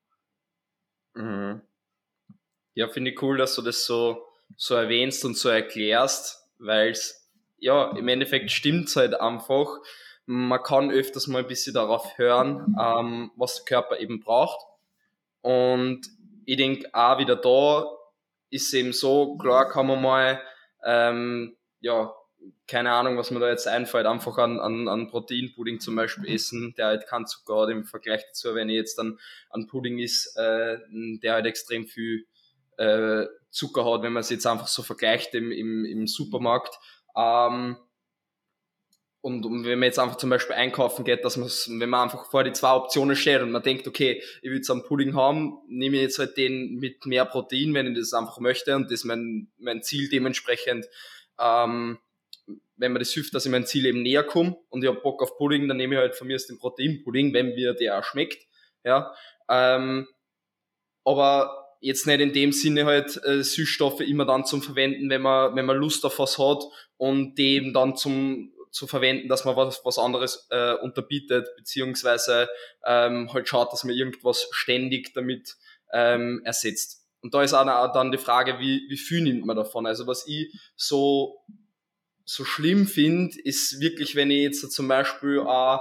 Mhm. 1.16 1.62
Ja, 2.76 2.88
finde 2.88 3.12
ich 3.12 3.22
cool, 3.22 3.38
dass 3.38 3.56
du 3.56 3.62
das 3.62 3.86
so, 3.86 4.28
so 4.56 4.76
erwähnst 4.76 5.26
und 5.26 5.38
so 5.38 5.50
erklärst, 5.50 6.48
weil 6.60 6.92
es, 6.92 7.30
ja, 7.58 7.92
im 7.98 8.08
Endeffekt 8.08 8.52
stimmt 8.52 8.96
halt 8.96 9.20
einfach. 9.20 9.68
Man 10.28 10.62
kann 10.62 10.92
öfters 10.92 11.28
mal 11.28 11.40
ein 11.40 11.48
bisschen 11.48 11.74
darauf 11.74 12.18
hören, 12.18 12.76
ähm, 12.80 13.32
was 13.36 13.56
der 13.56 13.66
Körper 13.66 14.00
eben 14.00 14.20
braucht. 14.20 14.60
Und 15.42 16.02
ich 16.46 16.58
denke 16.58 16.90
auch 16.94 17.18
wieder 17.18 17.36
da 17.36 17.86
ist 18.50 18.74
eben 18.74 18.94
so, 18.94 19.38
klar 19.38 19.70
kann 19.70 19.88
man 19.88 20.02
mal, 20.02 20.42
ähm, 20.84 21.58
ja, 21.82 22.14
keine 22.68 22.92
Ahnung, 22.92 23.18
was 23.18 23.32
mir 23.32 23.40
da 23.40 23.50
jetzt 23.50 23.68
einfällt, 23.68 24.06
einfach 24.06 24.38
an, 24.38 24.60
an, 24.60 24.88
an 24.88 25.08
Proteinpudding 25.08 25.80
zum 25.80 25.96
Beispiel 25.96 26.34
essen, 26.34 26.74
der 26.78 26.88
halt 26.88 27.08
kein 27.08 27.26
Zucker 27.26 27.62
hat 27.62 27.70
im 27.70 27.86
Vergleich 27.86 28.24
dazu, 28.28 28.56
wenn 28.56 28.70
ich 28.70 28.76
jetzt 28.76 28.98
dann 28.98 29.20
an 29.50 29.68
Pudding 29.68 30.00
ist, 30.00 30.36
äh, 30.38 30.78
der 30.92 31.34
halt 31.34 31.46
extrem 31.48 31.88
viel 31.88 32.26
äh, 32.78 33.26
Zucker 33.50 33.86
hat, 33.86 34.02
wenn 34.04 34.14
man 34.14 34.22
es 34.22 34.30
jetzt 34.30 34.46
einfach 34.46 34.68
so 34.68 34.84
vergleicht 34.84 35.34
im, 35.34 35.52
im, 35.52 35.86
im 35.86 36.08
Supermarkt. 36.08 36.78
Ähm, 37.16 37.78
und, 39.26 39.44
und 39.44 39.66
wenn 39.66 39.80
man 39.80 39.88
jetzt 39.88 39.98
einfach 39.98 40.18
zum 40.18 40.30
Beispiel 40.30 40.56
einkaufen 40.56 41.04
geht, 41.04 41.26
dass 41.26 41.36
man, 41.36 41.50
wenn 41.80 41.90
man 41.90 42.04
einfach 42.04 42.30
vor 42.30 42.44
die 42.44 42.52
zwei 42.52 42.76
Optionen 42.76 43.16
steht 43.16 43.42
und 43.42 43.50
man 43.50 43.64
denkt, 43.64 43.88
okay, 43.88 44.22
ich 44.44 44.50
will 44.50 44.58
jetzt 44.58 44.70
einen 44.70 44.84
Pudding 44.84 45.16
haben, 45.16 45.58
nehme 45.68 45.96
ich 45.96 46.04
jetzt 46.04 46.20
halt 46.20 46.38
den 46.38 46.76
mit 46.76 47.08
mehr 47.08 47.26
Protein, 47.26 47.74
wenn 47.74 47.88
ich 47.88 47.98
das 47.98 48.14
einfach 48.14 48.40
möchte 48.40 48.76
und 48.76 48.84
das 48.84 48.92
ist 48.92 49.04
mein, 49.06 49.48
mein 49.58 49.82
Ziel 49.82 50.10
dementsprechend, 50.10 50.86
ähm, 51.40 51.98
wenn 52.78 52.92
man 52.92 53.00
das 53.00 53.14
hilft, 53.14 53.34
dass 53.34 53.48
ich 53.48 53.52
mein 53.52 53.66
Ziel 53.66 53.88
eben 53.88 54.04
näher 54.04 54.24
komme 54.24 54.58
und 54.70 54.84
ich 54.84 54.90
habe 54.92 55.02
Bock 55.02 55.24
auf 55.24 55.38
Pudding, 55.38 55.68
dann 55.68 55.78
nehme 55.78 55.96
ich 55.96 56.02
halt 56.02 56.16
von 56.16 56.28
mir 56.28 56.36
aus 56.36 56.46
den 56.46 56.60
Proteinpudding, 56.60 57.34
wenn 57.34 57.56
mir 57.56 57.74
der 57.74 57.98
auch 57.98 58.04
schmeckt, 58.04 58.46
ja, 58.84 59.12
ähm, 59.50 60.08
aber 61.04 61.65
jetzt 61.86 62.08
nicht 62.08 62.20
in 62.20 62.34
dem 62.34 62.52
Sinne 62.52 62.86
halt 62.86 63.24
äh, 63.24 63.44
Süßstoffe 63.44 64.02
immer 64.02 64.26
dann 64.26 64.44
zum 64.44 64.62
Verwenden, 64.62 65.10
wenn 65.10 65.22
man, 65.22 65.56
wenn 65.56 65.66
man 65.66 65.78
Lust 65.78 66.04
auf 66.04 66.18
was 66.18 66.40
hat 66.40 66.64
und 66.98 67.38
dem 67.38 67.74
dann 67.74 67.96
zum 67.96 68.52
zu 68.72 68.88
verwenden, 68.88 69.30
dass 69.30 69.46
man 69.46 69.56
was, 69.56 69.80
was 69.86 69.98
anderes 69.98 70.48
äh, 70.50 70.74
unterbietet, 70.74 71.48
beziehungsweise 71.56 72.50
ähm, 72.86 73.32
halt 73.32 73.48
schaut, 73.48 73.72
dass 73.72 73.86
man 73.86 73.96
irgendwas 73.96 74.48
ständig 74.52 75.14
damit 75.14 75.56
ähm, 75.94 76.42
ersetzt. 76.44 77.06
Und 77.22 77.34
da 77.34 77.42
ist 77.42 77.54
auch 77.54 77.94
dann 77.94 78.12
die 78.12 78.18
Frage, 78.18 78.60
wie, 78.60 78.86
wie 78.90 78.98
viel 78.98 79.22
nimmt 79.22 79.46
man 79.46 79.56
davon? 79.56 79.86
Also 79.86 80.08
was 80.08 80.28
ich 80.28 80.52
so, 80.76 81.42
so 82.26 82.44
schlimm 82.44 82.86
finde, 82.86 83.40
ist 83.44 83.80
wirklich, 83.80 84.16
wenn 84.16 84.30
ich 84.30 84.42
jetzt 84.42 84.72
zum 84.74 84.90
Beispiel 84.90 85.38
äh, 85.48 85.78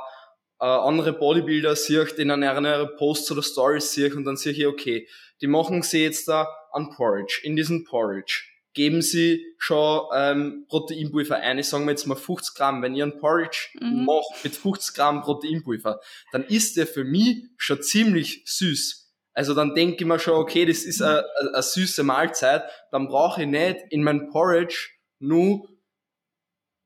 äh, 0.60 0.64
andere 0.64 1.12
Bodybuilder 1.12 1.76
sehe, 1.76 2.04
die 2.04 2.22
in 2.22 2.30
einer 2.30 2.86
Posts 2.86 3.32
oder 3.32 3.42
Stories 3.42 3.92
sehe 3.92 4.14
und 4.14 4.24
dann 4.24 4.36
sehe 4.36 4.52
ich, 4.52 4.66
okay, 4.66 5.08
die 5.40 5.46
machen 5.46 5.82
sie 5.82 6.02
jetzt 6.02 6.28
da 6.28 6.48
an 6.72 6.90
Porridge, 6.90 7.40
in 7.42 7.56
diesen 7.56 7.84
Porridge 7.84 8.44
geben 8.74 9.02
sie 9.02 9.46
schon 9.56 10.02
ähm, 10.14 10.66
Proteinpulver 10.68 11.36
ein. 11.36 11.58
Ich 11.58 11.68
sage 11.68 11.88
jetzt 11.88 12.06
mal 12.06 12.16
50 12.16 12.54
Gramm. 12.56 12.82
Wenn 12.82 12.94
ihr 12.94 13.04
einen 13.04 13.18
Porridge 13.18 13.68
mhm. 13.80 14.04
macht 14.04 14.42
mit 14.42 14.54
50 14.54 14.94
Gramm 14.94 15.22
Proteinpulver, 15.22 16.00
dann 16.32 16.44
ist 16.44 16.76
der 16.76 16.86
für 16.86 17.04
mich 17.04 17.44
schon 17.56 17.80
ziemlich 17.82 18.42
süß. 18.46 19.12
Also 19.32 19.54
dann 19.54 19.74
denke 19.74 19.96
ich 20.00 20.06
mir 20.06 20.18
schon, 20.18 20.34
okay, 20.34 20.66
das 20.66 20.84
ist 20.84 21.00
eine, 21.02 21.24
eine 21.52 21.62
süße 21.62 22.02
Mahlzeit. 22.02 22.64
Dann 22.90 23.08
brauche 23.08 23.42
ich 23.42 23.48
nicht 23.48 23.78
in 23.90 24.02
mein 24.02 24.28
Porridge 24.28 24.90
nur 25.18 25.68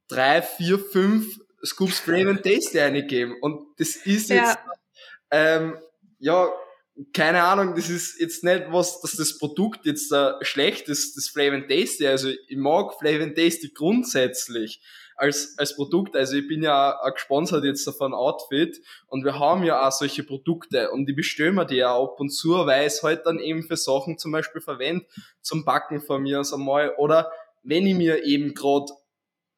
drei, 0.09 0.41
vier, 0.43 0.79
fünf 0.79 1.39
Scoops 1.65 1.99
Flame 1.99 2.31
and 2.31 2.43
Taste 2.43 2.81
reingeben. 2.81 3.37
Und 3.41 3.67
das 3.79 3.97
ist 3.97 4.31
jetzt, 4.31 4.59
ja, 4.59 4.73
ähm, 5.31 5.79
ja 6.19 6.49
keine 7.13 7.45
Ahnung, 7.45 7.75
das 7.77 7.89
ist 7.89 8.21
jetzt 8.21 8.43
nicht 8.43 8.65
was, 8.71 9.01
dass 9.01 9.13
das 9.13 9.39
Produkt 9.39 9.87
jetzt 9.87 10.13
äh, 10.13 10.33
schlecht 10.43 10.89
ist, 10.89 11.17
das 11.17 11.29
Flavor 11.29 11.55
and 11.55 11.69
Tasty. 11.69 12.07
Also 12.07 12.29
ich 12.29 12.57
mag 12.57 12.95
Flavor 12.99 13.23
and 13.23 13.37
Tasty 13.37 13.71
grundsätzlich 13.73 14.81
als, 15.19 15.55
als 15.59 15.77
Produkt. 15.77 16.17
Also 16.17 16.37
ich 16.37 16.49
bin 16.49 16.63
ja 16.63 16.99
auch 17.01 17.13
gesponsert 17.13 17.65
jetzt 17.65 17.89
von 17.91 18.15
Outfit 18.15 18.81
und 19.07 19.25
wir 19.25 19.39
haben 19.39 19.65
ja 19.65 19.87
auch 19.87 19.93
solche 19.93 20.25
Produkte 20.25 20.91
und 20.91 21.07
die 21.07 21.13
bestellen 21.13 21.55
wir 21.55 21.65
die 21.65 21.77
ja 21.77 21.97
ab 21.97 22.19
und 22.19 22.31
zu, 22.31 22.51
weil 22.67 22.87
es 22.87 23.03
halt 23.03 23.27
dann 23.27 23.39
eben 23.39 23.63
für 23.63 23.77
Sachen 23.77 24.19
zum 24.19 24.33
Beispiel 24.33 24.61
verwendet, 24.61 25.09
zum 25.41 25.65
Backen 25.65 26.01
von 26.01 26.23
mir 26.23 26.41
aus 26.41 26.53
einmal 26.53 26.95
oder 26.97 27.31
wenn 27.63 27.87
ich 27.87 27.97
mir 27.97 28.25
eben 28.25 28.55
gerade 28.55 28.93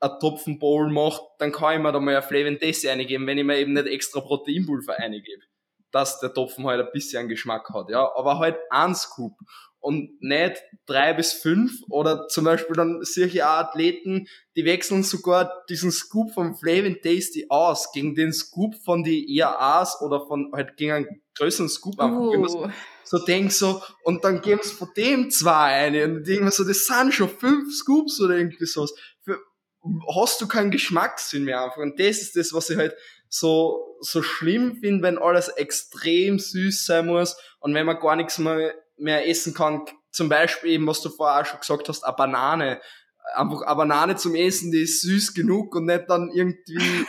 ein 0.00 0.18
Topfen 0.20 0.58
Bowl 0.58 0.90
mache, 0.90 1.22
dann 1.38 1.52
kann 1.52 1.76
ich 1.76 1.82
mir 1.82 1.92
da 1.92 2.00
mal 2.00 2.16
ein 2.16 2.58
Tasty 2.58 2.88
eingeben, 2.88 3.26
wenn 3.26 3.38
ich 3.38 3.44
mir 3.44 3.58
eben 3.58 3.74
nicht 3.74 3.86
extra 3.86 4.20
Proteinpulver 4.20 4.96
eingebe. 4.98 5.42
Dass 5.92 6.20
der 6.20 6.32
Topfen 6.32 6.66
halt 6.66 6.80
ein 6.80 6.92
bisschen 6.92 7.28
Geschmack 7.28 7.68
hat, 7.70 7.90
ja. 7.90 8.10
Aber 8.14 8.38
halt 8.38 8.56
ein 8.70 8.94
Scoop 8.94 9.34
und 9.80 10.22
nicht 10.22 10.62
drei 10.86 11.14
bis 11.14 11.32
fünf 11.32 11.72
oder 11.88 12.28
zum 12.28 12.44
Beispiel 12.44 12.76
dann 12.76 13.00
solche 13.02 13.46
Athleten, 13.46 14.26
die 14.54 14.64
wechseln 14.64 15.02
sogar 15.02 15.64
diesen 15.68 15.90
Scoop 15.90 16.32
vom 16.32 16.54
Flavin 16.54 16.98
Tasty 17.02 17.46
aus 17.48 17.90
gegen 17.92 18.14
den 18.14 18.32
Scoop 18.32 18.74
von 18.84 19.02
die 19.02 19.38
ERAs 19.38 20.00
oder 20.02 20.26
von 20.26 20.52
halt 20.52 20.76
gegen 20.76 20.92
einen 20.92 21.22
größeren 21.36 21.68
Scoop 21.68 21.98
einfach. 21.98 22.18
Uh. 22.18 22.70
So 23.10 23.18
denk 23.18 23.50
so, 23.50 23.82
und 24.04 24.22
dann 24.22 24.40
geben 24.40 24.60
sie 24.62 24.72
von 24.72 24.88
dem 24.96 25.30
zwei 25.30 25.72
eine 25.72 26.04
und 26.04 26.24
denken 26.24 26.48
so, 26.52 26.62
das 26.62 26.86
sind 26.86 27.12
schon 27.12 27.28
fünf 27.28 27.74
Scoops 27.74 28.20
oder 28.20 28.36
irgendwie 28.36 28.66
sowas. 28.66 28.94
Hast 30.14 30.40
du 30.40 30.48
keinen 30.48 30.70
Geschmackssinn 30.70 31.44
mehr 31.44 31.62
einfach. 31.64 31.78
Und 31.78 31.98
das 31.98 32.20
ist 32.20 32.36
das, 32.36 32.52
was 32.52 32.70
ich 32.70 32.76
halt 32.76 32.94
so, 33.28 33.96
so 34.00 34.22
schlimm 34.22 34.76
finde, 34.76 35.02
wenn 35.02 35.18
alles 35.18 35.48
extrem 35.48 36.38
süß 36.38 36.84
sein 36.84 37.06
muss 37.06 37.36
und 37.60 37.74
wenn 37.74 37.86
man 37.86 37.98
gar 37.98 38.16
nichts 38.16 38.38
mehr 38.38 38.74
mehr 39.00 39.28
essen 39.28 39.54
kann. 39.54 39.86
Zum 40.10 40.28
Beispiel 40.28 40.70
eben, 40.70 40.86
was 40.86 41.00
du 41.00 41.08
vorher 41.08 41.40
auch 41.40 41.46
schon 41.46 41.60
gesagt 41.60 41.88
hast, 41.88 42.04
eine 42.04 42.16
Banane. 42.16 42.80
Einfach 43.34 43.62
eine 43.62 43.76
Banane 43.76 44.16
zum 44.16 44.34
Essen, 44.34 44.72
die 44.72 44.82
ist 44.82 45.02
süß 45.02 45.34
genug 45.34 45.74
und 45.76 45.86
nicht 45.86 46.04
dann 46.08 46.30
irgendwie, 46.32 46.78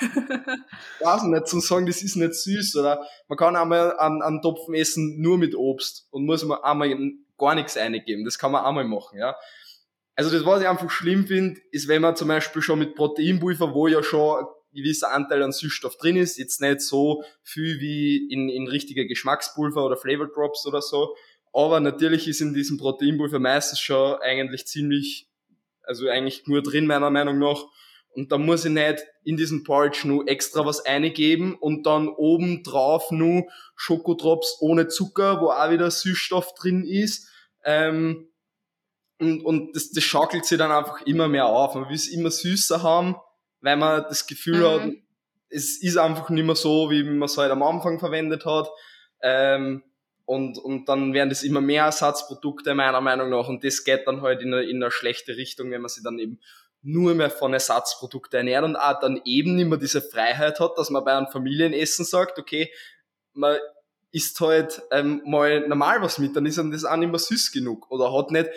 weiß 1.00 1.24
nicht, 1.24 1.48
zum 1.48 1.62
sagen, 1.62 1.88
das 1.88 2.04
ist 2.04 2.16
nicht 2.16 2.36
süß. 2.36 2.76
Oder 2.76 3.06
man 3.28 3.38
kann 3.38 3.56
einmal 3.56 3.98
einen, 3.98 4.22
einen 4.22 4.42
Topfen 4.42 4.76
essen 4.76 5.20
nur 5.20 5.38
mit 5.38 5.56
Obst 5.56 6.08
und 6.12 6.26
muss 6.26 6.44
man 6.44 6.60
einmal 6.62 6.96
gar 7.38 7.56
nichts 7.56 7.76
eingeben. 7.76 8.24
Das 8.24 8.38
kann 8.38 8.52
man 8.52 8.64
einmal 8.64 8.84
machen, 8.84 9.18
ja. 9.18 9.36
Also 10.22 10.38
das, 10.38 10.46
was 10.46 10.62
ich 10.62 10.68
einfach 10.68 10.92
schlimm 10.92 11.26
finde, 11.26 11.60
ist, 11.72 11.88
wenn 11.88 12.04
man 12.04 12.16
zum 12.16 12.28
Beispiel 12.28 12.62
schon 12.62 12.78
mit 12.78 12.94
Proteinpulver, 12.94 13.74
wo 13.74 13.88
ja 13.88 14.04
schon 14.04 14.46
ein 14.46 14.46
gewisser 14.72 15.12
Anteil 15.12 15.42
an 15.42 15.52
Süßstoff 15.52 15.98
drin 15.98 16.16
ist, 16.16 16.38
jetzt 16.38 16.62
nicht 16.62 16.82
so 16.82 17.24
viel 17.42 17.80
wie 17.80 18.32
in, 18.32 18.48
in 18.48 18.68
richtige 18.68 19.08
Geschmackspulver 19.08 19.84
oder 19.84 19.98
Flavor 19.98 20.28
Drops 20.28 20.68
oder 20.68 20.84
so, 20.84 21.16
aber 21.54 21.80
natürlich 21.80 22.28
ist 22.28 22.40
in 22.40 22.54
diesem 22.54 22.78
Proteinpulver 22.78 23.40
meistens 23.40 23.80
schon 23.80 24.20
eigentlich 24.22 24.68
ziemlich, 24.68 25.28
also 25.82 26.08
eigentlich 26.08 26.46
nur 26.46 26.62
drin, 26.62 26.86
meiner 26.86 27.10
Meinung 27.10 27.40
nach. 27.40 27.66
Und 28.14 28.32
da 28.32 28.38
muss 28.38 28.64
ich 28.64 28.72
nicht 28.72 29.04
in 29.24 29.38
diesen 29.38 29.64
Porridge 29.64 30.08
nur 30.08 30.28
extra 30.28 30.64
was 30.68 30.86
eingeben 30.86 31.56
und 31.56 31.88
dann 31.88 32.08
oben 32.10 32.62
drauf 32.62 33.10
nur 33.10 33.46
Schokotrops 33.76 34.58
ohne 34.60 34.88
Zucker, 34.88 35.42
wo 35.42 35.50
auch 35.50 35.72
wieder 35.72 35.90
Süßstoff 35.90 36.54
drin 36.54 36.84
ist. 36.84 37.28
Ähm, 37.66 38.28
und 39.22 39.46
und 39.46 39.76
das, 39.76 39.92
das 39.92 40.04
schaukelt 40.04 40.46
sich 40.46 40.58
dann 40.58 40.72
einfach 40.72 41.02
immer 41.06 41.28
mehr 41.28 41.46
auf. 41.46 41.76
Man 41.76 41.88
will 41.88 41.96
es 41.96 42.10
immer 42.10 42.32
süßer 42.32 42.84
haben, 42.84 43.16
weil 43.62 43.78
man 43.78 44.04
das 44.04 44.28
Gefühl 44.28 44.60
mhm. 44.60 44.66
hat, 44.66 44.92
es 45.50 45.82
ist 45.82 45.98
einfach 45.98 46.30
nicht 46.30 46.46
mehr 46.46 46.56
so, 46.56 46.90
wie 46.90 47.04
man 47.04 47.24
es 47.24 47.38
halt 47.38 47.52
am 47.52 47.64
Anfang 47.64 48.00
verwendet 48.00 48.46
hat. 48.46 48.70
Ähm, 49.22 49.84
und, 50.26 50.58
und 50.58 50.88
dann 50.88 51.14
werden 51.14 51.30
das 51.30 51.44
immer 51.44 51.62
mehr 51.62 51.86
Ersatzprodukte 51.86 52.74
meiner 52.74 53.02
Meinung 53.02 53.30
nach 53.30 53.48
und 53.50 53.64
das 53.64 53.84
geht 53.84 54.08
dann 54.08 54.22
halt 54.22 54.42
in 54.42 54.54
eine, 54.54 54.64
in 54.64 54.82
eine 54.82 54.92
schlechte 54.92 55.36
Richtung, 55.36 55.72
wenn 55.72 55.82
man 55.82 55.90
sich 55.90 56.04
dann 56.04 56.20
eben 56.20 56.40
nur 56.84 57.14
mehr 57.14 57.30
von 57.30 57.54
Ersatzprodukten 57.54 58.38
ernährt 58.38 58.64
und 58.64 58.76
auch 58.76 59.00
dann 59.00 59.22
eben 59.26 59.56
nicht 59.56 59.68
mehr 59.68 59.78
diese 59.78 60.02
Freiheit 60.02 60.60
hat, 60.60 60.78
dass 60.78 60.90
man 60.90 61.04
bei 61.04 61.14
einem 61.14 61.28
Familienessen 61.28 62.06
sagt, 62.06 62.40
okay, 62.40 62.72
man 63.34 63.58
isst 64.12 64.40
halt 64.40 64.82
ähm, 64.92 65.22
mal 65.26 65.68
normal 65.68 66.02
was 66.02 66.18
mit, 66.18 66.36
dann 66.36 66.46
ist 66.46 66.58
dann 66.58 66.72
das 66.72 66.86
auch 66.86 66.96
nicht 66.96 67.10
mehr 67.10 67.20
süß 67.20 67.52
genug 67.52 67.90
oder 67.92 68.14
hat 68.14 68.32
nicht 68.32 68.50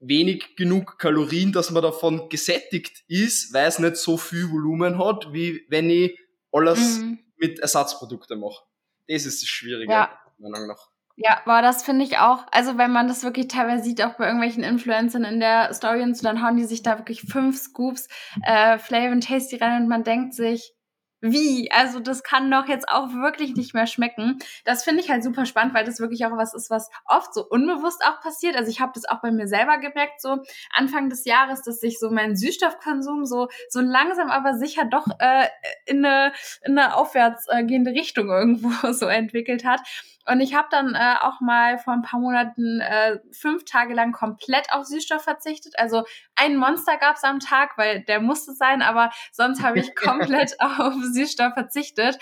wenig 0.00 0.56
genug 0.56 0.98
Kalorien, 0.98 1.52
dass 1.52 1.70
man 1.70 1.82
davon 1.82 2.28
gesättigt 2.28 3.04
ist, 3.08 3.52
weil 3.52 3.66
es 3.66 3.78
nicht 3.78 3.96
so 3.96 4.16
viel 4.16 4.50
Volumen 4.50 4.98
hat, 4.98 5.32
wie 5.32 5.64
wenn 5.68 5.90
ich 5.90 6.18
alles 6.52 6.98
mhm. 6.98 7.18
mit 7.36 7.58
Ersatzprodukten 7.58 8.38
mache. 8.38 8.62
Das 9.08 9.24
ist 9.24 9.42
das 9.42 9.48
Schwierige. 9.48 9.90
Ja. 9.90 10.18
Meinung 10.38 10.68
nach. 10.68 10.88
Ja, 11.20 11.40
aber 11.44 11.62
das 11.62 11.82
finde 11.82 12.04
ich 12.04 12.18
auch, 12.18 12.46
also 12.52 12.78
wenn 12.78 12.92
man 12.92 13.08
das 13.08 13.24
wirklich 13.24 13.48
teilweise 13.48 13.82
sieht, 13.82 14.00
auch 14.04 14.14
bei 14.14 14.26
irgendwelchen 14.26 14.62
Influencern 14.62 15.24
in 15.24 15.40
der 15.40 15.74
Story 15.74 16.02
und 16.02 16.16
so, 16.16 16.22
dann 16.22 16.44
hauen 16.44 16.56
die 16.56 16.64
sich 16.64 16.84
da 16.84 16.96
wirklich 16.96 17.22
fünf 17.22 17.58
Scoops 17.58 18.08
äh, 18.44 18.78
Flavor 18.78 19.10
and 19.10 19.26
Tasty 19.26 19.56
rein 19.56 19.82
und 19.82 19.88
man 19.88 20.04
denkt 20.04 20.34
sich, 20.34 20.74
wie? 21.20 21.70
Also 21.72 21.98
das 21.98 22.22
kann 22.22 22.50
doch 22.50 22.68
jetzt 22.68 22.88
auch 22.88 23.12
wirklich 23.12 23.54
nicht 23.56 23.74
mehr 23.74 23.86
schmecken. 23.86 24.38
Das 24.64 24.84
finde 24.84 25.02
ich 25.02 25.10
halt 25.10 25.24
super 25.24 25.46
spannend, 25.46 25.74
weil 25.74 25.84
das 25.84 25.98
wirklich 25.98 26.24
auch 26.24 26.36
was 26.36 26.54
ist, 26.54 26.70
was 26.70 26.90
oft 27.06 27.34
so 27.34 27.44
unbewusst 27.44 28.04
auch 28.04 28.20
passiert. 28.20 28.56
Also 28.56 28.70
ich 28.70 28.80
habe 28.80 28.92
das 28.94 29.04
auch 29.04 29.20
bei 29.20 29.32
mir 29.32 29.48
selber 29.48 29.78
gemerkt, 29.78 30.20
so 30.20 30.38
Anfang 30.72 31.08
des 31.08 31.24
Jahres, 31.24 31.62
dass 31.62 31.80
sich 31.80 31.98
so 31.98 32.10
mein 32.10 32.36
Süßstoffkonsum 32.36 33.24
so 33.24 33.48
so 33.68 33.80
langsam 33.80 34.30
aber 34.30 34.54
sicher 34.54 34.84
doch 34.84 35.06
äh, 35.18 35.48
in 35.86 36.04
eine 36.04 36.32
in 36.64 36.78
eine 36.78 36.94
aufwärts 36.96 37.46
äh, 37.48 37.64
gehende 37.64 37.90
Richtung 37.90 38.28
irgendwo 38.30 38.92
so 38.92 39.06
entwickelt 39.06 39.64
hat. 39.64 39.80
Und 40.28 40.40
ich 40.40 40.54
habe 40.54 40.68
dann 40.70 40.94
äh, 40.94 41.14
auch 41.20 41.40
mal 41.40 41.78
vor 41.78 41.94
ein 41.94 42.02
paar 42.02 42.20
Monaten 42.20 42.80
äh, 42.80 43.18
fünf 43.32 43.64
Tage 43.64 43.94
lang 43.94 44.12
komplett 44.12 44.70
auf 44.72 44.84
Süßstoff 44.84 45.22
verzichtet. 45.22 45.78
Also 45.78 46.04
ein 46.36 46.56
Monster 46.56 46.98
gab 46.98 47.16
es 47.16 47.24
am 47.24 47.40
Tag, 47.40 47.78
weil 47.78 48.02
der 48.04 48.20
musste 48.20 48.52
sein, 48.52 48.82
aber 48.82 49.10
sonst 49.32 49.62
habe 49.62 49.78
ich 49.78 49.94
komplett 49.96 50.60
auf 50.60 50.94
Süßstoff 51.02 51.54
verzichtet. 51.54 52.18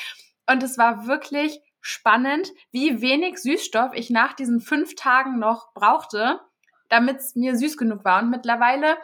Und 0.48 0.62
es 0.62 0.78
war 0.78 1.06
wirklich 1.08 1.60
spannend, 1.80 2.52
wie 2.70 3.00
wenig 3.00 3.38
Süßstoff 3.38 3.92
ich 3.92 4.10
nach 4.10 4.34
diesen 4.34 4.60
fünf 4.60 4.94
Tagen 4.94 5.40
noch 5.40 5.74
brauchte, 5.74 6.40
damit 6.88 7.18
es 7.18 7.34
mir 7.34 7.56
süß 7.56 7.76
genug 7.76 8.04
war. 8.04 8.22
Und 8.22 8.30
mittlerweile 8.30 8.96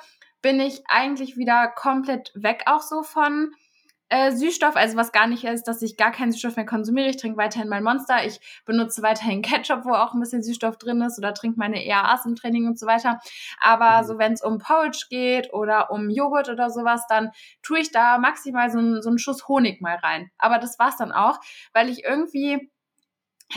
bin 0.43 0.61
ich 0.61 0.83
eigentlich 0.87 1.37
wieder 1.37 1.69
komplett 1.69 2.31
weg 2.35 2.63
auch 2.67 2.83
so 2.83 3.03
von 3.03 3.53
äh, 4.13 4.31
Süßstoff, 4.31 4.77
also 4.77 4.99
was 4.99 5.11
gar 5.11 5.27
nicht 5.27 5.45
ist, 5.45 5.67
dass 5.67 5.81
ich 5.81 5.97
gar 5.97 6.13
keinen 6.13 6.33
Süßstoff 6.33 6.57
mehr 6.57 6.67
konsumiere. 6.67 7.09
Ich 7.09 7.17
trinke 7.17 7.39
weiterhin 7.39 7.71
mein 7.71 7.83
Monster, 7.83 8.27
ich 8.27 8.41
benutze 8.67 9.03
weiterhin 9.03 9.41
Ketchup, 9.41 9.87
wo 9.87 9.95
auch 9.95 10.13
ein 10.13 10.21
bisschen 10.21 10.43
Süßstoff 10.43 10.77
drin 10.77 11.01
ist 11.01 11.17
oder 11.17 11.33
trinke 11.33 11.59
meine 11.59 11.83
EAAs 11.83 12.27
im 12.27 12.37
Training 12.37 12.67
und 12.67 12.79
so 12.79 12.87
weiter. 12.87 13.21
Aber 13.59 14.03
mhm. 14.03 14.07
so 14.07 14.19
wenn 14.19 14.35
es 14.35 14.43
um 14.43 14.59
Porridge 14.59 15.07
geht 15.09 15.55
oder 15.55 15.91
um 15.91 16.11
Joghurt 16.11 16.51
oder 16.51 16.69
sowas, 16.69 17.07
dann 17.09 17.31
tue 17.63 17.81
ich 17.81 17.91
da 17.91 18.19
maximal 18.19 18.71
so, 18.71 18.79
ein, 18.79 19.01
so 19.01 19.09
einen 19.09 19.19
Schuss 19.19 19.49
Honig 19.49 19.81
mal 19.81 19.97
rein. 19.97 20.31
Aber 20.37 20.59
das 20.59 20.79
war's 20.79 20.99
dann 20.99 21.13
auch, 21.13 21.39
weil 21.73 21.89
ich 21.89 22.05
irgendwie 22.05 22.71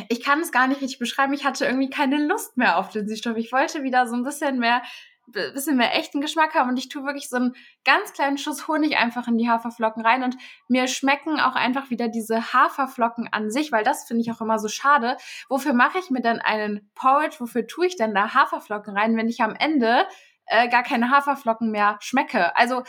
ich 0.10 0.22
kann 0.22 0.42
es 0.42 0.52
gar 0.52 0.68
nicht 0.68 0.82
richtig 0.82 1.00
beschreiben. 1.00 1.34
Ich 1.34 1.46
hatte 1.46 1.66
irgendwie 1.66 1.90
keine 1.90 2.18
Lust 2.26 2.58
mehr 2.58 2.78
auf 2.78 2.90
den 2.90 3.08
Süßstoff. 3.08 3.38
Ich 3.38 3.54
wollte 3.54 3.84
wieder 3.84 4.08
so 4.08 4.16
ein 4.16 4.24
bisschen 4.24 4.60
mehr 4.60 4.82
bisschen 5.28 5.78
mehr 5.78 5.96
echten 5.96 6.22
Geschmack 6.22 6.54
haben 6.54 6.70
und 6.70 6.78
ich 6.78 6.90
tue 6.90 7.04
wirklich 7.04 7.30
so 7.30 7.38
einen 7.38 7.56
ganz 7.84 8.14
kleinen 8.14 8.38
Schuss 8.38 8.68
Honig 8.68 8.98
einfach 8.98 9.28
in 9.28 9.38
die 9.38 9.50
Haferflocken 9.50 10.06
rein 10.06 10.24
und 10.24 10.38
mir 10.68 10.88
schmecken 10.88 11.40
auch 11.40 11.56
einfach 11.56 11.90
wieder 11.90 12.08
diese 12.08 12.54
Haferflocken 12.54 13.30
an 13.32 13.50
sich, 13.50 13.72
weil 13.72 13.84
das 13.84 14.06
finde 14.06 14.22
ich 14.22 14.32
auch 14.32 14.42
immer 14.42 14.60
so 14.60 14.68
schade. 14.68 15.18
Wofür 15.50 15.74
mache 15.74 16.00
ich 16.00 16.10
mir 16.10 16.22
dann 16.22 16.40
einen 16.40 16.90
Porridge? 16.96 17.38
Wofür 17.40 17.68
tue 17.68 17.88
ich 17.88 17.96
denn 17.96 18.14
da 18.14 18.34
Haferflocken 18.34 18.96
rein, 18.96 19.18
wenn 19.18 19.28
ich 19.28 19.42
am 19.42 19.56
Ende 19.56 20.06
äh, 20.46 20.70
gar 20.70 20.84
keine 20.84 21.10
Haferflocken 21.10 21.72
mehr 21.72 21.98
schmecke? 22.02 22.56
Also 22.56 22.84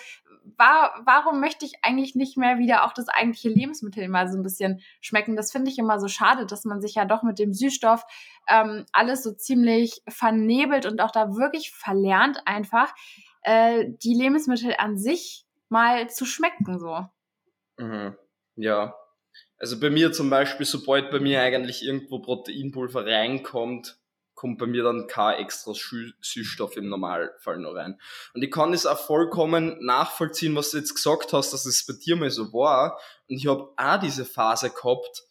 war, 0.56 1.02
warum 1.04 1.40
möchte 1.40 1.64
ich 1.64 1.74
eigentlich 1.82 2.14
nicht 2.14 2.36
mehr 2.36 2.58
wieder 2.58 2.84
auch 2.84 2.92
das 2.92 3.08
eigentliche 3.08 3.48
Lebensmittel 3.48 4.08
mal 4.08 4.28
so 4.28 4.36
ein 4.36 4.42
bisschen 4.42 4.80
schmecken? 5.00 5.36
Das 5.36 5.52
finde 5.52 5.70
ich 5.70 5.78
immer 5.78 5.98
so 5.98 6.08
schade, 6.08 6.46
dass 6.46 6.64
man 6.64 6.80
sich 6.80 6.94
ja 6.94 7.04
doch 7.04 7.22
mit 7.22 7.38
dem 7.38 7.52
Süßstoff 7.52 8.04
ähm, 8.48 8.84
alles 8.92 9.22
so 9.22 9.32
ziemlich 9.32 10.02
vernebelt 10.08 10.86
und 10.86 11.00
auch 11.00 11.10
da 11.10 11.34
wirklich 11.36 11.70
verlernt, 11.72 12.40
einfach 12.46 12.94
äh, 13.42 13.86
die 14.02 14.14
Lebensmittel 14.14 14.74
an 14.78 14.98
sich 14.98 15.44
mal 15.68 16.08
zu 16.08 16.24
schmecken 16.24 16.78
so. 16.78 17.06
Mhm. 17.78 18.16
Ja. 18.56 18.94
Also 19.58 19.80
bei 19.80 19.90
mir 19.90 20.12
zum 20.12 20.30
Beispiel, 20.30 20.66
sobald 20.66 21.10
bei 21.10 21.20
mir 21.20 21.40
eigentlich 21.40 21.82
irgendwo 21.82 22.18
Proteinpulver 22.18 23.06
reinkommt, 23.06 23.98
kommt 24.36 24.58
bei 24.58 24.66
mir 24.66 24.84
dann 24.84 25.08
kein 25.08 25.40
extra 25.40 25.72
Süßstoff 25.74 26.76
im 26.76 26.88
Normalfall 26.88 27.58
noch 27.58 27.74
rein. 27.74 27.98
Und 28.34 28.44
ich 28.44 28.50
kann 28.50 28.72
es 28.72 28.86
auch 28.86 28.98
vollkommen 28.98 29.84
nachvollziehen, 29.84 30.54
was 30.54 30.70
du 30.70 30.76
jetzt 30.76 30.94
gesagt 30.94 31.32
hast, 31.32 31.52
dass 31.52 31.64
es 31.64 31.84
bei 31.84 31.94
dir 31.94 32.14
mal 32.14 32.30
so 32.30 32.52
war. 32.52 33.00
Und 33.28 33.36
ich 33.36 33.48
habe 33.48 33.72
auch 33.76 34.00
diese 34.00 34.24
Phase 34.24 34.70
gehabt, 34.70 35.24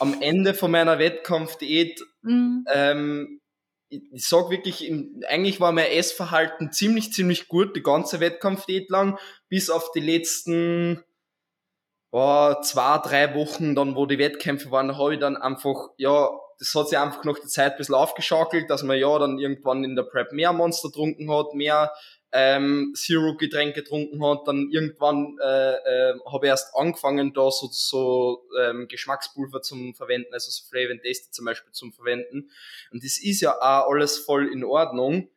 am 0.00 0.20
Ende 0.20 0.54
von 0.54 0.70
meiner 0.70 0.98
Wettkampfdiät, 0.98 2.02
mhm. 2.22 2.66
ähm, 2.72 3.40
ich, 3.88 4.02
ich 4.12 4.28
sag 4.28 4.50
wirklich, 4.50 4.90
eigentlich 5.28 5.60
war 5.60 5.70
mein 5.70 5.86
Essverhalten 5.86 6.72
ziemlich, 6.72 7.12
ziemlich 7.12 7.46
gut, 7.46 7.76
die 7.76 7.82
ganze 7.82 8.20
Wettkampfdiät 8.20 8.90
lang, 8.90 9.18
bis 9.48 9.70
auf 9.70 9.92
die 9.92 10.00
letzten 10.00 11.04
oh, 12.10 12.54
zwei, 12.62 12.98
drei 12.98 13.34
Wochen, 13.34 13.74
dann 13.74 13.94
wo 13.94 14.06
die 14.06 14.18
Wettkämpfe 14.18 14.70
waren, 14.70 14.98
habe 14.98 15.14
ich 15.14 15.20
dann 15.20 15.36
einfach, 15.36 15.90
ja, 15.96 16.28
das 16.62 16.74
hat 16.76 16.88
sich 16.88 16.98
einfach 16.98 17.24
noch 17.24 17.38
die 17.40 17.48
Zeit 17.48 17.72
ein 17.72 17.78
bisschen 17.78 17.96
aufgeschaukelt, 17.96 18.70
dass 18.70 18.84
man 18.84 18.96
ja 18.96 19.18
dann 19.18 19.38
irgendwann 19.40 19.82
in 19.82 19.96
der 19.96 20.04
Prep 20.04 20.30
mehr 20.30 20.52
Monster 20.52 20.88
getrunken 20.88 21.28
hat, 21.28 21.54
mehr 21.54 21.92
ähm, 22.30 22.94
Zero-Getränke 22.96 23.82
getrunken 23.82 24.24
hat. 24.24 24.46
Dann 24.46 24.70
irgendwann 24.70 25.36
äh, 25.42 25.72
äh, 25.74 26.14
habe 26.24 26.46
ich 26.46 26.50
erst 26.50 26.74
angefangen, 26.76 27.32
da 27.34 27.50
so, 27.50 27.68
so 27.72 28.46
ähm, 28.60 28.86
Geschmackspulver 28.86 29.60
zum 29.62 29.94
Verwenden, 29.94 30.32
also 30.32 30.52
so 30.52 30.62
Flavor 30.70 30.92
and 30.92 31.02
Tasty 31.02 31.32
zum 31.32 31.46
Beispiel 31.46 31.72
zum 31.72 31.92
Verwenden. 31.92 32.50
Und 32.92 33.04
das 33.04 33.18
ist 33.18 33.40
ja 33.40 33.56
auch 33.56 33.90
alles 33.90 34.18
voll 34.18 34.46
in 34.46 34.62
Ordnung. 34.62 35.30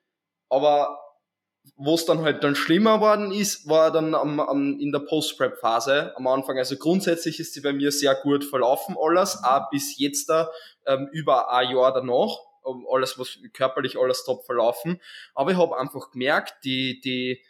Aber 0.49 1.04
wo 1.77 1.95
es 1.95 2.05
dann 2.05 2.21
halt 2.21 2.43
dann 2.43 2.55
schlimmer 2.55 3.01
worden 3.01 3.31
ist, 3.31 3.67
war 3.67 3.91
dann 3.91 4.15
am, 4.15 4.39
am, 4.39 4.79
in 4.79 4.91
der 4.91 4.99
Post-Prep-Phase 4.99 6.15
am 6.15 6.27
Anfang. 6.27 6.57
Also 6.57 6.77
grundsätzlich 6.77 7.39
ist 7.39 7.53
sie 7.53 7.61
bei 7.61 7.73
mir 7.73 7.91
sehr 7.91 8.15
gut 8.15 8.45
verlaufen, 8.45 8.95
alles, 8.99 9.43
auch 9.43 9.69
bis 9.69 9.97
jetzt 9.97 10.29
da 10.29 10.49
ähm, 10.85 11.09
über 11.11 11.51
ein 11.51 11.75
Jahr 11.75 11.93
danach. 11.93 12.37
Alles, 12.91 13.19
was 13.19 13.37
körperlich 13.53 13.95
alles 13.95 14.25
top 14.25 14.43
verlaufen. 14.43 14.99
Aber 15.35 15.51
ich 15.51 15.57
habe 15.57 15.77
einfach 15.77 16.09
gemerkt, 16.09 16.63
die, 16.63 16.99
die 16.99 17.43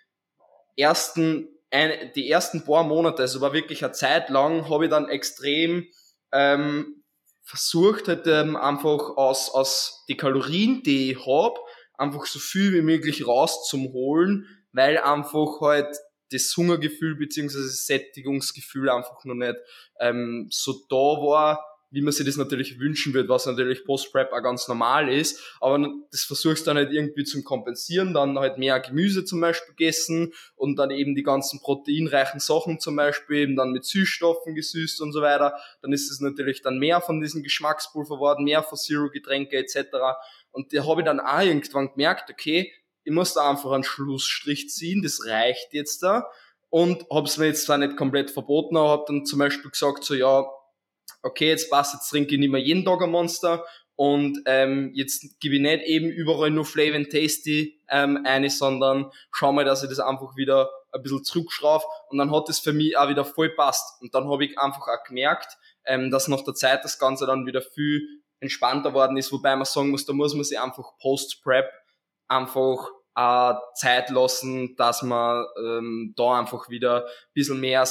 ersten, 0.75 1.47
ein, 1.71 2.11
die 2.15 2.29
ersten 2.29 2.65
paar 2.65 2.83
Monate, 2.83 3.21
also 3.21 3.39
war 3.39 3.53
wirklich 3.53 3.85
eine 3.85 3.93
Zeit 3.93 4.29
lang, 4.29 4.69
habe 4.69 4.85
ich 4.85 4.91
dann 4.91 5.07
extrem 5.07 5.87
ähm, 6.33 7.01
versucht, 7.43 8.09
halt, 8.09 8.27
ähm, 8.27 8.57
einfach 8.57 9.15
aus, 9.15 9.49
aus 9.53 10.03
die 10.09 10.17
Kalorien, 10.17 10.83
die 10.83 11.11
ich 11.11 11.25
habe, 11.25 11.59
einfach 11.97 12.25
so 12.25 12.39
viel 12.39 12.73
wie 12.73 12.81
möglich 12.81 13.27
rauszuholen, 13.27 14.47
weil 14.71 14.97
einfach 14.97 15.61
halt 15.61 15.95
das 16.31 16.55
Hungergefühl 16.57 17.15
beziehungsweise 17.15 17.65
das 17.65 17.85
Sättigungsgefühl 17.85 18.89
einfach 18.89 19.23
noch 19.25 19.35
nicht 19.35 19.55
ähm, 19.99 20.47
so 20.49 20.73
da 20.89 20.95
war, 20.95 21.63
wie 21.95 22.01
man 22.01 22.11
sich 22.11 22.25
das 22.25 22.35
natürlich 22.35 22.77
wünschen 22.77 23.13
wird, 23.13 23.29
was 23.29 23.45
natürlich 23.45 23.85
Post-Prep 23.85 24.33
auch 24.33 24.43
ganz 24.43 24.67
normal 24.67 25.07
ist. 25.07 25.39
Aber 25.61 25.87
das 26.11 26.23
versuchst 26.23 26.65
du 26.65 26.71
dann 26.71 26.77
halt 26.77 26.91
irgendwie 26.91 27.23
zum 27.23 27.45
Kompensieren, 27.45 28.13
dann 28.13 28.37
halt 28.37 28.57
mehr 28.57 28.79
Gemüse 28.81 29.23
zum 29.23 29.39
Beispiel 29.39 29.75
gegessen 29.75 30.33
und 30.55 30.77
dann 30.77 30.91
eben 30.91 31.15
die 31.15 31.23
ganzen 31.23 31.61
proteinreichen 31.61 32.41
Sachen 32.41 32.81
zum 32.81 32.97
Beispiel 32.97 33.37
eben 33.37 33.55
dann 33.55 33.71
mit 33.71 33.85
Süßstoffen 33.85 34.55
gesüßt 34.55 34.99
und 35.01 35.13
so 35.13 35.21
weiter. 35.21 35.57
Dann 35.81 35.93
ist 35.93 36.11
es 36.11 36.19
natürlich 36.19 36.61
dann 36.61 36.79
mehr 36.79 36.99
von 36.99 37.21
diesen 37.21 37.43
Geschmackspulver 37.43 38.19
worden, 38.19 38.43
mehr 38.43 38.61
von 38.61 38.77
Zero-Getränke 38.77 39.55
etc. 39.55 39.77
Und 40.55 40.73
da 40.73 40.85
habe 40.85 41.01
ich 41.01 41.05
dann 41.05 41.19
auch 41.19 41.41
irgendwann 41.41 41.91
gemerkt, 41.91 42.29
okay, 42.31 42.71
ich 43.03 43.13
muss 43.13 43.33
da 43.33 43.49
einfach 43.49 43.71
einen 43.71 43.83
Schlussstrich 43.83 44.69
ziehen, 44.69 45.03
das 45.03 45.25
reicht 45.25 45.73
jetzt 45.73 46.01
da. 46.01 46.27
Und 46.69 47.05
habe 47.11 47.27
es 47.27 47.37
mir 47.37 47.45
jetzt 47.45 47.65
zwar 47.65 47.77
nicht 47.77 47.95
komplett 47.95 48.31
verboten, 48.31 48.75
aber 48.75 48.89
habe 48.89 49.05
dann 49.07 49.25
zum 49.25 49.39
Beispiel 49.39 49.69
gesagt, 49.69 50.03
so 50.03 50.15
ja, 50.15 50.45
okay, 51.21 51.49
jetzt 51.49 51.69
passt, 51.69 51.93
jetzt 51.93 52.09
trinke 52.09 52.33
ich 52.33 52.39
nicht 52.39 52.51
mehr 52.51 52.61
jeden 52.61 52.83
Tag 52.83 53.01
ein 53.01 53.11
Monster 53.11 53.65
und 53.95 54.41
ähm, 54.45 54.91
jetzt 54.93 55.39
gebe 55.39 55.55
ich 55.55 55.61
nicht 55.61 55.83
eben 55.83 56.09
überall 56.09 56.51
nur 56.51 56.65
Flavor 56.65 56.95
and 56.95 57.09
Tasty 57.09 57.79
ähm, 57.89 58.21
eine, 58.25 58.49
sondern 58.49 59.11
schau 59.31 59.53
mal, 59.53 59.63
dass 59.63 59.83
ich 59.83 59.89
das 59.89 59.99
einfach 59.99 60.35
wieder 60.35 60.69
ein 60.91 61.01
bisschen 61.01 61.23
zurückschraube 61.23 61.85
und 62.09 62.17
dann 62.17 62.31
hat 62.31 62.49
es 62.49 62.59
für 62.59 62.73
mich 62.73 62.97
auch 62.97 63.07
wieder 63.07 63.23
voll 63.23 63.49
passt. 63.49 64.01
Und 64.01 64.13
dann 64.13 64.29
habe 64.29 64.45
ich 64.45 64.59
einfach 64.59 64.87
auch 64.87 65.03
gemerkt, 65.07 65.57
ähm, 65.85 66.11
dass 66.11 66.27
nach 66.27 66.43
der 66.43 66.55
Zeit 66.55 66.83
das 66.83 66.99
Ganze 66.99 67.25
dann 67.25 67.45
wieder 67.45 67.61
viel 67.61 68.21
entspannter 68.39 68.93
worden 68.93 69.17
ist, 69.17 69.31
wobei 69.31 69.55
man 69.55 69.65
sagen 69.65 69.89
muss, 69.89 70.05
da 70.05 70.13
muss 70.13 70.33
man 70.33 70.43
sich 70.43 70.59
einfach 70.59 70.97
Post-Prep 70.99 71.69
einfach 72.27 72.89
äh, 73.15 73.53
Zeit 73.75 74.09
lassen, 74.09 74.75
dass 74.75 75.01
man 75.01 75.45
ähm, 75.57 76.13
da 76.17 76.39
einfach 76.39 76.69
wieder 76.69 77.05
ein 77.05 77.11
bisschen 77.33 77.59
mehr 77.59 77.83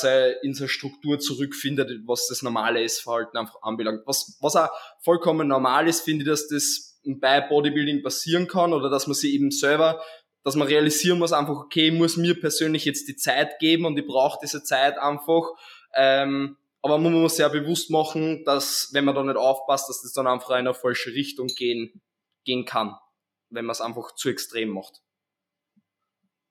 in 0.42 0.54
seine 0.54 0.68
Struktur 0.68 1.18
zurückfindet, 1.18 1.90
was 2.06 2.28
das 2.28 2.42
normale 2.42 2.82
Essverhalten 2.82 3.38
einfach 3.38 3.62
anbelangt. 3.62 4.02
Was, 4.06 4.36
was 4.40 4.56
auch 4.56 4.68
vollkommen 5.00 5.48
normal 5.48 5.88
ist, 5.88 6.02
finde 6.02 6.24
ich, 6.24 6.28
dass 6.28 6.48
das 6.48 7.00
bei 7.06 7.40
Bodybuilding 7.40 8.02
passieren 8.02 8.48
kann 8.48 8.72
oder 8.72 8.90
dass 8.90 9.06
man 9.06 9.14
sich 9.14 9.32
eben 9.32 9.50
selber, 9.50 10.02
dass 10.42 10.56
man 10.56 10.68
realisieren 10.68 11.18
muss 11.18 11.32
einfach, 11.32 11.56
okay, 11.56 11.88
ich 11.88 11.94
muss 11.94 12.16
mir 12.16 12.38
persönlich 12.38 12.84
jetzt 12.84 13.08
die 13.08 13.16
Zeit 13.16 13.58
geben 13.58 13.86
und 13.86 13.98
ich 13.98 14.06
brauche 14.06 14.38
diese 14.42 14.62
Zeit 14.62 14.98
einfach. 14.98 15.48
Ähm, 15.94 16.56
aber 16.84 16.98
man 16.98 17.14
muss 17.14 17.38
ja 17.38 17.48
bewusst 17.48 17.90
machen, 17.90 18.44
dass 18.44 18.90
wenn 18.92 19.06
man 19.06 19.14
da 19.14 19.22
nicht 19.22 19.38
aufpasst, 19.38 19.88
dass 19.88 20.02
das 20.02 20.12
dann 20.12 20.26
einfach 20.26 20.50
in 20.50 20.56
eine 20.56 20.74
falsche 20.74 21.14
Richtung 21.14 21.46
gehen, 21.46 22.02
gehen 22.44 22.66
kann, 22.66 22.94
wenn 23.48 23.64
man 23.64 23.72
es 23.72 23.80
einfach 23.80 24.14
zu 24.14 24.28
extrem 24.28 24.68
macht. 24.68 25.00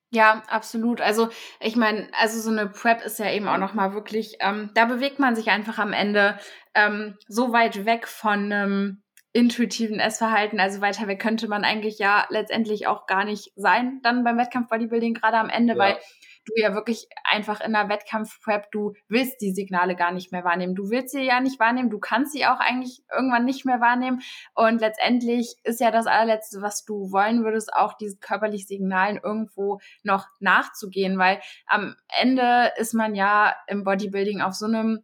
Ja, 0.10 0.42
absolut. 0.48 1.02
Also 1.02 1.30
ich 1.60 1.76
meine, 1.76 2.10
also 2.20 2.42
so 2.42 2.50
eine 2.50 2.68
Prep 2.68 3.06
ist 3.06 3.20
ja 3.20 3.32
eben 3.32 3.48
auch 3.48 3.60
nochmal 3.60 3.94
wirklich, 3.94 4.38
ähm, 4.40 4.72
da 4.74 4.86
bewegt 4.86 5.20
man 5.20 5.36
sich 5.36 5.50
einfach 5.50 5.78
am 5.78 5.94
Ende 5.94 6.40
ähm, 6.74 7.16
so 7.28 7.54
weit 7.54 7.86
weg 7.86 8.08
von 8.08 8.52
einem 8.52 9.04
intuitiven 9.34 10.00
Essverhalten, 10.00 10.60
also 10.60 10.82
weiter 10.82 11.08
weg 11.08 11.20
könnte 11.20 11.48
man 11.48 11.64
eigentlich 11.64 12.00
ja 12.00 12.26
letztendlich 12.30 12.88
auch 12.88 13.06
gar 13.06 13.24
nicht 13.24 13.52
sein, 13.56 14.00
dann 14.02 14.24
beim 14.24 14.38
Wettkampf 14.38 14.70
Bodybuilding 14.70 15.14
gerade 15.14 15.38
am 15.38 15.50
Ende, 15.50 15.74
ja. 15.74 15.80
weil 15.80 15.98
du 16.46 16.54
ja 16.56 16.74
wirklich 16.74 17.08
einfach 17.24 17.62
in 17.62 17.74
der 17.74 17.90
Wettkampf-Prep, 17.90 18.72
du 18.72 18.94
willst 19.08 19.42
die 19.42 19.54
Signale 19.54 19.96
gar 19.96 20.12
nicht 20.12 20.32
mehr 20.32 20.44
wahrnehmen. 20.44 20.76
Du 20.76 20.90
willst 20.90 21.12
sie 21.12 21.24
ja 21.24 21.40
nicht 21.40 21.60
wahrnehmen, 21.60 21.90
du 21.90 22.00
kannst 22.00 22.34
sie 22.34 22.46
auch 22.46 22.60
eigentlich 22.60 23.04
irgendwann 23.12 23.46
nicht 23.46 23.66
mehr 23.66 23.80
wahrnehmen. 23.80 24.22
Und 24.54 24.82
letztendlich 24.82 25.56
ist 25.64 25.80
ja 25.80 25.92
das 25.92 26.08
allerletzte, 26.08 26.62
was 26.62 26.86
du 26.86 27.12
wollen 27.12 27.44
würdest, 27.44 27.74
auch 27.74 27.94
diesen 27.94 28.20
körperlichen 28.20 28.68
Signalen 28.68 29.20
irgendwo 29.24 29.80
noch 30.04 30.28
nachzugehen, 30.40 31.18
weil 31.18 31.40
am 31.66 31.96
Ende 32.20 32.72
ist 32.78 32.94
man 32.94 33.16
ja 33.16 33.56
im 33.68 33.84
Bodybuilding 33.84 34.42
auf 34.42 34.54
so 34.54 34.66
einem 34.66 35.04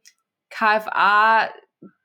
KFA 0.49 1.49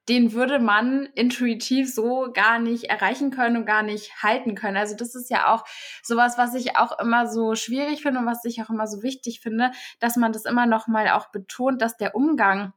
den 0.08 0.32
würde 0.32 0.58
man 0.58 1.06
intuitiv 1.14 1.92
so 1.92 2.30
gar 2.32 2.58
nicht 2.58 2.84
erreichen 2.84 3.30
können 3.30 3.56
und 3.56 3.66
gar 3.66 3.82
nicht 3.82 4.22
halten 4.22 4.54
können. 4.54 4.76
Also 4.76 4.94
das 4.96 5.14
ist 5.14 5.30
ja 5.30 5.52
auch 5.52 5.64
sowas, 6.02 6.36
was 6.36 6.54
ich 6.54 6.76
auch 6.76 6.98
immer 6.98 7.26
so 7.26 7.54
schwierig 7.54 8.02
finde 8.02 8.20
und 8.20 8.26
was 8.26 8.44
ich 8.44 8.62
auch 8.62 8.70
immer 8.70 8.86
so 8.86 9.02
wichtig 9.02 9.40
finde, 9.40 9.70
dass 10.00 10.16
man 10.16 10.32
das 10.32 10.44
immer 10.44 10.66
noch 10.66 10.86
mal 10.88 11.08
auch 11.10 11.30
betont, 11.30 11.80
dass 11.80 11.96
der 11.96 12.14
Umgang 12.14 12.72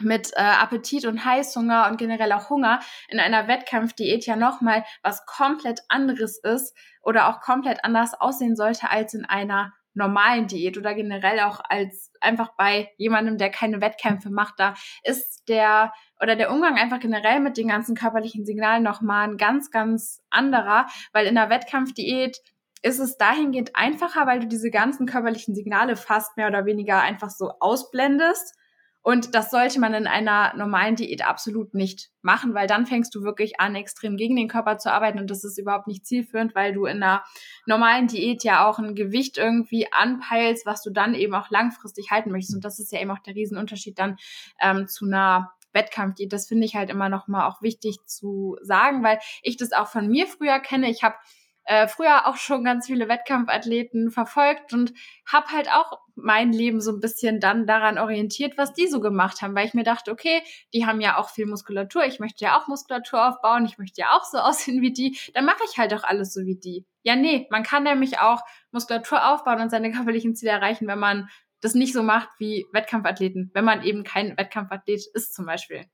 mit 0.00 0.32
äh, 0.34 0.40
Appetit 0.40 1.06
und 1.06 1.24
Heißhunger 1.24 1.88
und 1.90 1.96
generell 1.96 2.32
auch 2.32 2.50
Hunger 2.50 2.80
in 3.08 3.20
einer 3.20 3.46
Wettkampfdiät 3.48 4.26
ja 4.26 4.36
nochmal 4.36 4.84
was 5.02 5.26
komplett 5.26 5.80
anderes 5.88 6.38
ist 6.38 6.76
oder 7.02 7.28
auch 7.28 7.40
komplett 7.40 7.84
anders 7.84 8.14
aussehen 8.14 8.56
sollte 8.56 8.90
als 8.90 9.14
in 9.14 9.24
einer 9.24 9.72
normalen 9.94 10.46
Diät 10.46 10.78
oder 10.78 10.94
generell 10.94 11.40
auch 11.40 11.60
als 11.68 12.10
einfach 12.20 12.54
bei 12.56 12.90
jemandem, 12.96 13.38
der 13.38 13.50
keine 13.50 13.80
Wettkämpfe 13.80 14.30
macht, 14.30 14.54
da 14.58 14.74
ist 15.02 15.48
der 15.48 15.92
oder 16.20 16.36
der 16.36 16.50
Umgang 16.50 16.76
einfach 16.76 17.00
generell 17.00 17.40
mit 17.40 17.56
den 17.56 17.68
ganzen 17.68 17.94
körperlichen 17.94 18.44
Signalen 18.44 18.82
nochmal 18.82 19.28
ein 19.28 19.36
ganz, 19.36 19.70
ganz 19.70 20.22
anderer, 20.30 20.86
weil 21.12 21.26
in 21.26 21.34
der 21.34 21.50
Wettkampfdiät 21.50 22.38
ist 22.82 22.98
es 22.98 23.16
dahingehend 23.16 23.74
einfacher, 23.74 24.26
weil 24.26 24.40
du 24.40 24.46
diese 24.46 24.70
ganzen 24.70 25.06
körperlichen 25.06 25.54
Signale 25.54 25.96
fast 25.96 26.36
mehr 26.36 26.48
oder 26.48 26.66
weniger 26.66 27.00
einfach 27.00 27.30
so 27.30 27.52
ausblendest 27.60 28.56
und 29.02 29.34
das 29.34 29.50
sollte 29.50 29.80
man 29.80 29.94
in 29.94 30.06
einer 30.06 30.54
normalen 30.54 30.94
Diät 30.94 31.26
absolut 31.26 31.74
nicht 31.74 32.10
machen, 32.22 32.54
weil 32.54 32.68
dann 32.68 32.86
fängst 32.86 33.12
du 33.14 33.24
wirklich 33.24 33.58
an, 33.58 33.74
extrem 33.74 34.16
gegen 34.16 34.36
den 34.36 34.46
Körper 34.46 34.78
zu 34.78 34.92
arbeiten 34.92 35.18
und 35.18 35.28
das 35.28 35.42
ist 35.42 35.58
überhaupt 35.58 35.88
nicht 35.88 36.06
zielführend, 36.06 36.54
weil 36.54 36.72
du 36.72 36.86
in 36.86 37.02
einer 37.02 37.24
normalen 37.66 38.06
Diät 38.06 38.44
ja 38.44 38.64
auch 38.64 38.78
ein 38.78 38.94
Gewicht 38.94 39.38
irgendwie 39.38 39.92
anpeilst, 39.92 40.66
was 40.66 40.82
du 40.82 40.90
dann 40.90 41.14
eben 41.14 41.34
auch 41.34 41.50
langfristig 41.50 42.10
halten 42.12 42.30
möchtest. 42.30 42.54
Und 42.54 42.64
das 42.64 42.78
ist 42.78 42.92
ja 42.92 43.00
eben 43.00 43.10
auch 43.10 43.18
der 43.18 43.34
Riesenunterschied 43.34 43.98
dann 43.98 44.18
ähm, 44.60 44.86
zu 44.86 45.06
einer 45.06 45.52
Wettkampfdiät. 45.72 46.32
Das 46.32 46.46
finde 46.46 46.66
ich 46.66 46.76
halt 46.76 46.90
immer 46.90 47.08
noch 47.08 47.26
mal 47.26 47.48
auch 47.48 47.60
wichtig 47.60 47.98
zu 48.06 48.56
sagen, 48.62 49.02
weil 49.02 49.18
ich 49.42 49.56
das 49.56 49.72
auch 49.72 49.88
von 49.88 50.06
mir 50.06 50.28
früher 50.28 50.60
kenne. 50.60 50.88
Ich 50.88 51.02
habe 51.02 51.16
äh, 51.64 51.86
früher 51.86 52.26
auch 52.26 52.36
schon 52.36 52.64
ganz 52.64 52.86
viele 52.86 53.08
Wettkampfathleten 53.08 54.10
verfolgt 54.10 54.72
und 54.72 54.92
habe 55.26 55.48
halt 55.48 55.70
auch 55.70 55.98
mein 56.14 56.52
Leben 56.52 56.80
so 56.80 56.92
ein 56.92 57.00
bisschen 57.00 57.40
dann 57.40 57.66
daran 57.66 57.98
orientiert, 57.98 58.58
was 58.58 58.74
die 58.74 58.86
so 58.86 59.00
gemacht 59.00 59.42
haben, 59.42 59.54
weil 59.54 59.66
ich 59.66 59.74
mir 59.74 59.84
dachte, 59.84 60.10
okay, 60.10 60.42
die 60.74 60.86
haben 60.86 61.00
ja 61.00 61.18
auch 61.18 61.30
viel 61.30 61.46
Muskulatur, 61.46 62.04
ich 62.04 62.20
möchte 62.20 62.44
ja 62.44 62.58
auch 62.58 62.68
Muskulatur 62.68 63.28
aufbauen, 63.28 63.64
ich 63.64 63.78
möchte 63.78 64.00
ja 64.00 64.16
auch 64.16 64.24
so 64.24 64.38
aussehen 64.38 64.82
wie 64.82 64.92
die, 64.92 65.18
dann 65.34 65.44
mache 65.44 65.62
ich 65.70 65.78
halt 65.78 65.94
auch 65.94 66.04
alles 66.04 66.34
so 66.34 66.44
wie 66.44 66.56
die. 66.56 66.84
Ja, 67.02 67.16
nee, 67.16 67.46
man 67.50 67.62
kann 67.62 67.84
nämlich 67.84 68.18
auch 68.18 68.42
Muskulatur 68.70 69.32
aufbauen 69.32 69.60
und 69.60 69.70
seine 69.70 69.92
körperlichen 69.92 70.34
Ziele 70.34 70.52
erreichen, 70.52 70.86
wenn 70.86 70.98
man 70.98 71.28
das 71.60 71.74
nicht 71.74 71.92
so 71.92 72.02
macht 72.02 72.28
wie 72.38 72.66
Wettkampfathleten, 72.72 73.50
wenn 73.54 73.64
man 73.64 73.84
eben 73.84 74.02
kein 74.02 74.36
Wettkampfathlet 74.36 75.06
ist 75.14 75.32
zum 75.32 75.46
Beispiel. 75.46 75.84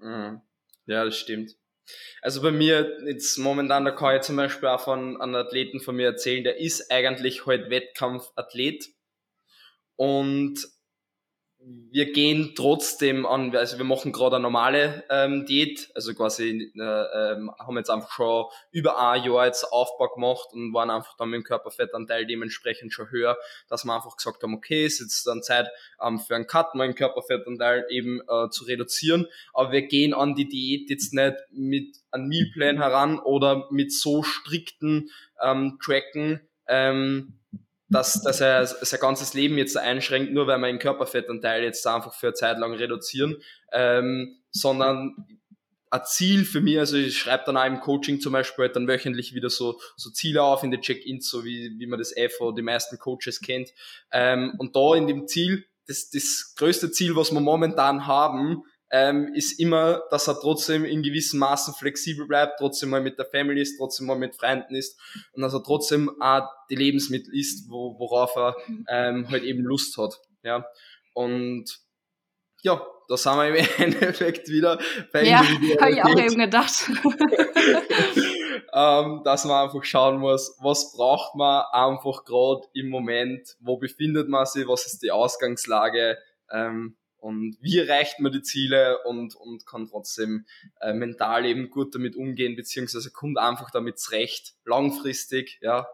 Mhm. 0.00 0.40
Ja, 0.86 1.04
das 1.04 1.16
stimmt. 1.16 1.56
Also 2.22 2.42
bei 2.42 2.50
mir 2.50 2.98
jetzt 3.06 3.36
momentan, 3.38 3.84
da 3.84 3.90
kann 3.90 4.16
ich 4.16 4.22
zum 4.22 4.36
Beispiel 4.36 4.68
auch 4.68 4.80
von 4.80 5.20
einem 5.20 5.34
Athleten 5.34 5.80
von 5.80 5.96
mir 5.96 6.06
erzählen, 6.06 6.44
der 6.44 6.58
ist 6.58 6.90
eigentlich 6.90 7.46
halt 7.46 7.70
Wettkampfathlet. 7.70 8.88
Und 9.96 10.66
wir 11.66 12.12
gehen 12.12 12.52
trotzdem 12.54 13.24
an, 13.24 13.54
also 13.56 13.78
wir 13.78 13.84
machen 13.84 14.12
gerade 14.12 14.36
eine 14.36 14.42
normale 14.42 15.04
ähm, 15.08 15.46
Diät, 15.46 15.90
also 15.94 16.12
quasi 16.12 16.72
äh, 16.76 16.80
ähm, 16.80 17.50
haben 17.58 17.76
jetzt 17.76 17.88
einfach 17.88 18.10
schon 18.10 18.46
über 18.70 18.98
ein 18.98 19.24
Jahr 19.24 19.46
jetzt 19.46 19.64
Aufbau 19.72 20.08
gemacht 20.08 20.48
und 20.52 20.74
waren 20.74 20.90
einfach 20.90 21.16
dann 21.16 21.30
mit 21.30 21.38
dem 21.40 21.44
Körperfettanteil 21.44 22.26
dementsprechend 22.26 22.92
schon 22.92 23.10
höher, 23.10 23.38
dass 23.68 23.84
wir 23.84 23.94
einfach 23.94 24.16
gesagt 24.16 24.42
haben, 24.42 24.54
okay, 24.54 24.84
ist 24.84 25.00
jetzt 25.00 25.26
dann 25.26 25.42
Zeit 25.42 25.68
ähm, 26.02 26.18
für 26.18 26.34
einen 26.34 26.46
Cut, 26.46 26.74
meinen 26.74 26.94
Körperfettanteil 26.94 27.86
eben 27.88 28.20
äh, 28.28 28.50
zu 28.50 28.64
reduzieren, 28.64 29.26
aber 29.52 29.72
wir 29.72 29.82
gehen 29.82 30.12
an 30.12 30.34
die 30.34 30.48
Diät 30.48 30.90
jetzt 30.90 31.14
nicht 31.14 31.36
mit 31.50 31.96
einem 32.10 32.28
Mealplan 32.28 32.78
heran 32.78 33.18
oder 33.18 33.68
mit 33.70 33.92
so 33.92 34.22
strikten 34.22 35.10
ähm, 35.40 35.78
Tracken, 35.82 36.40
ähm, 36.66 37.38
dass, 37.94 38.20
dass 38.22 38.40
er 38.40 38.66
sein 38.66 39.00
ganzes 39.00 39.34
Leben 39.34 39.56
jetzt 39.56 39.76
einschränkt, 39.76 40.32
nur 40.32 40.46
weil 40.46 40.58
wir 40.58 40.66
den 40.66 40.78
Körperfettanteil 40.78 41.62
jetzt 41.62 41.86
einfach 41.86 42.12
für 42.12 42.28
eine 42.28 42.34
Zeit 42.34 42.58
lang 42.58 42.74
reduzieren, 42.74 43.36
ähm, 43.72 44.38
sondern 44.50 45.14
ein 45.90 46.00
Ziel 46.04 46.44
für 46.44 46.60
mich, 46.60 46.78
also 46.78 46.96
ich 46.96 47.16
schreibe 47.16 47.44
dann 47.46 47.56
auch 47.56 47.66
im 47.66 47.78
Coaching 47.78 48.20
zum 48.20 48.32
Beispiel 48.32 48.64
halt 48.64 48.74
dann 48.74 48.88
wöchentlich 48.88 49.32
wieder 49.32 49.48
so, 49.48 49.80
so 49.96 50.10
Ziele 50.10 50.42
auf 50.42 50.64
in 50.64 50.72
den 50.72 50.80
Check-ins, 50.80 51.30
so 51.30 51.44
wie, 51.44 51.72
wie 51.78 51.86
man 51.86 52.00
das 52.00 52.16
eh 52.16 52.28
von 52.28 52.56
den 52.56 52.64
meisten 52.64 52.98
Coaches 52.98 53.40
kennt. 53.40 53.70
Ähm, 54.10 54.54
und 54.58 54.74
da 54.74 54.96
in 54.96 55.06
dem 55.06 55.28
Ziel, 55.28 55.64
das, 55.86 56.10
das 56.10 56.54
größte 56.56 56.90
Ziel, 56.90 57.14
was 57.14 57.30
wir 57.30 57.40
momentan 57.40 58.08
haben, 58.08 58.64
ähm, 58.90 59.32
ist 59.34 59.58
immer, 59.58 60.02
dass 60.10 60.28
er 60.28 60.38
trotzdem 60.40 60.84
in 60.84 61.02
gewissen 61.02 61.38
Maßen 61.38 61.74
flexibel 61.74 62.26
bleibt, 62.26 62.58
trotzdem 62.58 62.90
mal 62.90 63.00
mit 63.00 63.18
der 63.18 63.26
Family 63.26 63.60
ist, 63.60 63.76
trotzdem 63.78 64.06
mal 64.06 64.16
mit 64.16 64.36
Freunden 64.36 64.74
ist 64.74 65.00
und 65.32 65.42
dass 65.42 65.54
er 65.54 65.62
trotzdem 65.62 66.10
auch 66.20 66.48
die 66.70 66.76
Lebensmittel 66.76 67.34
isst, 67.34 67.68
wo, 67.68 67.98
worauf 67.98 68.36
er 68.36 68.56
ähm, 68.88 69.28
halt 69.30 69.42
eben 69.42 69.64
Lust 69.64 69.96
hat. 69.96 70.14
Ja. 70.42 70.66
Und 71.14 71.80
ja, 72.62 72.86
da 73.08 73.16
sind 73.16 73.36
wir 73.36 73.56
im 73.56 73.66
Endeffekt 73.78 74.48
wieder 74.48 74.78
bei 75.12 75.24
Ja, 75.24 75.40
habe 75.40 75.90
ich 75.90 76.02
auch 76.02 76.18
eben 76.18 76.38
gedacht. 76.38 76.90
ähm, 78.72 79.22
dass 79.24 79.44
man 79.44 79.64
einfach 79.64 79.84
schauen 79.84 80.18
muss, 80.18 80.56
was 80.60 80.92
braucht 80.92 81.34
man 81.34 81.64
einfach 81.72 82.24
gerade 82.24 82.62
im 82.74 82.88
Moment, 82.88 83.56
wo 83.60 83.76
befindet 83.76 84.28
man 84.28 84.46
sich, 84.46 84.66
was 84.66 84.86
ist 84.86 85.02
die 85.02 85.10
Ausgangslage 85.10 86.18
ähm, 86.50 86.96
und 87.24 87.56
wie 87.62 87.78
erreicht 87.78 88.20
man 88.20 88.32
die 88.32 88.42
Ziele 88.42 88.98
und, 89.04 89.34
und 89.34 89.66
kann 89.66 89.88
trotzdem 89.88 90.44
äh, 90.82 90.92
mental 90.92 91.46
eben 91.46 91.70
gut 91.70 91.94
damit 91.94 92.16
umgehen, 92.16 92.54
beziehungsweise 92.54 93.10
kommt 93.10 93.38
einfach 93.38 93.70
damit 93.70 93.98
zurecht, 93.98 94.52
langfristig, 94.66 95.58
ja, 95.62 95.88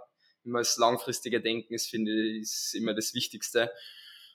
immer 0.44 0.58
das 0.58 0.76
langfristige 0.76 1.40
Denken 1.40 1.72
ist, 1.72 1.88
finde 1.88 2.10
ich, 2.10 2.42
ist 2.42 2.74
immer 2.74 2.94
das 2.94 3.14
Wichtigste. 3.14 3.70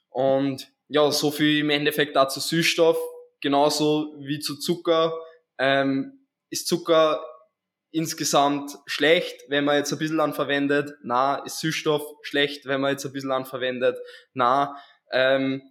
Und 0.08 0.72
ja, 0.88 1.12
so 1.12 1.32
viel 1.32 1.60
im 1.60 1.70
Endeffekt 1.70 2.16
auch 2.16 2.30
zu 2.30 2.40
Süßstoff, 2.40 2.98
genauso 3.42 4.16
wie 4.20 4.40
zu 4.40 4.58
Zucker. 4.58 5.20
Ähm, 5.58 6.26
ist 6.50 6.66
Zucker 6.66 7.26
insgesamt 7.92 8.72
schlecht, 8.86 9.36
wenn 9.50 9.66
man 9.66 9.76
jetzt 9.76 9.92
ein 9.92 10.00
bisschen 10.00 10.22
an 10.22 10.34
verwendet? 10.34 10.94
Na, 11.04 11.44
ist 11.44 11.60
Süßstoff 11.60 12.04
schlecht, 12.22 12.66
wenn 12.68 12.80
man 12.80 12.92
jetzt 12.92 13.06
ein 13.06 13.12
bisschen 13.12 13.34
an 13.34 13.46
verwendet? 13.46 13.98
Na, 14.34 14.78
ähm, 15.12 15.62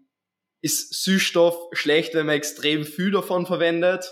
ist 0.65 0.95
Süßstoff 0.95 1.69
schlecht, 1.73 2.15
wenn 2.15 2.25
man 2.25 2.37
extrem 2.37 2.87
viel 2.87 3.11
davon 3.11 3.45
verwendet? 3.45 4.11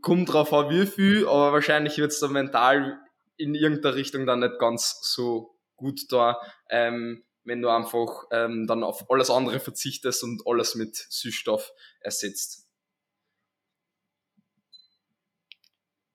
Kommt 0.00 0.32
drauf 0.32 0.50
an, 0.54 0.70
wie 0.70 0.86
viel, 0.86 1.26
aber 1.26 1.52
wahrscheinlich 1.52 1.98
wird 1.98 2.10
es 2.10 2.20
dann 2.20 2.32
mental 2.32 2.98
in 3.36 3.54
irgendeiner 3.54 3.94
Richtung 3.94 4.24
dann 4.24 4.40
nicht 4.40 4.58
ganz 4.58 4.98
so 5.02 5.58
gut 5.76 6.10
da. 6.10 6.40
Ähm, 6.70 7.22
wenn 7.44 7.60
du 7.60 7.68
einfach 7.68 8.24
ähm, 8.30 8.66
dann 8.66 8.82
auf 8.82 9.10
alles 9.10 9.28
andere 9.28 9.60
verzichtest 9.60 10.24
und 10.24 10.42
alles 10.46 10.74
mit 10.74 10.96
Süßstoff 10.96 11.70
ersetzt. 12.00 12.67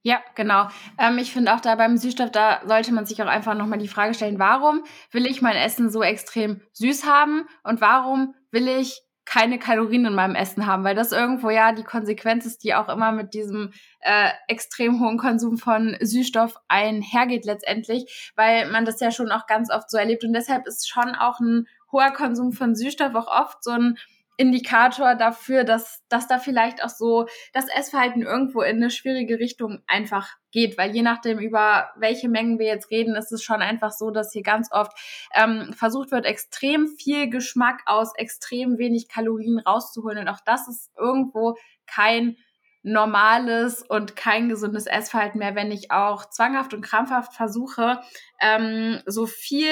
Ja, 0.06 0.22
genau. 0.36 0.68
Ähm, 1.00 1.18
ich 1.18 1.32
finde 1.32 1.54
auch 1.54 1.62
da 1.62 1.76
beim 1.76 1.96
Süßstoff, 1.98 2.30
da 2.30 2.62
sollte 2.66 2.94
man 2.94 3.06
sich 3.06 3.24
auch 3.24 3.28
einfach 3.28 3.56
nochmal 3.56 3.80
die 3.80 3.88
Frage 3.88 4.14
stellen, 4.14 4.38
warum 4.38 4.84
will 5.12 5.26
ich 5.26 5.42
mein 5.42 5.56
Essen 5.56 5.90
so 5.90 6.04
extrem 6.04 6.62
süß 6.74 7.06
haben 7.06 7.48
und 7.64 7.80
warum 7.80 8.36
will 8.52 8.68
ich 8.68 9.02
keine 9.26 9.58
Kalorien 9.58 10.06
in 10.06 10.16
meinem 10.16 10.36
Essen 10.36 10.68
haben, 10.68 10.84
weil 10.84 10.96
das 10.96 11.14
irgendwo 11.14 11.50
ja 11.50 11.72
die 11.72 11.86
Konsequenz 11.86 12.46
ist, 12.46 12.66
die 12.66 12.76
auch 12.76 12.90
immer 12.90 13.14
mit 13.14 13.34
diesem 13.34 13.72
äh, 14.02 14.30
extrem 14.50 15.00
hohen 15.00 15.18
Konsum 15.18 15.58
von 15.58 15.96
Süßstoff 16.02 16.56
einhergeht 16.68 17.46
letztendlich, 17.46 18.34
weil 18.36 18.70
man 18.70 18.84
das 18.84 19.00
ja 19.00 19.12
schon 19.12 19.32
auch 19.32 19.48
ganz 19.48 19.72
oft 19.72 19.90
so 19.90 19.98
erlebt 19.98 20.26
und 20.26 20.34
deshalb 20.34 20.68
ist 20.68 20.90
schon 20.90 21.16
auch 21.16 21.40
ein 21.40 21.68
hoher 21.94 22.12
Konsum 22.12 22.52
von 22.52 22.76
Süßstoff 22.76 23.16
auch 23.16 23.28
oft 23.28 23.64
so 23.64 23.72
ein 23.72 23.98
Indikator 24.38 25.16
dafür, 25.16 25.64
dass, 25.64 26.04
dass 26.10 26.28
da 26.28 26.40
vielleicht 26.40 26.84
auch 26.84 26.90
so 26.90 27.28
das 27.54 27.68
Essverhalten 27.70 28.24
irgendwo 28.24 28.62
in 28.62 28.78
eine 28.78 28.90
schwierige 28.90 29.40
Richtung 29.40 29.84
einfach 29.88 30.30
geht, 30.52 30.78
weil 30.78 30.96
je 30.96 31.02
nachdem, 31.02 31.40
über 31.40 31.92
welche 31.98 32.30
Mengen 32.30 32.60
wir 32.60 32.68
jetzt 32.68 32.90
reden, 32.90 33.16
ist 33.16 33.32
es 33.32 33.44
schon 33.44 33.62
einfach 33.62 33.92
so, 33.92 34.12
dass 34.12 34.34
hier 34.34 34.44
ganz 34.44 34.72
oft 34.72 34.94
ähm, 35.36 35.74
versucht 35.74 36.12
wird, 36.12 36.26
extrem 36.26 36.88
viel 36.88 37.30
Geschmack 37.30 37.82
aus 37.86 38.16
extrem 38.16 38.78
wenig 38.78 39.08
Kalorien 39.08 39.60
rauszuholen. 39.60 40.20
Und 40.20 40.28
auch 40.28 40.42
das 40.46 40.68
ist 40.68 40.92
irgendwo 40.98 41.56
kein 41.86 42.38
normales 42.84 43.82
und 43.82 44.16
kein 44.16 44.50
gesundes 44.50 44.88
Essverhalten 44.88 45.40
mehr, 45.40 45.56
wenn 45.56 45.72
ich 45.72 45.92
auch 45.92 46.30
zwanghaft 46.30 46.74
und 46.74 46.82
krampfhaft 46.82 47.34
versuche, 47.34 48.02
ähm, 48.42 49.02
so 49.06 49.26
viel 49.26 49.72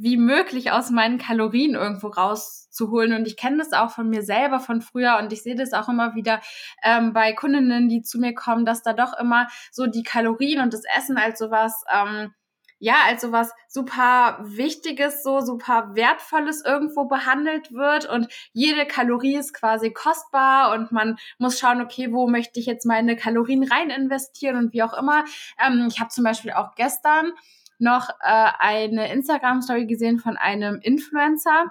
wie 0.00 0.16
möglich 0.16 0.70
aus 0.72 0.90
meinen 0.90 1.18
Kalorien 1.18 1.74
irgendwo 1.74 2.08
rauszuholen. 2.08 3.14
Und 3.14 3.26
ich 3.26 3.36
kenne 3.36 3.58
das 3.58 3.72
auch 3.72 3.90
von 3.90 4.08
mir 4.08 4.22
selber 4.22 4.60
von 4.60 4.80
früher 4.80 5.18
und 5.20 5.32
ich 5.32 5.42
sehe 5.42 5.56
das 5.56 5.72
auch 5.72 5.88
immer 5.88 6.14
wieder 6.14 6.40
ähm, 6.82 7.12
bei 7.12 7.32
Kundinnen, 7.32 7.88
die 7.88 8.02
zu 8.02 8.18
mir 8.18 8.34
kommen, 8.34 8.64
dass 8.64 8.82
da 8.82 8.92
doch 8.92 9.18
immer 9.18 9.48
so 9.72 9.86
die 9.86 10.02
Kalorien 10.02 10.60
und 10.60 10.72
das 10.72 10.82
Essen 10.96 11.16
als 11.18 11.38
sowas, 11.38 11.84
ähm, 11.92 12.32
ja, 12.78 12.96
als 13.06 13.22
sowas 13.22 13.52
super 13.68 14.38
Wichtiges, 14.42 15.22
so 15.22 15.40
super 15.40 15.94
Wertvolles 15.94 16.62
irgendwo 16.62 17.06
behandelt 17.06 17.72
wird 17.72 18.06
und 18.06 18.28
jede 18.52 18.84
Kalorie 18.86 19.36
ist 19.36 19.54
quasi 19.54 19.92
kostbar 19.92 20.74
und 20.74 20.92
man 20.92 21.16
muss 21.38 21.58
schauen, 21.58 21.80
okay, 21.80 22.12
wo 22.12 22.28
möchte 22.28 22.60
ich 22.60 22.66
jetzt 22.66 22.84
meine 22.84 23.16
Kalorien 23.16 23.64
rein 23.64 23.88
investieren 23.88 24.56
und 24.56 24.72
wie 24.74 24.82
auch 24.82 24.92
immer. 24.92 25.24
Ähm, 25.64 25.86
ich 25.88 26.00
habe 26.00 26.10
zum 26.10 26.24
Beispiel 26.24 26.52
auch 26.52 26.74
gestern 26.74 27.32
noch 27.78 28.10
äh, 28.20 28.50
eine 28.58 29.12
Instagram-Story 29.12 29.86
gesehen 29.86 30.18
von 30.18 30.36
einem 30.36 30.80
Influencer. 30.82 31.66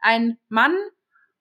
Ein 0.00 0.38
Mann, 0.48 0.74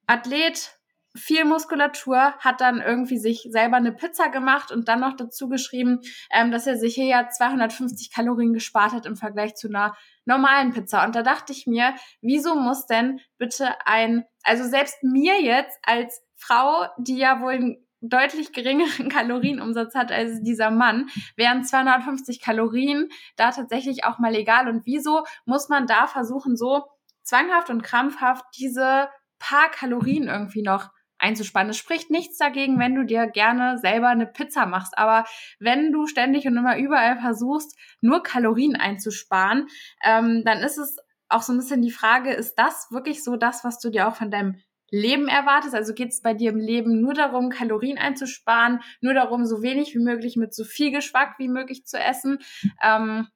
Athlet, 0.08 0.74
viel 1.16 1.44
Muskulatur, 1.46 2.34
hat 2.40 2.62
dann 2.62 2.82
irgendwie 2.82 3.18
sich 3.18 3.48
selber 3.50 3.78
eine 3.78 3.92
Pizza 3.92 4.30
gemacht 4.30 4.72
und 4.72 4.88
dann 4.88 5.00
noch 5.00 5.16
dazu 5.16 5.50
geschrieben, 5.50 6.02
ähm, 6.32 6.52
dass 6.52 6.68
er 6.68 6.78
sich 6.78 6.96
hier 6.96 7.06
ja 7.06 7.30
250 7.30 8.12
Kalorien 8.14 8.54
gespart 8.54 8.94
hat 8.94 9.06
im 9.06 9.16
Vergleich 9.16 9.56
zu 9.56 9.68
einer 9.68 9.96
normalen 10.26 10.72
Pizza. 10.72 11.04
Und 11.06 11.16
da 11.16 11.24
dachte 11.24 11.52
ich 11.52 11.66
mir, 11.66 11.96
wieso 12.22 12.56
muss 12.56 12.86
denn 12.86 13.20
bitte 13.38 13.70
ein, 13.86 14.24
also 14.44 14.64
selbst 14.64 15.04
mir 15.04 15.42
jetzt 15.42 15.78
als 15.84 16.22
Frau, 16.36 16.86
die 16.98 17.18
ja 17.18 17.42
wohl 17.42 17.78
deutlich 18.02 18.54
geringeren 18.54 19.10
Kalorienumsatz 19.10 19.96
hat 19.96 20.12
als 20.12 20.42
dieser 20.42 20.72
Mann, 20.72 21.10
wären 21.36 21.64
250 21.64 22.42
Kalorien 22.42 23.10
da 23.36 23.52
tatsächlich 23.52 24.06
auch 24.06 24.20
mal 24.20 24.36
egal. 24.36 24.68
Und 24.68 24.86
wieso 24.86 25.24
muss 25.46 25.70
man 25.70 25.88
da 25.88 26.08
versuchen, 26.08 26.56
so 26.56 26.86
zwanghaft 27.24 27.70
und 27.70 27.84
krampfhaft 27.84 28.46
diese 28.58 29.10
paar 29.38 29.70
Kalorien 29.72 30.28
irgendwie 30.28 30.62
noch 30.62 30.90
einzuspannen. 31.20 31.72
Es 31.72 31.78
spricht 31.78 32.10
nichts 32.10 32.38
dagegen, 32.38 32.80
wenn 32.80 32.96
du 32.96 33.06
dir 33.06 33.28
gerne 33.28 33.78
selber 33.78 34.08
eine 34.08 34.26
Pizza 34.26 34.66
machst. 34.66 34.98
Aber 34.98 35.26
wenn 35.60 35.92
du 35.92 36.08
ständig 36.08 36.48
und 36.48 36.58
immer 36.58 36.78
überall 36.78 37.20
versuchst, 37.20 37.78
nur 38.02 38.24
Kalorien 38.24 38.76
einzusparen, 38.76 39.68
ähm, 40.04 40.44
dann 40.46 40.60
ist 40.60 40.78
es 40.78 40.98
auch 41.28 41.42
so 41.42 41.54
ein 41.54 41.58
bisschen 41.58 41.82
die 41.82 41.92
Frage, 41.92 42.32
ist 42.32 42.56
das 42.56 42.88
wirklich 42.90 43.24
so 43.24 43.36
das, 43.36 43.64
was 43.64 43.80
du 43.80 43.90
dir 43.90 44.08
auch 44.08 44.16
von 44.16 44.32
deinem 44.32 44.60
Leben 44.92 45.28
erwartest. 45.28 45.76
Also 45.76 45.94
geht 45.94 46.10
es 46.10 46.22
bei 46.22 46.34
dir 46.34 46.52
im 46.52 46.60
Leben 46.60 47.02
nur 47.02 47.14
darum, 47.14 47.50
Kalorien 47.50 47.98
einzusparen, 47.98 48.82
nur 49.02 49.14
darum, 49.14 49.46
so 49.46 49.62
wenig 49.62 49.94
wie 49.96 50.00
möglich 50.00 50.36
mit 50.36 50.54
so 50.54 50.64
viel 50.64 50.92
Geschmack 50.92 51.36
wie 51.38 51.48
möglich 51.48 51.86
zu 51.86 51.98
essen. 51.98 52.40
Ähm, 52.84 53.28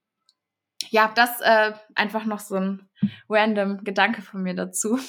ja, 0.90 1.12
das 1.16 1.42
äh, 1.42 1.74
einfach 1.96 2.26
noch 2.26 2.40
so 2.40 2.56
ein 2.56 2.90
random 3.30 3.84
Gedanke 3.84 4.22
von 4.22 4.44
mir 4.44 4.56
dazu. 4.56 5.00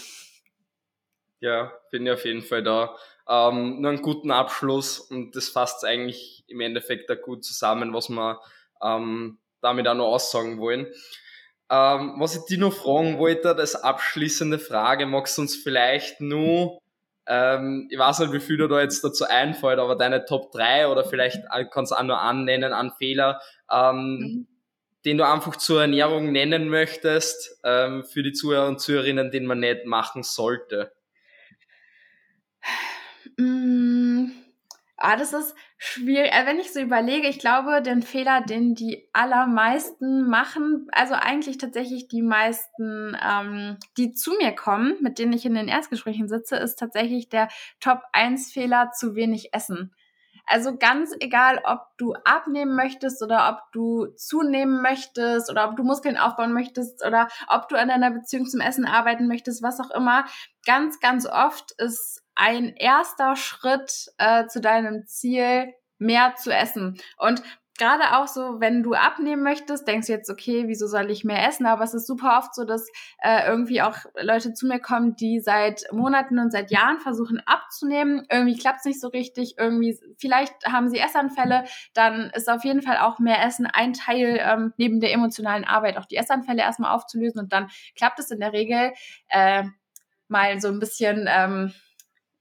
Ja, 1.41 1.73
bin 1.91 2.07
ja 2.07 2.15
auf 2.15 2.25
jeden 2.25 2.43
Fall 2.43 2.63
da. 2.63 2.97
Ähm, 3.29 3.81
nur 3.81 3.91
einen 3.91 4.03
guten 4.03 4.31
Abschluss 4.31 4.99
und 4.99 5.37
das 5.37 5.49
fasst 5.49 5.85
eigentlich 5.85 6.45
im 6.47 6.61
Endeffekt 6.61 7.11
da 7.11 7.15
gut 7.15 7.45
zusammen, 7.45 7.93
was 7.93 8.09
wir 8.09 8.41
ähm, 8.83 9.39
damit 9.61 9.89
auch 9.89 9.95
noch 9.95 10.07
aussagen 10.07 10.59
wollen. 10.59 10.87
Ähm, 11.71 12.15
was 12.19 12.37
ich 12.37 12.45
dir 12.45 12.59
noch 12.59 12.75
fragen 12.75 13.19
wollte, 13.19 13.55
das 13.55 13.75
abschließende 13.75 14.59
Frage, 14.59 15.07
magst 15.07 15.39
du 15.39 15.43
uns 15.43 15.57
vielleicht 15.57 16.21
nur, 16.21 16.79
ähm, 17.27 17.89
ich 17.91 17.99
weiß 17.99 18.19
nicht, 18.21 18.33
wie 18.33 18.41
viel 18.41 18.59
dir 18.59 18.69
da 18.69 18.81
jetzt 18.81 19.03
dazu 19.03 19.25
einfällt, 19.25 19.79
aber 19.79 19.97
deine 19.97 20.27
Top 20.27 20.53
3 20.53 20.89
oder 20.89 21.05
vielleicht 21.05 21.43
kannst 21.71 21.93
du 21.93 21.97
auch 21.97 22.03
nur 22.03 22.21
annennen 22.21 22.73
an 22.73 22.93
Fehler, 22.99 23.41
ähm, 23.71 23.97
mhm. 23.97 24.47
den 25.07 25.19
du 25.19 25.27
einfach 25.27 25.57
zur 25.57 25.81
Ernährung 25.81 26.33
nennen 26.33 26.69
möchtest, 26.69 27.59
ähm, 27.65 28.05
für 28.05 28.23
die 28.23 28.33
Zuhörer 28.33 28.69
und 28.69 28.81
Zuhörerinnen, 28.81 29.31
den 29.31 29.47
man 29.47 29.61
nicht 29.61 29.87
machen 29.87 30.23
sollte. 30.23 30.93
Mm. 33.39 34.27
Ah, 34.97 35.17
das 35.17 35.33
ist 35.33 35.55
schwierig. 35.85 36.33
Äh, 36.33 36.47
wenn 36.47 36.59
ich 36.59 36.73
so 36.73 36.81
überlege, 36.81 37.29
ich 37.29 37.39
glaube, 37.39 37.83
den 37.83 38.03
Fehler, 38.03 38.41
den 38.41 38.75
die 38.75 39.09
allermeisten 39.13 40.29
machen, 40.29 40.89
also 40.93 41.15
eigentlich 41.15 41.59
tatsächlich 41.59 42.09
die 42.09 42.23
meisten, 42.23 43.17
ähm, 43.23 43.77
die 43.97 44.13
zu 44.13 44.33
mir 44.41 44.53
kommen, 44.53 44.97
mit 45.01 45.19
denen 45.19 45.33
ich 45.33 45.45
in 45.47 45.55
den 45.55 45.69
Erstgesprächen 45.69 46.29
sitze, 46.29 46.57
ist 46.57 46.79
tatsächlich 46.79 47.29
der 47.29 47.49
Top 47.81 48.03
1 48.13 48.53
Fehler 48.53 48.91
zu 48.93 49.15
wenig 49.15 49.53
essen. 49.53 49.95
Also 50.47 50.77
ganz 50.77 51.15
egal, 51.21 51.61
ob 51.65 51.87
du 51.97 52.15
abnehmen 52.25 52.77
möchtest 52.77 53.23
oder 53.23 53.49
ob 53.49 53.73
du 53.73 54.07
zunehmen 54.17 54.83
möchtest 54.83 55.51
oder 55.51 55.69
ob 55.69 55.77
du 55.77 55.85
Muskeln 55.85 56.19
aufbauen 56.19 56.53
möchtest 56.53 57.05
oder 57.05 57.29
ob 57.49 57.69
du 57.69 57.77
an 57.77 57.89
deiner 57.89 58.11
Beziehung 58.11 58.47
zum 58.47 58.61
Essen 58.61 58.85
arbeiten 58.85 59.27
möchtest, 59.27 59.63
was 59.63 59.81
auch 59.81 59.91
immer. 59.91 60.27
Ganz, 60.67 61.01
ganz 61.01 61.27
oft 61.27 61.73
ist 61.79 62.24
ein 62.35 62.75
erster 62.77 63.37
Schritt 63.37 64.13
äh, 64.19 64.47
zu 64.47 64.61
deinem 64.61 65.07
Ziel, 65.07 65.73
mehr 65.99 66.35
zu 66.37 66.51
essen. 66.51 66.99
Und 67.17 67.43
gerade 67.79 68.17
auch 68.17 68.29
so, 68.29 68.61
wenn 68.61 68.83
du 68.83 68.95
abnehmen 68.95 69.43
möchtest, 69.43 69.87
denkst 69.89 70.07
du 70.07 70.13
jetzt, 70.13 70.31
okay, 70.31 70.65
wieso 70.67 70.87
soll 70.87 71.11
ich 71.11 71.25
mehr 71.25 71.47
essen? 71.47 71.67
Aber 71.67 71.83
es 71.83 71.95
ist 71.95 72.07
super 72.07 72.39
oft 72.39 72.55
so, 72.55 72.65
dass 72.65 72.89
äh, 73.23 73.47
irgendwie 73.47 73.83
auch 73.83 73.97
Leute 74.21 74.55
zu 74.55 74.67
mir 74.67 74.79
kommen, 74.79 75.17
die 75.17 75.41
seit 75.41 75.85
Monaten 75.93 76.39
und 76.39 76.53
seit 76.53 76.71
Jahren 76.71 77.01
versuchen 77.01 77.41
abzunehmen. 77.47 78.27
Irgendwie 78.31 78.57
klappt 78.57 78.81
es 78.81 78.85
nicht 78.85 79.01
so 79.01 79.09
richtig. 79.09 79.55
Irgendwie, 79.59 79.99
vielleicht 80.19 80.55
haben 80.67 80.89
sie 80.89 80.99
Essanfälle. 80.99 81.65
Dann 81.95 82.31
ist 82.35 82.49
auf 82.49 82.65
jeden 82.65 82.83
Fall 82.83 82.99
auch 82.99 83.19
mehr 83.19 83.45
Essen 83.45 83.67
ein 83.67 83.93
Teil 83.93 84.39
ähm, 84.41 84.73
neben 84.77 85.01
der 85.01 85.13
emotionalen 85.13 85.65
Arbeit, 85.65 85.97
auch 85.97 86.07
die 86.07 86.17
Essanfälle 86.17 86.63
erstmal 86.63 86.95
aufzulösen. 86.95 87.41
Und 87.41 87.53
dann 87.53 87.69
klappt 87.97 88.21
es 88.21 88.31
in 88.31 88.41
der 88.41 88.53
Regel 88.53 88.93
äh, 89.29 89.65
mal 90.29 90.61
so 90.61 90.69
ein 90.69 90.79
bisschen. 90.79 91.29
Ähm, 91.29 91.73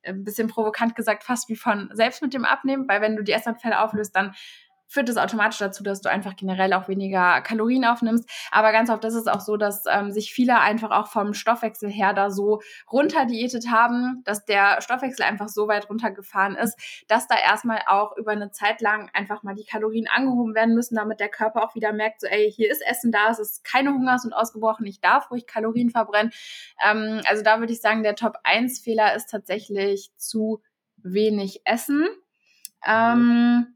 ein 0.06 0.24
bisschen 0.24 0.48
provokant 0.48 0.96
gesagt, 0.96 1.24
fast 1.24 1.50
wie 1.50 1.56
von 1.56 1.90
selbst 1.94 2.22
mit 2.22 2.34
dem 2.34 2.46
Abnehmen, 2.46 2.88
weil 2.88 3.02
wenn 3.02 3.16
du 3.16 3.24
die 3.24 3.32
Essanfälle 3.32 3.82
auflöst, 3.82 4.16
dann 4.16 4.34
führt 4.94 5.10
das 5.10 5.18
automatisch 5.18 5.58
dazu, 5.58 5.84
dass 5.84 6.02
du 6.02 6.10
einfach 6.10 6.36
generell 6.36 6.72
auch 6.74 6.88
weniger 6.88 7.42
Kalorien 7.42 7.84
aufnimmst. 7.84 8.30
Aber 8.52 8.72
ganz 8.72 8.92
oft 8.92 9.04
ist 9.06 9.16
es 9.16 9.26
auch 9.26 9.40
so, 9.40 9.58
dass 9.58 9.86
ähm, 9.92 10.12
sich 10.12 10.32
viele 10.32 10.60
einfach 10.60 10.92
auch 10.92 11.08
vom 11.08 11.34
Stoffwechsel 11.34 11.90
her 11.90 12.14
da 12.14 12.30
so 12.30 12.62
runterdiätet 12.92 13.72
haben, 13.72 14.22
dass 14.24 14.46
der 14.46 14.82
Stoffwechsel 14.82 15.26
einfach 15.26 15.50
so 15.50 15.68
weit 15.68 15.90
runtergefahren 15.90 16.56
ist, 16.56 16.78
dass 17.08 17.28
da 17.28 17.36
erstmal 17.36 17.82
auch 17.88 18.16
über 18.18 18.34
eine 18.34 18.52
Zeit 18.52 18.82
lang 18.82 19.10
einfach 19.14 19.42
mal 19.42 19.56
die 19.56 19.66
Kalorien 19.66 20.08
angehoben 20.08 20.54
werden 20.54 20.76
müssen, 20.76 20.96
damit 20.96 21.20
der 21.20 21.30
Körper 21.30 21.64
auch 21.64 21.74
wieder 21.74 21.92
merkt, 21.92 22.22
so 22.22 22.28
ey, 22.28 22.52
hier 22.52 22.70
ist 22.72 22.84
Essen 22.86 23.12
da, 23.12 23.32
es 23.32 23.40
ist 23.40 23.64
keine 23.64 23.90
Hungers- 23.90 24.26
und 24.26 24.34
ausgebrochen, 24.34 24.86
ich 24.86 25.02
darf 25.02 25.32
ruhig 25.32 25.48
Kalorien 25.48 25.90
verbrennen. 25.90 26.32
Ähm, 26.88 27.22
also 27.26 27.42
da 27.42 27.60
würde 27.60 27.74
ich 27.74 27.82
sagen, 27.82 28.04
der 28.04 28.16
Top-1-Fehler 28.16 29.16
ist 29.16 29.32
tatsächlich 29.32 30.12
zu 30.18 30.62
wenig 30.98 31.62
Essen. 31.66 32.08
Ähm, 32.86 33.74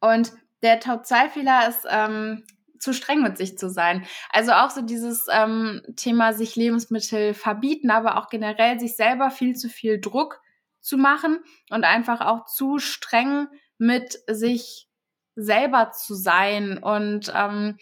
und 0.00 0.32
der 0.62 0.80
Top-2-Fehler 0.80 1.68
ist, 1.68 1.86
ähm, 1.88 2.44
zu 2.78 2.92
streng 2.92 3.22
mit 3.22 3.38
sich 3.38 3.56
zu 3.56 3.70
sein. 3.70 4.04
Also 4.30 4.52
auch 4.52 4.70
so 4.70 4.82
dieses 4.82 5.26
ähm, 5.32 5.82
Thema 5.96 6.32
sich 6.34 6.54
Lebensmittel 6.54 7.32
verbieten, 7.32 7.90
aber 7.90 8.18
auch 8.18 8.28
generell 8.28 8.78
sich 8.78 8.94
selber 8.94 9.30
viel 9.30 9.56
zu 9.56 9.68
viel 9.68 10.00
Druck 10.00 10.40
zu 10.80 10.98
machen 10.98 11.38
und 11.70 11.84
einfach 11.84 12.20
auch 12.20 12.44
zu 12.44 12.78
streng 12.78 13.48
mit 13.78 14.18
sich 14.26 14.86
selber 15.34 15.92
zu 15.92 16.14
sein 16.14 16.78
und 16.78 17.32
ähm, 17.34 17.78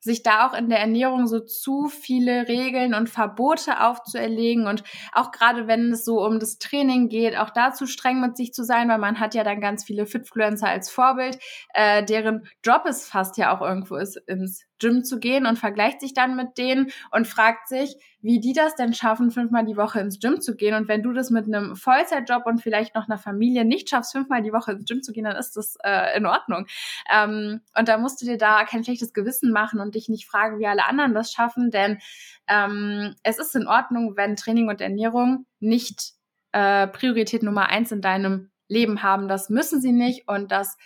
sich 0.00 0.22
da 0.22 0.46
auch 0.46 0.54
in 0.54 0.68
der 0.68 0.80
Ernährung 0.80 1.26
so 1.26 1.40
zu 1.40 1.88
viele 1.88 2.48
Regeln 2.48 2.94
und 2.94 3.08
Verbote 3.08 3.80
aufzuerlegen 3.80 4.66
und 4.66 4.82
auch 5.12 5.30
gerade 5.30 5.66
wenn 5.66 5.92
es 5.92 6.04
so 6.04 6.24
um 6.24 6.40
das 6.40 6.58
Training 6.58 7.08
geht, 7.08 7.36
auch 7.36 7.50
da 7.50 7.72
zu 7.72 7.86
streng 7.86 8.20
mit 8.20 8.36
sich 8.36 8.52
zu 8.52 8.64
sein, 8.64 8.88
weil 8.88 8.98
man 8.98 9.20
hat 9.20 9.34
ja 9.34 9.44
dann 9.44 9.60
ganz 9.60 9.84
viele 9.84 10.06
Fitfluencer 10.06 10.68
als 10.68 10.90
Vorbild, 10.90 11.38
äh, 11.74 12.04
deren 12.04 12.46
Job 12.64 12.82
es 12.86 13.06
fast 13.06 13.36
ja 13.36 13.56
auch 13.56 13.60
irgendwo 13.60 13.96
ist, 13.96 14.16
ins 14.26 14.64
Gym 14.78 15.04
zu 15.04 15.20
gehen 15.20 15.46
und 15.46 15.58
vergleicht 15.58 16.00
sich 16.00 16.14
dann 16.14 16.34
mit 16.34 16.58
denen 16.58 16.90
und 17.10 17.28
fragt 17.28 17.68
sich, 17.68 17.96
wie 18.22 18.40
die 18.40 18.52
das 18.52 18.74
denn 18.74 18.92
schaffen, 18.92 19.30
fünfmal 19.30 19.64
die 19.64 19.76
Woche 19.76 20.00
ins 20.00 20.20
Gym 20.20 20.40
zu 20.40 20.54
gehen. 20.54 20.74
Und 20.74 20.88
wenn 20.88 21.02
du 21.02 21.12
das 21.12 21.30
mit 21.30 21.46
einem 21.46 21.76
Vollzeitjob 21.76 22.44
und 22.46 22.60
vielleicht 22.60 22.94
noch 22.94 23.08
einer 23.08 23.18
Familie 23.18 23.64
nicht 23.64 23.88
schaffst, 23.88 24.12
fünfmal 24.12 24.42
die 24.42 24.52
Woche 24.52 24.72
ins 24.72 24.86
Gym 24.86 25.02
zu 25.02 25.12
gehen, 25.12 25.24
dann 25.24 25.36
ist 25.36 25.56
das 25.56 25.76
äh, 25.82 26.16
in 26.16 26.26
Ordnung. 26.26 26.66
Ähm, 27.10 27.60
und 27.78 27.88
da 27.88 27.98
musst 27.98 28.20
du 28.20 28.26
dir 28.26 28.36
da 28.36 28.64
kein 28.64 28.84
schlechtes 28.84 29.14
Gewissen 29.14 29.52
machen 29.52 29.80
und 29.80 29.94
dich 29.94 30.08
nicht 30.08 30.26
fragen, 30.26 30.58
wie 30.58 30.66
alle 30.66 30.84
anderen 30.84 31.14
das 31.14 31.32
schaffen, 31.32 31.70
denn 31.70 31.98
ähm, 32.46 33.14
es 33.22 33.38
ist 33.38 33.54
in 33.56 33.66
Ordnung, 33.66 34.16
wenn 34.16 34.36
Training 34.36 34.68
und 34.68 34.80
Ernährung 34.80 35.46
nicht 35.60 36.12
äh, 36.52 36.88
Priorität 36.88 37.42
Nummer 37.42 37.68
eins 37.68 37.92
in 37.92 38.00
deinem 38.00 38.50
Leben 38.68 39.02
haben. 39.02 39.28
Das 39.28 39.50
müssen 39.50 39.80
sie 39.80 39.92
nicht 39.92 40.28
und 40.28 40.52
das 40.52 40.76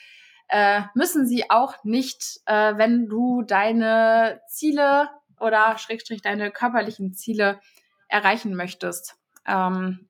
äh, 0.48 0.82
müssen 0.94 1.26
sie 1.26 1.50
auch 1.50 1.82
nicht, 1.84 2.40
äh, 2.46 2.76
wenn 2.76 3.08
du 3.08 3.42
deine 3.42 4.40
Ziele 4.48 5.08
oder 5.44 5.78
Schrägstrich 5.78 6.22
deine 6.22 6.50
körperlichen 6.50 7.14
Ziele 7.14 7.60
erreichen 8.08 8.54
möchtest. 8.54 9.16
Ähm, 9.46 10.08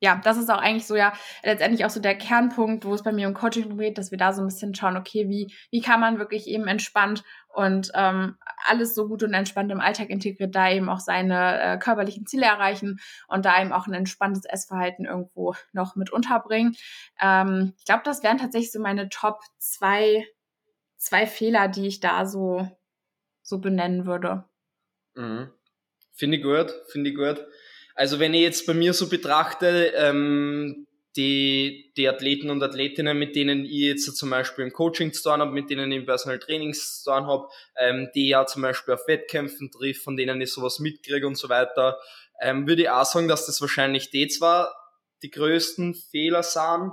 ja, 0.00 0.20
das 0.22 0.36
ist 0.36 0.48
auch 0.48 0.58
eigentlich 0.58 0.86
so 0.86 0.94
ja 0.94 1.12
letztendlich 1.42 1.84
auch 1.84 1.90
so 1.90 2.00
der 2.00 2.16
Kernpunkt, 2.16 2.84
wo 2.84 2.94
es 2.94 3.02
bei 3.02 3.10
mir 3.10 3.26
um 3.26 3.34
Coaching 3.34 3.76
geht, 3.78 3.98
dass 3.98 4.10
wir 4.12 4.18
da 4.18 4.32
so 4.32 4.42
ein 4.42 4.46
bisschen 4.46 4.74
schauen, 4.74 4.96
okay, 4.96 5.28
wie, 5.28 5.52
wie 5.70 5.80
kann 5.80 5.98
man 6.00 6.18
wirklich 6.18 6.46
eben 6.46 6.68
entspannt 6.68 7.24
und 7.48 7.90
ähm, 7.94 8.36
alles 8.66 8.94
so 8.94 9.08
gut 9.08 9.24
und 9.24 9.34
entspannt 9.34 9.72
im 9.72 9.80
Alltag 9.80 10.10
integriert, 10.10 10.54
da 10.54 10.70
eben 10.70 10.88
auch 10.88 11.00
seine 11.00 11.60
äh, 11.60 11.78
körperlichen 11.78 12.26
Ziele 12.26 12.46
erreichen 12.46 13.00
und 13.26 13.44
da 13.44 13.60
eben 13.60 13.72
auch 13.72 13.88
ein 13.88 13.94
entspanntes 13.94 14.44
Essverhalten 14.44 15.04
irgendwo 15.04 15.54
noch 15.72 15.96
mit 15.96 16.12
unterbringen. 16.12 16.76
Ähm, 17.20 17.74
ich 17.78 17.84
glaube, 17.84 18.02
das 18.04 18.22
wären 18.22 18.38
tatsächlich 18.38 18.70
so 18.70 18.80
meine 18.80 19.08
Top 19.08 19.40
zwei, 19.58 20.24
zwei 20.96 21.26
Fehler, 21.26 21.66
die 21.66 21.88
ich 21.88 21.98
da 21.98 22.24
so, 22.24 22.68
so 23.42 23.58
benennen 23.58 24.06
würde. 24.06 24.47
Mhm. 25.18 25.50
Finde 26.14 26.36
ich 26.36 26.42
gut, 26.42 26.72
finde 26.88 27.10
ich 27.10 27.16
gut. 27.16 27.44
Also 27.94 28.20
wenn 28.20 28.34
ich 28.34 28.42
jetzt 28.42 28.66
bei 28.66 28.74
mir 28.74 28.94
so 28.94 29.08
betrachte, 29.08 29.92
ähm, 29.96 30.86
die, 31.16 31.92
die 31.96 32.08
Athleten 32.08 32.50
und 32.50 32.62
Athletinnen, 32.62 33.18
mit 33.18 33.34
denen 33.34 33.64
ich 33.64 33.72
jetzt 33.72 34.16
zum 34.16 34.30
Beispiel 34.30 34.64
im 34.64 34.72
Coaching 34.72 35.12
zu 35.12 35.24
tun 35.24 35.40
habe, 35.40 35.50
mit 35.50 35.68
denen 35.68 35.90
ich 35.90 35.98
im 35.98 36.06
Personal 36.06 36.38
Trainings 36.38 37.02
zu 37.02 37.10
tun 37.10 37.26
habe, 37.26 37.48
ähm, 37.76 38.08
die 38.14 38.28
ja 38.28 38.46
zum 38.46 38.62
Beispiel 38.62 38.94
auf 38.94 39.08
Wettkämpfen 39.08 39.72
trifft, 39.72 40.02
von 40.02 40.16
denen 40.16 40.40
ich 40.40 40.52
sowas 40.52 40.78
mitkriege 40.78 41.26
und 41.26 41.36
so 41.36 41.48
weiter, 41.48 41.98
ähm, 42.40 42.68
würde 42.68 42.82
ich 42.82 42.90
auch 42.90 43.04
sagen, 43.04 43.26
dass 43.26 43.46
das 43.46 43.60
wahrscheinlich 43.60 44.10
die 44.10 44.28
zwar 44.28 44.72
die 45.22 45.30
größten 45.30 45.96
Fehler 45.96 46.44
sind, 46.44 46.92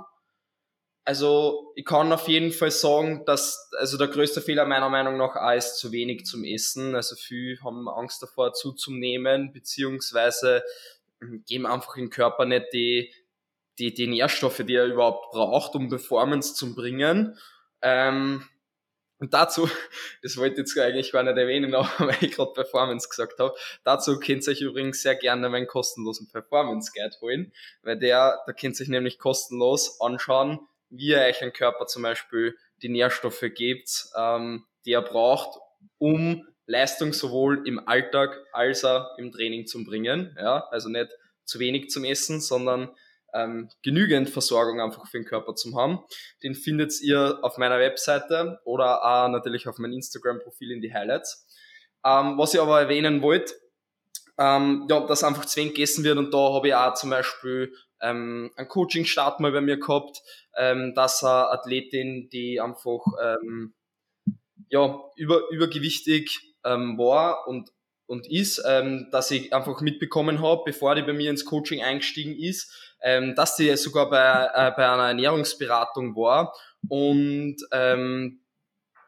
also 1.06 1.72
ich 1.76 1.84
kann 1.84 2.12
auf 2.12 2.26
jeden 2.26 2.50
Fall 2.50 2.72
sagen, 2.72 3.24
dass 3.26 3.70
also 3.78 3.96
der 3.96 4.08
größte 4.08 4.40
Fehler 4.40 4.66
meiner 4.66 4.88
Meinung 4.88 5.16
nach 5.16 5.36
auch 5.36 5.54
ist 5.54 5.78
zu 5.78 5.92
wenig 5.92 6.26
zum 6.26 6.42
Essen. 6.42 6.96
Also 6.96 7.14
viele 7.14 7.62
haben 7.62 7.88
Angst 7.88 8.20
davor 8.24 8.52
zuzunehmen, 8.54 9.52
beziehungsweise 9.52 10.64
hm, 11.20 11.44
geben 11.46 11.64
einfach 11.64 11.94
den 11.94 12.10
Körper 12.10 12.44
nicht 12.44 12.72
die, 12.72 13.14
die, 13.78 13.94
die 13.94 14.08
Nährstoffe, 14.08 14.64
die 14.66 14.74
er 14.74 14.86
überhaupt 14.86 15.30
braucht, 15.30 15.76
um 15.76 15.88
Performance 15.88 16.54
zu 16.54 16.74
bringen. 16.74 17.38
Ähm, 17.82 18.44
und 19.20 19.32
dazu, 19.32 19.70
das 20.24 20.36
wollte 20.36 20.54
ich 20.54 20.58
jetzt 20.58 20.76
eigentlich 20.76 21.12
gar 21.12 21.22
nicht 21.22 21.38
erwähnen, 21.38 21.72
aber 21.76 21.88
weil 22.00 22.16
ich 22.20 22.32
gerade 22.32 22.52
Performance 22.52 23.08
gesagt 23.08 23.38
habe, 23.38 23.54
dazu 23.84 24.18
könnt 24.18 24.44
ihr 24.48 24.50
euch 24.50 24.60
übrigens 24.60 25.02
sehr 25.02 25.14
gerne 25.14 25.48
meinen 25.50 25.68
kostenlosen 25.68 26.26
Performance 26.26 26.90
Guide 26.92 27.14
holen, 27.20 27.52
weil 27.82 27.96
der, 27.96 28.42
da 28.44 28.52
könnt 28.52 28.80
ihr 28.80 28.82
euch 28.82 28.88
nämlich 28.88 29.20
kostenlos 29.20 30.00
anschauen, 30.00 30.66
wie 30.90 31.08
ihr 31.08 31.20
euch 31.20 31.42
ein 31.42 31.52
Körper 31.52 31.86
zum 31.86 32.02
Beispiel 32.02 32.56
die 32.82 32.88
Nährstoffe 32.88 33.44
gebt, 33.54 34.06
ähm, 34.16 34.64
die 34.84 34.92
er 34.92 35.02
braucht, 35.02 35.58
um 35.98 36.46
Leistung 36.66 37.12
sowohl 37.12 37.66
im 37.66 37.86
Alltag 37.88 38.38
als 38.52 38.84
auch 38.84 39.16
im 39.18 39.32
Training 39.32 39.66
zu 39.66 39.84
bringen. 39.84 40.36
Ja, 40.38 40.66
also 40.70 40.88
nicht 40.88 41.10
zu 41.44 41.60
wenig 41.60 41.90
zum 41.90 42.04
Essen, 42.04 42.40
sondern 42.40 42.90
ähm, 43.32 43.68
genügend 43.82 44.30
Versorgung 44.30 44.80
einfach 44.80 45.06
für 45.06 45.18
den 45.18 45.26
Körper 45.26 45.54
zu 45.54 45.76
haben. 45.76 46.00
Den 46.42 46.54
findet 46.54 47.00
ihr 47.00 47.38
auf 47.42 47.58
meiner 47.58 47.78
Webseite 47.78 48.60
oder 48.64 49.04
auch 49.04 49.28
natürlich 49.28 49.68
auf 49.68 49.78
meinem 49.78 49.92
Instagram-Profil 49.92 50.72
in 50.72 50.80
die 50.80 50.92
Highlights. 50.92 51.46
Ähm, 52.04 52.38
was 52.38 52.54
ich 52.54 52.60
aber 52.60 52.80
erwähnen 52.80 53.22
wollte, 53.22 53.54
ähm, 54.38 54.86
ja, 54.88 55.00
dass 55.06 55.24
einfach 55.24 55.44
zu 55.44 55.58
wenig 55.60 55.74
gegessen 55.74 56.04
wird 56.04 56.18
und 56.18 56.32
da 56.32 56.52
habe 56.52 56.68
ich 56.68 56.74
auch 56.74 56.94
zum 56.94 57.10
Beispiel 57.10 57.72
ähm, 58.00 58.50
einen 58.56 58.68
Coaching-Start 58.68 59.40
mal 59.40 59.52
bei 59.52 59.60
mir 59.60 59.78
gehabt, 59.78 60.22
ähm, 60.56 60.94
dass 60.94 61.22
eine 61.24 61.50
Athletin, 61.50 62.28
die 62.30 62.60
einfach 62.60 63.04
ähm, 63.22 63.74
ja, 64.68 65.00
über, 65.16 65.48
übergewichtig 65.50 66.54
ähm, 66.64 66.98
war 66.98 67.46
und, 67.46 67.70
und 68.06 68.30
ist, 68.30 68.62
ähm, 68.66 69.08
dass 69.12 69.30
ich 69.30 69.52
einfach 69.54 69.80
mitbekommen 69.80 70.42
habe, 70.42 70.62
bevor 70.64 70.94
die 70.94 71.02
bei 71.02 71.12
mir 71.12 71.30
ins 71.30 71.44
Coaching 71.44 71.82
eingestiegen 71.82 72.36
ist, 72.36 72.72
ähm, 73.02 73.34
dass 73.34 73.56
die 73.56 73.74
sogar 73.76 74.10
bei, 74.10 74.50
äh, 74.54 74.72
bei 74.76 74.88
einer 74.88 75.08
Ernährungsberatung 75.08 76.16
war 76.16 76.52
und 76.88 77.56
ähm, 77.72 78.40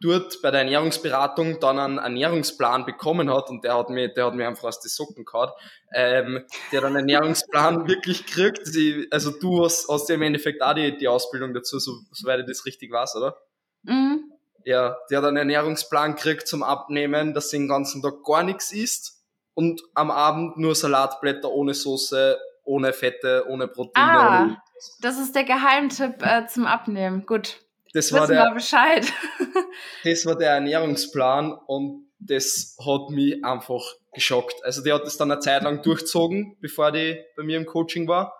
dort 0.00 0.40
bei 0.42 0.50
der 0.50 0.60
Ernährungsberatung 0.60 1.60
dann 1.60 1.78
einen 1.78 1.98
Ernährungsplan 1.98 2.84
bekommen 2.84 3.32
hat 3.32 3.50
und 3.50 3.64
der 3.64 3.76
hat 3.76 3.90
mir, 3.90 4.08
der 4.08 4.26
hat 4.26 4.34
mir 4.34 4.46
einfach 4.46 4.64
aus 4.64 4.80
die 4.80 4.88
Socken 4.88 5.24
gehabt, 5.24 5.60
ähm, 5.92 6.44
der 6.72 6.80
dann 6.80 6.96
einen 6.96 7.08
Ernährungsplan 7.08 7.88
wirklich 7.88 8.26
kriegt. 8.26 8.70
Also 9.10 9.30
du 9.30 9.64
hast, 9.64 9.88
hast 9.88 10.08
ja 10.08 10.14
im 10.14 10.22
Endeffekt 10.22 10.62
auch 10.62 10.74
die, 10.74 10.96
die 10.96 11.08
Ausbildung 11.08 11.54
dazu, 11.54 11.78
so, 11.78 11.92
soweit 12.12 12.40
ich 12.40 12.46
das 12.46 12.64
richtig 12.64 12.92
weiß, 12.92 13.16
oder? 13.16 13.36
Mhm. 13.82 14.32
Ja, 14.64 14.96
der 15.10 15.18
hat 15.18 15.24
einen 15.24 15.38
Ernährungsplan 15.38 16.16
kriegt 16.16 16.46
zum 16.46 16.62
Abnehmen, 16.62 17.34
dass 17.34 17.50
sie 17.50 17.58
den 17.58 17.68
ganzen 17.68 18.02
Tag 18.02 18.24
gar 18.24 18.42
nichts 18.42 18.72
isst 18.72 19.24
und 19.54 19.82
am 19.94 20.10
Abend 20.10 20.56
nur 20.58 20.74
Salatblätter 20.74 21.50
ohne 21.50 21.74
Soße, 21.74 22.38
ohne 22.64 22.92
Fette, 22.92 23.46
ohne 23.48 23.66
Proteine. 23.66 24.20
Ah, 24.20 24.62
das 25.00 25.18
ist 25.18 25.34
der 25.34 25.44
Geheimtipp 25.44 26.22
äh, 26.22 26.46
zum 26.46 26.66
Abnehmen. 26.66 27.26
Gut. 27.26 27.60
Das 27.94 28.12
war 28.12 28.26
der, 28.26 28.50
Bescheid. 28.52 29.10
das 30.04 30.26
war 30.26 30.36
der 30.36 30.52
Ernährungsplan 30.52 31.52
und 31.52 32.08
das 32.18 32.76
hat 32.84 33.10
mich 33.10 33.44
einfach 33.44 33.82
geschockt. 34.12 34.64
Also 34.64 34.82
die 34.82 34.92
hat 34.92 35.04
das 35.04 35.16
dann 35.16 35.30
eine 35.30 35.40
Zeit 35.40 35.62
lang 35.62 35.82
durchzogen, 35.82 36.56
bevor 36.60 36.92
die 36.92 37.24
bei 37.36 37.42
mir 37.42 37.56
im 37.56 37.66
Coaching 37.66 38.08
war. 38.08 38.34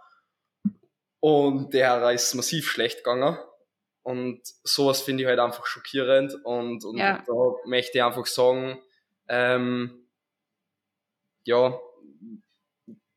Und 1.21 1.75
der 1.75 2.11
ist 2.11 2.35
massiv 2.35 2.71
schlecht 2.71 2.99
gegangen. 2.99 3.39
Und 4.03 4.41
sowas 4.65 5.03
finde 5.03 5.23
ich 5.23 5.29
halt 5.29 5.39
einfach 5.39 5.67
schockierend. 5.67 6.35
Und, 6.45 6.85
und 6.85 6.97
ja. 6.97 7.23
da 7.27 7.33
möchte 7.67 7.99
ich 7.99 8.05
einfach 8.05 8.27
sagen, 8.27 8.81
ähm, 9.29 10.09
ja, 11.45 11.79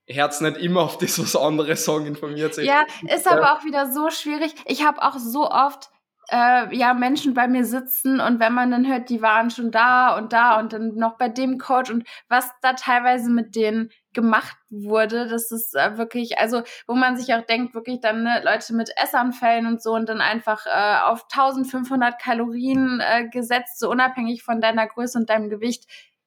Herz 0.08 0.42
nicht 0.42 0.58
immer 0.58 0.82
auf 0.82 0.98
das, 0.98 1.20
was 1.20 1.36
andere 1.36 1.76
sagen, 1.76 2.06
informiert 2.06 2.54
sich. 2.54 2.68
Ja, 2.68 2.86
ist 3.08 3.28
aber 3.28 3.54
auch 3.54 3.64
wieder 3.64 3.92
so 3.92 4.10
schwierig. 4.10 4.54
Ich 4.66 4.84
habe 4.84 5.02
auch 5.02 5.18
so 5.18 5.50
oft 5.50 5.90
äh, 6.32 6.74
ja 6.76 6.94
Menschen 6.94 7.34
bei 7.34 7.48
mir 7.48 7.66
sitzen 7.66 8.22
und 8.22 8.40
wenn 8.40 8.54
man 8.54 8.72
dann 8.72 8.88
hört, 8.88 9.10
die 9.10 9.22
waren 9.22 9.50
schon 9.50 9.70
da 9.70 10.18
und 10.18 10.32
da 10.34 10.60
und 10.60 10.72
dann 10.74 10.96
noch 10.96 11.18
bei 11.18 11.28
dem 11.28 11.58
Coach 11.58 11.92
und 11.92 12.08
was 12.30 12.50
da 12.62 12.74
teilweise 12.74 13.30
mit 13.30 13.56
denen 13.56 13.90
gemacht 14.14 14.58
wurde, 14.70 15.28
das 15.28 15.52
ist 15.52 15.76
äh, 15.76 15.98
wirklich, 15.98 16.40
also 16.40 16.64
wo 16.88 16.96
man 16.96 17.18
sich 17.18 17.34
auch 17.34 17.46
denkt, 17.46 17.76
wirklich 17.76 18.00
dann 18.00 18.24
ne, 18.24 18.42
Leute 18.46 18.74
mit 18.74 18.90
Essanfällen 19.02 19.66
und 19.66 19.84
so 19.84 19.92
und 19.94 20.08
dann 20.08 20.22
einfach 20.22 20.66
äh, 20.66 21.02
auf 21.04 21.26
1500 21.32 22.20
Kalorien 22.20 23.02
äh, 23.02 23.28
gesetzt, 23.28 23.80
so 23.80 23.90
unabhängig 23.90 24.44
von 24.44 24.62
deiner 24.62 24.88
Größe 24.88 25.18
und 25.18 25.30
deinem 25.30 25.50
Gewicht 25.50 25.86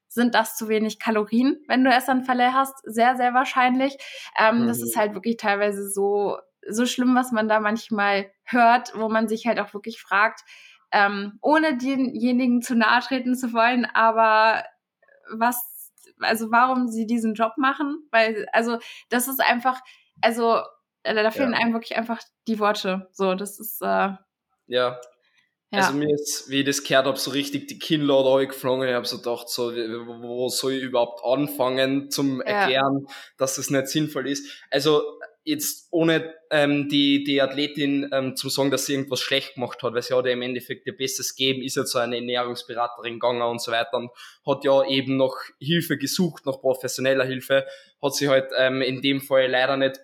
sind 0.09 0.35
das 0.35 0.57
zu 0.57 0.69
wenig 0.69 1.01
Kalorien, 1.01 1.61
wenn 1.67 1.83
du 1.83 1.91
Essanfälle 1.91 2.55
hast, 2.55 2.79
sehr, 2.85 3.17
sehr 3.17 3.35
wahrscheinlich. 3.35 3.97
Ähm, 4.39 4.63
mhm. 4.63 4.67
Das 4.69 4.81
ist 4.81 4.97
halt 4.97 5.15
wirklich 5.15 5.39
teilweise 5.39 5.91
so 5.91 6.39
so 6.69 6.87
schlimm, 6.87 7.15
was 7.15 7.33
man 7.33 7.49
da 7.49 7.61
manchmal 7.61 8.31
hört, 8.45 8.93
wo 8.95 9.09
man 9.09 9.29
sich 9.29 9.47
halt 9.47 9.59
auch 9.59 9.75
wirklich 9.75 10.01
fragt, 10.01 10.41
ähm, 10.93 11.39
ohne 11.43 11.77
denjenigen 11.77 12.63
zu 12.63 12.75
nahe 12.75 13.01
treten 13.01 13.35
zu 13.35 13.53
wollen, 13.53 13.85
aber 13.95 14.65
was, 15.31 15.93
also 16.21 16.51
warum 16.51 16.89
sie 16.89 17.07
diesen 17.07 17.35
Job 17.35 17.53
machen, 17.57 18.07
weil, 18.11 18.47
also 18.53 18.79
das 19.09 19.29
ist 19.29 19.41
einfach, 19.41 19.81
also 20.21 20.61
äh, 21.03 21.15
da 21.15 21.31
fehlen 21.31 21.53
ja. 21.53 21.59
einem 21.59 21.73
wirklich 21.73 21.97
einfach 21.97 22.21
die 22.47 22.59
Worte. 22.59 23.09
So, 23.13 23.35
das 23.35 23.59
ist 23.59 23.81
äh, 23.83 24.11
ja. 24.67 25.01
Ja. 25.71 25.81
Also 25.81 25.95
mir 25.95 26.15
ist, 26.15 26.49
wie 26.51 26.61
ich 26.61 26.67
das 26.67 26.85
gehört 26.85 27.07
habe, 27.07 27.19
so 27.19 27.33
richtig 27.33 27.67
die 27.67 27.81
Kinnlade 27.81 28.47
geflogen. 28.47 28.87
Ich 28.87 28.95
habe 28.95 29.07
so 29.07 29.17
gedacht, 29.17 29.49
so, 29.49 29.73
wo 29.73 30.49
soll 30.49 30.75
ich 30.75 30.83
überhaupt 30.85 31.25
anfangen 31.25 32.11
zum 32.11 32.41
Erklären, 32.41 33.07
ja. 33.09 33.15
dass 33.39 33.57
das 33.57 33.71
nicht 33.71 33.89
sinnvoll 33.89 34.29
ist. 34.29 34.49
Also 34.71 35.03
jetzt 35.45 35.89
ohne 35.91 36.35
ähm, 36.51 36.89
die, 36.89 37.23
die 37.23 37.41
Athletin 37.41 38.09
ähm, 38.13 38.35
zu 38.35 38.49
sagen, 38.49 38.71
dass 38.71 38.87
sie 38.87 38.95
irgendwas 38.95 39.21
schlecht 39.21 39.55
gemacht 39.55 39.83
hat, 39.83 39.95
weil 39.95 40.03
sie 40.03 40.15
hat 40.15 40.25
ja 40.25 40.33
im 40.33 40.43
Endeffekt 40.43 40.87
ihr 40.87 40.97
Bestes 40.97 41.37
gegeben, 41.37 41.63
ist 41.63 41.77
ja 41.77 41.85
zu 41.85 41.99
einer 41.99 42.17
Ernährungsberaterin 42.17 43.15
gegangen 43.15 43.43
und 43.43 43.61
so 43.61 43.71
weiter 43.71 43.97
und 43.99 44.11
hat 44.47 44.65
ja 44.65 44.85
eben 44.87 45.17
noch 45.17 45.37
Hilfe 45.61 45.99
gesucht, 45.99 46.47
noch 46.47 46.61
professioneller 46.61 47.25
Hilfe, 47.25 47.67
hat 48.03 48.15
sie 48.15 48.29
halt 48.29 48.51
ähm, 48.57 48.83
in 48.83 49.03
dem 49.03 49.21
Fall 49.21 49.49
leider 49.49 49.77
nicht 49.77 50.01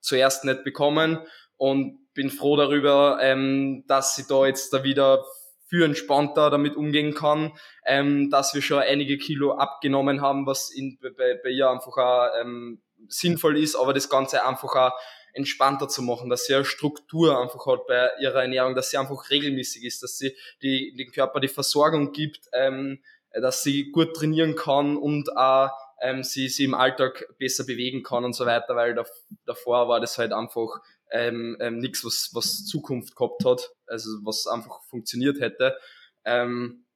zuerst 0.00 0.44
nicht 0.44 0.62
bekommen 0.62 1.18
und 1.56 2.12
bin 2.14 2.30
froh 2.30 2.56
darüber, 2.56 3.18
ähm, 3.20 3.84
dass 3.88 4.14
sie 4.14 4.24
da 4.28 4.46
jetzt 4.46 4.72
da 4.72 4.84
wieder 4.84 5.24
für 5.68 5.84
entspannter 5.84 6.48
damit 6.50 6.76
umgehen 6.76 7.14
kann, 7.14 7.52
ähm, 7.84 8.30
dass 8.30 8.54
wir 8.54 8.62
schon 8.62 8.78
einige 8.78 9.18
Kilo 9.18 9.52
abgenommen 9.52 10.20
haben, 10.20 10.46
was 10.46 10.70
in, 10.70 10.98
bei, 11.00 11.40
bei 11.42 11.50
ihr 11.50 11.68
einfach 11.68 11.96
auch 11.96 12.28
ähm, 12.40 12.82
sinnvoll 13.08 13.58
ist, 13.58 13.76
aber 13.76 13.92
das 13.92 14.08
Ganze 14.08 14.44
einfach 14.44 14.74
auch 14.74 14.92
entspannter 15.36 15.88
zu 15.88 16.02
machen, 16.02 16.30
dass 16.30 16.46
sie 16.46 16.54
eine 16.54 16.64
Struktur 16.64 17.38
einfach 17.38 17.66
hat 17.66 17.86
bei 17.86 18.10
ihrer 18.20 18.42
Ernährung, 18.42 18.74
dass 18.74 18.90
sie 18.90 18.96
einfach 18.96 19.30
regelmäßig 19.30 19.84
ist, 19.84 20.02
dass 20.02 20.16
sie 20.16 20.34
die, 20.62 20.94
den 20.96 21.12
Körper 21.12 21.40
die 21.40 21.48
Versorgung 21.48 22.12
gibt, 22.12 22.48
ähm, 22.52 23.02
dass 23.32 23.62
sie 23.62 23.90
gut 23.90 24.14
trainieren 24.14 24.56
kann 24.56 24.96
und 24.96 25.36
auch 25.36 25.70
ähm, 26.00 26.22
sie, 26.22 26.48
sie 26.48 26.64
im 26.64 26.74
Alltag 26.74 27.26
besser 27.38 27.64
bewegen 27.64 28.02
kann 28.02 28.24
und 28.24 28.34
so 28.34 28.46
weiter, 28.46 28.76
weil 28.76 28.94
da, 28.94 29.04
davor 29.44 29.88
war 29.88 30.00
das 30.00 30.18
halt 30.18 30.32
einfach 30.32 30.80
ähm, 31.10 31.56
ähm, 31.60 31.78
nichts, 31.78 32.04
was, 32.04 32.30
was 32.32 32.64
Zukunft 32.64 33.14
gehabt 33.14 33.44
hat, 33.44 33.70
also 33.86 34.10
was 34.24 34.46
einfach 34.46 34.82
funktioniert 34.84 35.40
hätte. 35.40 35.76
Ähm, 36.24 36.86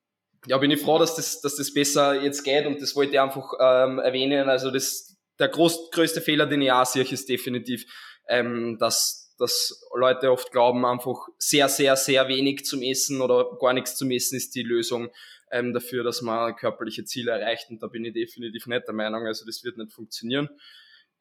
ja, 0.46 0.56
bin 0.58 0.70
ich 0.70 0.80
froh, 0.80 0.98
dass 0.98 1.14
das, 1.14 1.40
dass 1.40 1.56
das 1.56 1.72
besser 1.72 2.22
jetzt 2.22 2.42
geht 2.42 2.66
und 2.66 2.80
das 2.80 2.96
wollte 2.96 3.12
ich 3.12 3.20
einfach 3.20 3.52
ähm, 3.60 3.98
erwähnen. 3.98 4.48
Also 4.48 4.70
das, 4.70 5.16
der 5.40 5.48
groß, 5.48 5.90
größte 5.90 6.20
Fehler, 6.20 6.46
den 6.46 6.62
ich 6.62 6.70
auch 6.70 6.84
sehe, 6.84 7.02
ist 7.02 7.28
definitiv, 7.28 7.84
ähm, 8.28 8.76
dass, 8.78 9.34
dass 9.38 9.82
Leute 9.94 10.30
oft 10.30 10.52
glauben, 10.52 10.84
einfach 10.84 11.28
sehr, 11.38 11.68
sehr, 11.68 11.96
sehr 11.96 12.28
wenig 12.28 12.64
zum 12.64 12.82
Essen 12.82 13.20
oder 13.20 13.56
gar 13.60 13.72
nichts 13.72 13.96
zum 13.96 14.10
Essen 14.10 14.36
ist 14.36 14.54
die 14.54 14.62
Lösung 14.62 15.10
ähm, 15.50 15.72
dafür, 15.72 16.04
dass 16.04 16.22
man 16.22 16.54
körperliche 16.54 17.04
Ziele 17.04 17.32
erreicht. 17.32 17.70
Und 17.70 17.82
da 17.82 17.86
bin 17.86 18.04
ich 18.04 18.12
definitiv 18.12 18.66
nicht 18.66 18.86
der 18.86 18.94
Meinung. 18.94 19.26
Also 19.26 19.44
das 19.46 19.64
wird 19.64 19.78
nicht 19.78 19.92
funktionieren. 19.92 20.48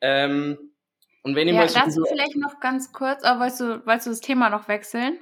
Ähm, 0.01 0.73
und 1.23 1.35
wenn 1.35 1.47
ich 1.47 1.53
ja, 1.53 1.61
mal 1.61 1.69
so. 1.69 1.79
Dazu 1.79 2.03
vielleicht 2.07 2.35
noch 2.35 2.59
ganz 2.59 2.91
kurz, 2.91 3.23
aber 3.23 3.41
wolltest 3.41 3.61
du, 3.61 3.85
wolltest 3.85 4.07
du 4.07 4.11
das 4.11 4.21
Thema 4.21 4.49
noch 4.49 4.67
wechseln? 4.67 5.19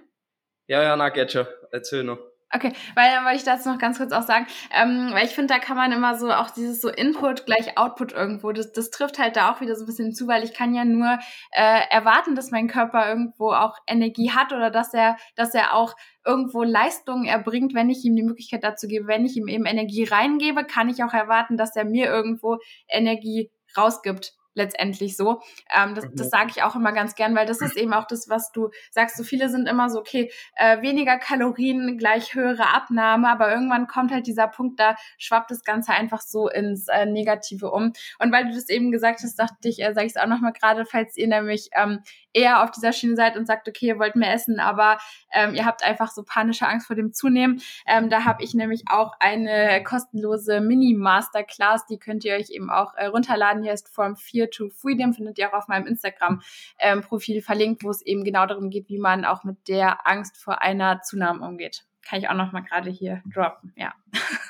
Ja, 0.68 0.84
ja, 0.84 0.96
na, 0.96 1.10
geht 1.10 1.32
schon. 1.32 1.48
Erzähl 1.72 2.04
noch. 2.04 2.20
Okay, 2.54 2.72
weil 2.96 3.12
dann 3.12 3.26
wollte 3.26 3.38
ich 3.38 3.44
dazu 3.44 3.68
noch 3.70 3.78
ganz 3.78 3.98
kurz 3.98 4.14
auch 4.14 4.22
sagen, 4.22 4.48
ähm, 4.72 5.10
weil 5.12 5.26
ich 5.26 5.36
finde, 5.36 5.54
da 5.54 5.60
kann 5.60 5.76
man 5.76 5.92
immer 5.92 6.16
so 6.16 6.32
auch 6.32 6.50
dieses 6.50 6.80
so 6.80 6.88
Input 6.88 7.46
gleich 7.46 7.78
Output 7.78 8.14
irgendwo, 8.14 8.54
das, 8.54 8.72
das 8.72 8.90
trifft 8.90 9.20
halt 9.20 9.36
da 9.36 9.52
auch 9.52 9.60
wieder 9.60 9.76
so 9.76 9.84
ein 9.84 9.86
bisschen 9.86 10.14
zu, 10.14 10.30
weil 10.30 10.46
ich 10.46 10.54
kann 10.54 10.74
ja 10.74 10.86
nur 10.86 11.20
äh, 11.52 11.82
erwarten, 11.90 12.36
dass 12.36 12.50
mein 12.50 12.70
Körper 12.70 13.10
irgendwo 13.10 13.52
auch 13.52 13.76
Energie 13.86 14.32
hat 14.32 14.54
oder 14.54 14.72
dass 14.72 14.94
er, 14.94 15.18
dass 15.36 15.54
er 15.54 15.74
auch 15.74 15.94
irgendwo 16.26 16.64
Leistungen 16.64 17.26
erbringt, 17.26 17.74
wenn 17.74 17.90
ich 17.90 18.06
ihm 18.06 18.16
die 18.16 18.24
Möglichkeit 18.24 18.64
dazu 18.64 18.88
gebe. 18.88 19.08
Wenn 19.08 19.26
ich 19.26 19.36
ihm 19.36 19.50
eben 19.50 19.66
Energie 19.66 20.06
reingebe, 20.06 20.64
kann 20.64 20.88
ich 20.88 21.04
auch 21.04 21.14
erwarten, 21.14 21.58
dass 21.58 21.76
er 21.76 21.84
mir 21.84 22.06
irgendwo 22.06 22.60
Energie 22.88 23.52
rausgibt 23.76 24.38
letztendlich 24.58 25.16
so. 25.16 25.42
Ähm, 25.74 25.96
das, 25.96 26.06
das 26.12 26.28
mhm. 26.28 26.32
sage 26.32 26.52
ich 26.56 26.64
auch 26.64 26.76
immer 26.76 26.92
ganz 26.92 27.16
gern, 27.16 27.36
weil 27.36 27.46
das 27.46 27.62
ist 27.62 27.78
eben 27.78 27.94
auch 27.94 28.06
das, 28.06 28.28
was 28.28 28.52
du 28.52 28.70
sagst. 28.92 29.16
So 29.16 29.24
viele 29.24 29.50
sind 29.50 29.68
immer 29.68 29.90
so, 29.90 30.00
okay, 30.00 30.32
äh, 30.56 30.82
weniger 30.82 31.18
Kalorien 31.18 31.98
gleich 31.98 32.34
höhere 32.34 32.74
Abnahme, 32.74 33.30
aber 33.30 33.52
irgendwann 33.52 33.88
kommt 33.88 34.12
halt 34.12 34.28
dieser 34.28 34.48
Punkt, 34.48 34.80
da 34.80 34.96
schwappt 35.18 35.52
das 35.52 35.64
Ganze 35.64 35.94
einfach 35.94 36.22
so 36.22 36.50
ins 36.50 36.88
äh, 36.90 37.06
Negative 37.06 37.72
um. 37.72 37.94
Und 38.20 38.32
weil 38.32 38.46
du 38.46 38.54
das 38.54 38.68
eben 38.68 38.92
gesagt 38.92 39.22
hast, 39.24 39.36
dachte 39.36 39.70
ich, 39.70 39.82
äh, 39.82 39.94
sage 39.94 40.08
ich 40.08 40.16
es 40.16 40.22
auch 40.22 40.28
nochmal 40.28 40.54
gerade, 40.54 40.86
falls 40.86 41.16
ihr 41.16 41.28
nämlich 41.28 41.70
ähm, 41.74 42.00
eher 42.38 42.64
auf 42.64 42.72
dieser 42.72 42.94
Schiene 42.94 43.16
seid 43.16 43.36
und 43.36 43.48
sagt, 43.48 43.68
okay, 43.68 43.88
ihr 43.88 44.00
wollt 44.00 44.16
mehr 44.16 44.32
essen, 44.32 44.60
aber 44.60 45.00
ähm, 45.34 45.56
ihr 45.56 45.66
habt 45.66 45.84
einfach 45.84 46.12
so 46.12 46.24
panische 46.24 46.68
Angst 46.68 46.86
vor 46.86 46.96
dem 46.96 47.12
Zunehmen. 47.12 47.62
Ähm, 47.88 48.10
da 48.10 48.26
habe 48.26 48.44
ich 48.44 48.54
nämlich 48.54 48.84
auch 48.90 49.14
eine 49.20 49.84
kostenlose 49.84 50.62
Mini-Masterclass, 50.62 51.88
die 51.88 51.98
könnt 51.98 52.24
ihr 52.26 52.36
euch 52.36 52.52
eben 52.52 52.70
auch 52.70 52.94
äh, 52.94 53.08
runterladen. 53.08 53.64
Hier 53.64 53.74
ist 53.74 53.90
Form 53.90 54.16
4 54.16 54.52
to 54.52 54.70
Freedom, 54.70 55.14
findet 55.14 55.40
ihr 55.40 55.50
auch 55.50 55.58
auf 55.58 55.68
meinem 55.68 55.88
Instagram-Profil 55.88 57.38
ähm, 57.38 57.42
verlinkt, 57.42 57.84
wo 57.84 57.90
es 57.90 58.06
eben 58.06 58.24
genau 58.24 58.46
darum 58.46 58.70
geht, 58.70 58.88
wie 58.88 59.00
man 59.00 59.26
auch 59.26 59.44
mit 59.44 59.68
der 59.68 60.06
Angst 60.08 60.38
vor 60.38 60.62
einer 60.62 61.02
Zunahme 61.02 61.44
umgeht. 61.44 61.86
Kann 62.08 62.20
ich 62.20 62.30
auch 62.30 62.36
noch 62.36 62.54
gerade 62.54 62.92
hier 62.92 63.22
droppen, 63.26 63.74
ja. 63.76 63.94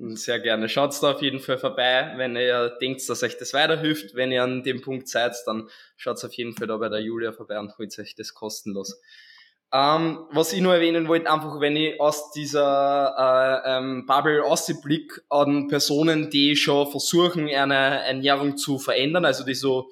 Sehr 0.00 0.38
gerne. 0.38 0.68
Schaut 0.68 0.94
da 1.02 1.10
auf 1.10 1.22
jeden 1.22 1.40
Fall 1.40 1.58
vorbei, 1.58 2.12
wenn 2.16 2.36
ihr 2.36 2.70
denkt, 2.80 3.08
dass 3.08 3.22
euch 3.24 3.36
das 3.36 3.52
weiterhilft. 3.52 4.14
Wenn 4.14 4.30
ihr 4.30 4.44
an 4.44 4.62
dem 4.62 4.80
Punkt 4.80 5.08
seid, 5.08 5.34
dann 5.44 5.68
schaut 5.96 6.24
auf 6.24 6.32
jeden 6.34 6.54
Fall 6.54 6.68
da 6.68 6.76
bei 6.76 6.88
der 6.88 7.00
Julia 7.00 7.32
vorbei 7.32 7.58
und 7.58 7.76
holt 7.78 7.98
euch 7.98 8.14
das 8.14 8.32
kostenlos. 8.32 9.00
Ähm, 9.72 10.26
was 10.30 10.52
ich 10.52 10.60
nur 10.60 10.74
erwähnen 10.74 11.08
wollte, 11.08 11.30
einfach 11.30 11.60
wenn 11.60 11.74
ich 11.76 12.00
aus 12.00 12.30
dieser 12.30 13.64
äh, 13.64 13.76
ähm, 13.76 14.06
Bubble 14.06 14.44
ausblick 14.44 15.20
an 15.28 15.66
Personen, 15.66 16.30
die 16.30 16.54
schon 16.54 16.90
versuchen, 16.90 17.48
eine 17.48 18.04
Ernährung 18.04 18.56
zu 18.56 18.78
verändern, 18.78 19.24
also 19.24 19.44
die 19.44 19.54
so 19.54 19.90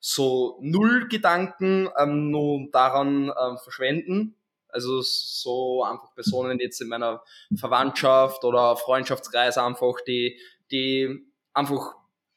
so 0.00 0.58
null 0.60 1.08
Gedanken 1.08 1.88
ähm, 1.98 2.30
nur 2.30 2.68
daran 2.70 3.24
ähm, 3.28 3.58
verschwenden, 3.58 4.36
also 4.68 5.00
so 5.02 5.84
einfach 5.84 6.14
Personen 6.14 6.58
jetzt 6.60 6.80
in 6.80 6.88
meiner 6.88 7.22
Verwandtschaft 7.56 8.44
oder 8.44 8.76
Freundschaftskreis 8.76 9.58
einfach, 9.58 9.94
die, 10.06 10.38
die 10.70 11.24
einfach 11.52 11.94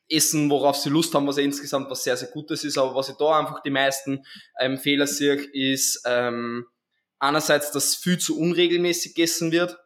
essen, 0.09 0.49
worauf 0.49 0.77
sie 0.77 0.89
Lust 0.89 1.13
haben, 1.13 1.27
was 1.27 1.38
ja 1.38 1.43
insgesamt 1.43 1.89
was 1.89 2.03
sehr, 2.03 2.17
sehr 2.17 2.29
Gutes 2.29 2.63
ist. 2.63 2.77
Aber 2.77 2.95
was 2.95 3.09
ich 3.09 3.15
da 3.15 3.39
einfach 3.39 3.61
die 3.61 3.69
meisten 3.69 4.25
ähm, 4.59 4.77
Fehler 4.77 5.07
sehe, 5.07 5.36
ist 5.36 6.03
ähm, 6.05 6.65
einerseits, 7.19 7.71
dass 7.71 7.95
viel 7.95 8.17
zu 8.17 8.38
unregelmäßig 8.38 9.15
gegessen 9.15 9.51
wird. 9.51 9.77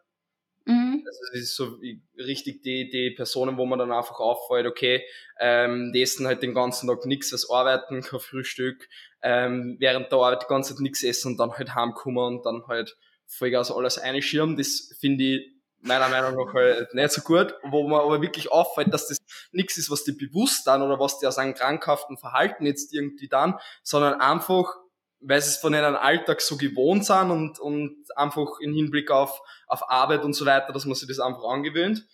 Also 1.19 1.33
das 1.33 1.41
ist 1.41 1.55
so 1.55 1.77
richtig 2.17 2.61
die, 2.61 2.89
die 2.89 3.11
Personen, 3.11 3.57
wo 3.57 3.65
man 3.65 3.79
dann 3.79 3.91
einfach 3.91 4.19
auffällt, 4.19 4.67
okay, 4.67 5.03
ähm, 5.39 5.91
die 5.93 6.01
essen 6.01 6.27
halt 6.27 6.43
den 6.43 6.53
ganzen 6.53 6.87
Tag 6.87 7.05
nichts 7.05 7.31
als 7.33 7.49
arbeiten, 7.49 8.01
kein 8.01 8.19
Frühstück, 8.19 8.87
ähm, 9.21 9.77
während 9.79 10.11
der 10.11 10.19
Arbeit 10.19 10.43
die 10.43 10.47
ganze 10.47 10.73
Zeit 10.73 10.81
nichts 10.81 11.03
essen 11.03 11.33
und 11.33 11.37
dann 11.37 11.53
halt 11.53 11.75
heimkommen 11.75 12.37
und 12.37 12.45
dann 12.45 12.67
halt 12.67 12.97
Vollgas 13.27 13.71
alles 13.71 13.97
einschirmen. 13.97 14.57
Das 14.57 14.93
finde 14.99 15.23
ich 15.23 15.55
meiner 15.81 16.09
Meinung 16.09 16.35
nach 16.35 16.53
halt 16.53 16.93
nicht 16.93 17.11
so 17.11 17.21
gut, 17.21 17.53
wo 17.63 17.87
man 17.87 18.01
aber 18.01 18.21
wirklich 18.21 18.51
auffällt, 18.51 18.93
dass 18.93 19.07
das 19.07 19.17
nichts 19.51 19.77
ist, 19.77 19.91
was 19.91 20.03
die 20.03 20.13
bewusst 20.13 20.65
dann 20.67 20.81
oder 20.81 20.99
was 20.99 21.19
die 21.19 21.27
aus 21.27 21.37
einem 21.37 21.53
krankhaften 21.53 22.17
Verhalten 22.17 22.65
jetzt 22.65 22.93
irgendwie 22.93 23.27
dann, 23.27 23.59
sondern 23.83 24.19
einfach 24.19 24.75
weil 25.19 25.41
sie 25.41 25.49
es 25.49 25.57
von 25.57 25.73
ihrem 25.73 25.95
Alltag 25.95 26.41
so 26.41 26.57
gewohnt 26.57 27.05
sind 27.05 27.31
und, 27.31 27.59
und 27.59 28.05
einfach 28.15 28.59
im 28.59 28.73
Hinblick 28.73 29.11
auf, 29.11 29.41
auf 29.67 29.89
Arbeit 29.89 30.23
und 30.23 30.33
so 30.33 30.45
weiter, 30.45 30.71
dass 30.73 30.85
man 30.85 30.95
sich 30.95 31.07
das 31.07 31.19
einfach 31.19 31.43
angewöhnt. 31.43 32.05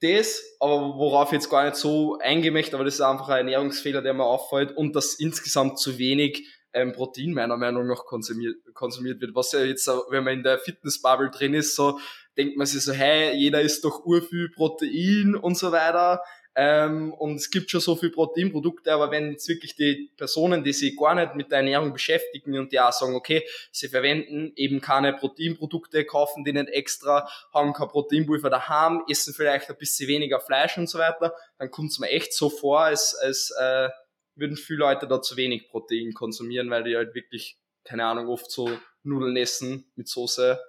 das, 0.00 0.42
aber 0.60 0.96
worauf 0.96 1.32
jetzt 1.32 1.50
gar 1.50 1.64
nicht 1.64 1.76
so 1.76 2.18
eingemächt, 2.18 2.74
aber 2.74 2.84
das 2.84 2.94
ist 2.94 3.00
einfach 3.00 3.28
ein 3.28 3.38
Ernährungsfehler, 3.38 4.02
der 4.02 4.14
mir 4.14 4.24
auffällt 4.24 4.76
und 4.76 4.94
dass 4.94 5.14
insgesamt 5.14 5.78
zu 5.78 5.98
wenig 5.98 6.46
ähm, 6.74 6.92
Protein 6.92 7.32
meiner 7.32 7.56
Meinung 7.56 7.86
nach 7.86 8.04
konsumiert, 8.04 8.56
konsumiert 8.74 9.20
wird. 9.20 9.34
Was 9.34 9.52
ja 9.52 9.60
jetzt, 9.60 9.86
wenn 9.86 10.24
man 10.24 10.34
in 10.34 10.42
der 10.42 10.58
Fitnessbubble 10.58 11.30
drin 11.30 11.54
ist, 11.54 11.76
so 11.76 11.98
denkt 12.36 12.56
man 12.56 12.66
sich 12.66 12.82
so, 12.82 12.92
hey, 12.92 13.34
jeder 13.36 13.62
isst 13.62 13.84
doch 13.84 14.04
urviel 14.04 14.50
Protein 14.50 15.36
und 15.36 15.56
so 15.56 15.72
weiter. 15.72 16.20
Ähm, 16.56 17.12
und 17.14 17.34
es 17.34 17.50
gibt 17.50 17.70
schon 17.70 17.80
so 17.80 17.96
viel 17.96 18.10
Proteinprodukte, 18.10 18.92
aber 18.92 19.10
wenn 19.10 19.32
jetzt 19.32 19.48
wirklich 19.48 19.74
die 19.74 20.12
Personen, 20.16 20.62
die 20.62 20.72
sich 20.72 20.96
gar 20.96 21.14
nicht 21.16 21.34
mit 21.34 21.50
der 21.50 21.58
Ernährung 21.58 21.92
beschäftigen 21.92 22.56
und 22.56 22.70
die 22.70 22.78
auch 22.78 22.92
sagen, 22.92 23.16
okay, 23.16 23.42
sie 23.72 23.88
verwenden 23.88 24.52
eben 24.54 24.80
keine 24.80 25.12
Proteinprodukte, 25.14 26.04
kaufen 26.04 26.44
die 26.44 26.52
nicht 26.52 26.68
extra, 26.68 27.28
haben 27.52 27.72
kein 27.72 27.88
Proteinpulver 27.88 28.50
daheim, 28.50 29.02
essen 29.08 29.34
vielleicht 29.34 29.68
ein 29.68 29.76
bisschen 29.76 30.08
weniger 30.08 30.38
Fleisch 30.38 30.78
und 30.78 30.88
so 30.88 30.98
weiter, 30.98 31.34
dann 31.58 31.72
kommt 31.72 31.90
es 31.90 31.98
mir 31.98 32.10
echt 32.10 32.32
so 32.32 32.50
vor, 32.50 32.82
als, 32.82 33.16
als 33.16 33.52
äh, 33.58 33.88
würden 34.36 34.56
viele 34.56 34.80
Leute 34.80 35.08
da 35.08 35.20
zu 35.20 35.36
wenig 35.36 35.68
Protein 35.68 36.14
konsumieren, 36.14 36.70
weil 36.70 36.84
die 36.84 36.96
halt 36.96 37.16
wirklich, 37.16 37.58
keine 37.82 38.04
Ahnung, 38.04 38.28
oft 38.28 38.50
so 38.50 38.70
Nudeln 39.02 39.36
essen 39.36 39.90
mit 39.96 40.08
Soße 40.08 40.60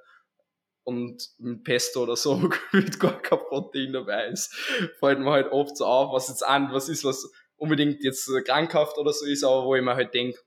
und 0.86 1.30
mit 1.40 1.64
Pesto 1.64 2.04
oder 2.04 2.16
so 2.16 2.38
mit 2.72 3.00
gar 3.00 3.22
kein 3.22 3.40
Protein 3.40 3.92
dabei 3.92 4.28
ist, 4.28 4.54
fällt 5.00 5.20
mir 5.20 5.32
halt 5.32 5.52
oft 5.52 5.76
so 5.76 5.86
auf, 5.86 6.14
was 6.14 6.30
jetzt 6.30 6.46
an, 6.46 6.72
was 6.72 6.88
ist, 6.88 7.04
was 7.04 7.30
unbedingt 7.58 8.04
jetzt 8.04 8.32
krankhaft 8.46 8.98
oder 8.98 9.12
so 9.12 9.26
ist, 9.26 9.44
aber 9.44 9.66
wo 9.66 9.76
ich 9.76 9.84
mir 9.84 9.96
halt 9.96 10.14
denke, 10.14 10.40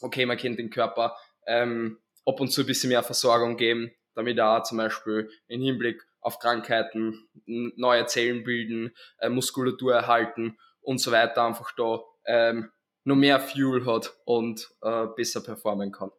okay, 0.00 0.26
man 0.26 0.36
kennt 0.36 0.58
den 0.58 0.70
Körper 0.70 1.16
ähm, 1.46 1.98
ab 2.26 2.40
und 2.40 2.52
zu 2.52 2.60
ein 2.60 2.66
bisschen 2.66 2.90
mehr 2.90 3.02
Versorgung 3.02 3.56
geben, 3.56 3.90
damit 4.14 4.38
er 4.38 4.62
zum 4.64 4.78
Beispiel 4.78 5.30
im 5.48 5.62
Hinblick 5.62 6.02
auf 6.20 6.38
Krankheiten 6.38 7.28
neue 7.46 8.06
Zellen 8.06 8.44
bilden, 8.44 8.94
äh, 9.18 9.30
Muskulatur 9.30 9.94
erhalten 9.94 10.58
und 10.82 10.98
so 10.98 11.10
weiter 11.10 11.44
einfach 11.44 11.72
da 11.76 12.00
ähm, 12.26 12.70
noch 13.04 13.16
mehr 13.16 13.40
Fuel 13.40 13.86
hat 13.86 14.14
und 14.24 14.68
äh, 14.82 15.06
besser 15.16 15.42
performen 15.42 15.90
kann. 15.90 16.10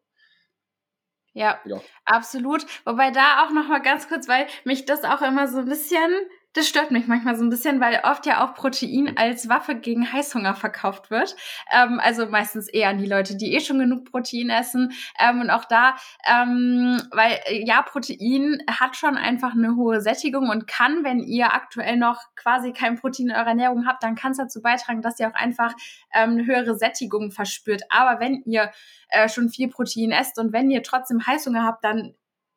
Ja, 1.35 1.59
ja, 1.65 1.79
absolut. 2.05 2.65
Wobei 2.85 3.11
da 3.11 3.43
auch 3.45 3.51
noch 3.51 3.67
mal 3.67 3.79
ganz 3.81 4.07
kurz, 4.09 4.27
weil 4.27 4.47
mich 4.65 4.85
das 4.85 5.03
auch 5.05 5.21
immer 5.21 5.47
so 5.47 5.59
ein 5.59 5.65
bisschen 5.65 6.11
das 6.53 6.67
stört 6.67 6.91
mich 6.91 7.07
manchmal 7.07 7.35
so 7.35 7.43
ein 7.43 7.49
bisschen, 7.49 7.79
weil 7.79 8.01
oft 8.03 8.25
ja 8.25 8.43
auch 8.43 8.53
Protein 8.53 9.15
als 9.15 9.47
Waffe 9.47 9.75
gegen 9.75 10.11
Heißhunger 10.11 10.53
verkauft 10.53 11.09
wird. 11.09 11.35
Ähm, 11.71 11.99
also 12.01 12.25
meistens 12.25 12.67
eher 12.67 12.89
an 12.89 12.97
die 12.97 13.05
Leute, 13.05 13.37
die 13.37 13.53
eh 13.53 13.61
schon 13.61 13.79
genug 13.79 14.11
Protein 14.11 14.49
essen. 14.49 14.91
Ähm, 15.19 15.41
und 15.41 15.49
auch 15.49 15.65
da, 15.65 15.95
ähm, 16.27 17.01
weil 17.11 17.39
äh, 17.45 17.65
ja, 17.65 17.81
Protein 17.81 18.61
hat 18.69 18.97
schon 18.97 19.15
einfach 19.15 19.53
eine 19.53 19.75
hohe 19.75 20.01
Sättigung 20.01 20.49
und 20.49 20.67
kann, 20.67 21.03
wenn 21.03 21.19
ihr 21.19 21.53
aktuell 21.53 21.95
noch 21.95 22.19
quasi 22.35 22.73
kein 22.73 22.97
Protein 22.97 23.27
in 23.27 23.35
eurer 23.35 23.47
Ernährung 23.47 23.87
habt, 23.87 24.03
dann 24.03 24.15
kann 24.15 24.31
es 24.31 24.37
dazu 24.37 24.61
beitragen, 24.61 25.01
dass 25.01 25.19
ihr 25.19 25.29
auch 25.29 25.35
einfach 25.35 25.73
ähm, 26.13 26.31
eine 26.31 26.45
höhere 26.45 26.75
Sättigung 26.75 27.31
verspürt. 27.31 27.83
Aber 27.89 28.19
wenn 28.19 28.43
ihr 28.45 28.71
äh, 29.09 29.29
schon 29.29 29.49
viel 29.49 29.69
Protein 29.69 30.11
esst 30.11 30.37
und 30.37 30.51
wenn 30.51 30.69
ihr 30.69 30.83
trotzdem 30.83 31.25
Heißhunger 31.25 31.63
habt, 31.63 31.83
dann 31.83 32.13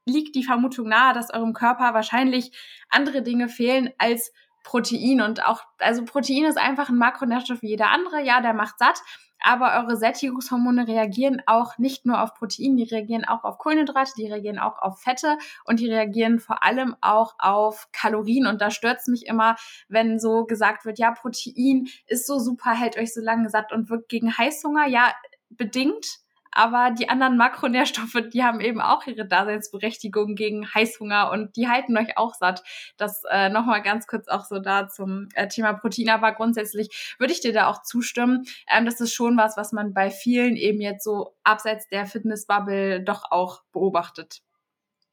liegt 0.06 0.34
die 0.34 0.44
Vermutung 0.44 0.88
nahe, 0.88 1.14
dass 1.14 1.32
eurem 1.32 1.52
Körper 1.52 1.94
wahrscheinlich 1.94 2.52
andere 2.90 3.22
Dinge 3.22 3.48
fehlen 3.48 3.90
als 3.98 4.32
Protein. 4.62 5.20
Und 5.20 5.44
auch, 5.44 5.62
also 5.78 6.04
Protein 6.04 6.44
ist 6.44 6.58
einfach 6.58 6.88
ein 6.88 6.96
Makronährstoff 6.96 7.62
wie 7.62 7.68
jeder 7.68 7.90
andere. 7.90 8.22
Ja, 8.22 8.40
der 8.40 8.54
macht 8.54 8.78
satt. 8.78 9.00
Aber 9.46 9.78
eure 9.78 9.98
Sättigungshormone 9.98 10.88
reagieren 10.88 11.42
auch 11.44 11.76
nicht 11.76 12.06
nur 12.06 12.22
auf 12.22 12.32
Protein, 12.32 12.78
die 12.78 12.84
reagieren 12.84 13.26
auch 13.26 13.44
auf 13.44 13.58
Kohlenhydrate, 13.58 14.12
die 14.16 14.26
reagieren 14.26 14.58
auch 14.58 14.78
auf 14.78 15.02
Fette 15.02 15.36
und 15.66 15.80
die 15.80 15.90
reagieren 15.90 16.38
vor 16.38 16.62
allem 16.64 16.96
auch 17.02 17.34
auf 17.38 17.88
Kalorien. 17.92 18.46
Und 18.46 18.62
da 18.62 18.70
stört 18.70 19.00
es 19.00 19.06
mich 19.06 19.26
immer, 19.26 19.56
wenn 19.88 20.18
so 20.18 20.46
gesagt 20.46 20.86
wird, 20.86 20.98
ja, 20.98 21.10
Protein 21.10 21.88
ist 22.06 22.26
so 22.26 22.38
super, 22.38 22.70
hält 22.70 22.96
euch 22.96 23.12
so 23.12 23.20
lange 23.20 23.50
satt 23.50 23.70
und 23.70 23.90
wirkt 23.90 24.08
gegen 24.08 24.34
Heißhunger. 24.34 24.86
Ja, 24.86 25.12
bedingt, 25.50 26.23
aber 26.54 26.94
die 26.96 27.08
anderen 27.08 27.36
Makronährstoffe, 27.36 28.22
die 28.32 28.44
haben 28.44 28.60
eben 28.60 28.80
auch 28.80 29.06
ihre 29.06 29.26
Daseinsberechtigung 29.26 30.36
gegen 30.36 30.72
Heißhunger 30.72 31.30
und 31.32 31.56
die 31.56 31.68
halten 31.68 31.96
euch 31.98 32.16
auch 32.16 32.34
satt. 32.34 32.62
Das 32.96 33.22
äh, 33.30 33.48
nochmal 33.48 33.82
ganz 33.82 34.06
kurz 34.06 34.28
auch 34.28 34.44
so 34.44 34.60
da 34.60 34.88
zum 34.88 35.28
äh, 35.34 35.48
Thema 35.48 35.72
Protein. 35.72 36.10
Aber 36.10 36.32
grundsätzlich 36.32 37.16
würde 37.18 37.32
ich 37.32 37.40
dir 37.40 37.52
da 37.52 37.68
auch 37.68 37.82
zustimmen. 37.82 38.44
Ähm, 38.70 38.84
das 38.84 39.00
ist 39.00 39.12
schon 39.12 39.36
was, 39.36 39.56
was 39.56 39.72
man 39.72 39.92
bei 39.92 40.10
vielen 40.10 40.56
eben 40.56 40.80
jetzt 40.80 41.04
so 41.04 41.34
abseits 41.42 41.88
der 41.88 42.06
Fitnessbubble 42.06 43.02
doch 43.02 43.24
auch 43.30 43.62
beobachtet. 43.72 44.40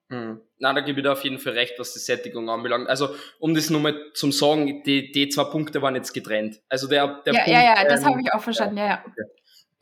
Hm. 0.10 0.42
Na, 0.60 0.74
da 0.74 0.82
gebe 0.82 1.00
ich 1.00 1.06
dir 1.06 1.14
auf 1.14 1.24
jeden 1.24 1.40
Fall 1.40 1.54
recht, 1.54 1.76
was 1.80 1.94
die 1.94 2.00
Sättigung 2.00 2.50
anbelangt. 2.50 2.90
Also, 2.90 3.16
um 3.40 3.56
das 3.56 3.70
nur 3.70 3.80
mal 3.80 4.12
zum 4.14 4.34
Sagen, 4.34 4.84
die, 4.84 5.10
die 5.12 5.30
zwei 5.30 5.46
Punkte 5.46 5.82
waren 5.82 5.96
jetzt 5.96 6.12
getrennt. 6.12 6.62
Also 6.68 6.88
der, 6.88 7.22
der 7.26 7.34
ja, 7.34 7.44
Punkt, 7.44 7.58
ja, 7.58 7.64
ja, 7.64 7.86
das 7.86 8.02
ähm, 8.02 8.08
habe 8.08 8.22
ich 8.22 8.34
auch 8.34 8.42
verstanden, 8.42 8.78
ja, 8.78 8.86
ja. 8.88 9.04
Okay. 9.08 9.24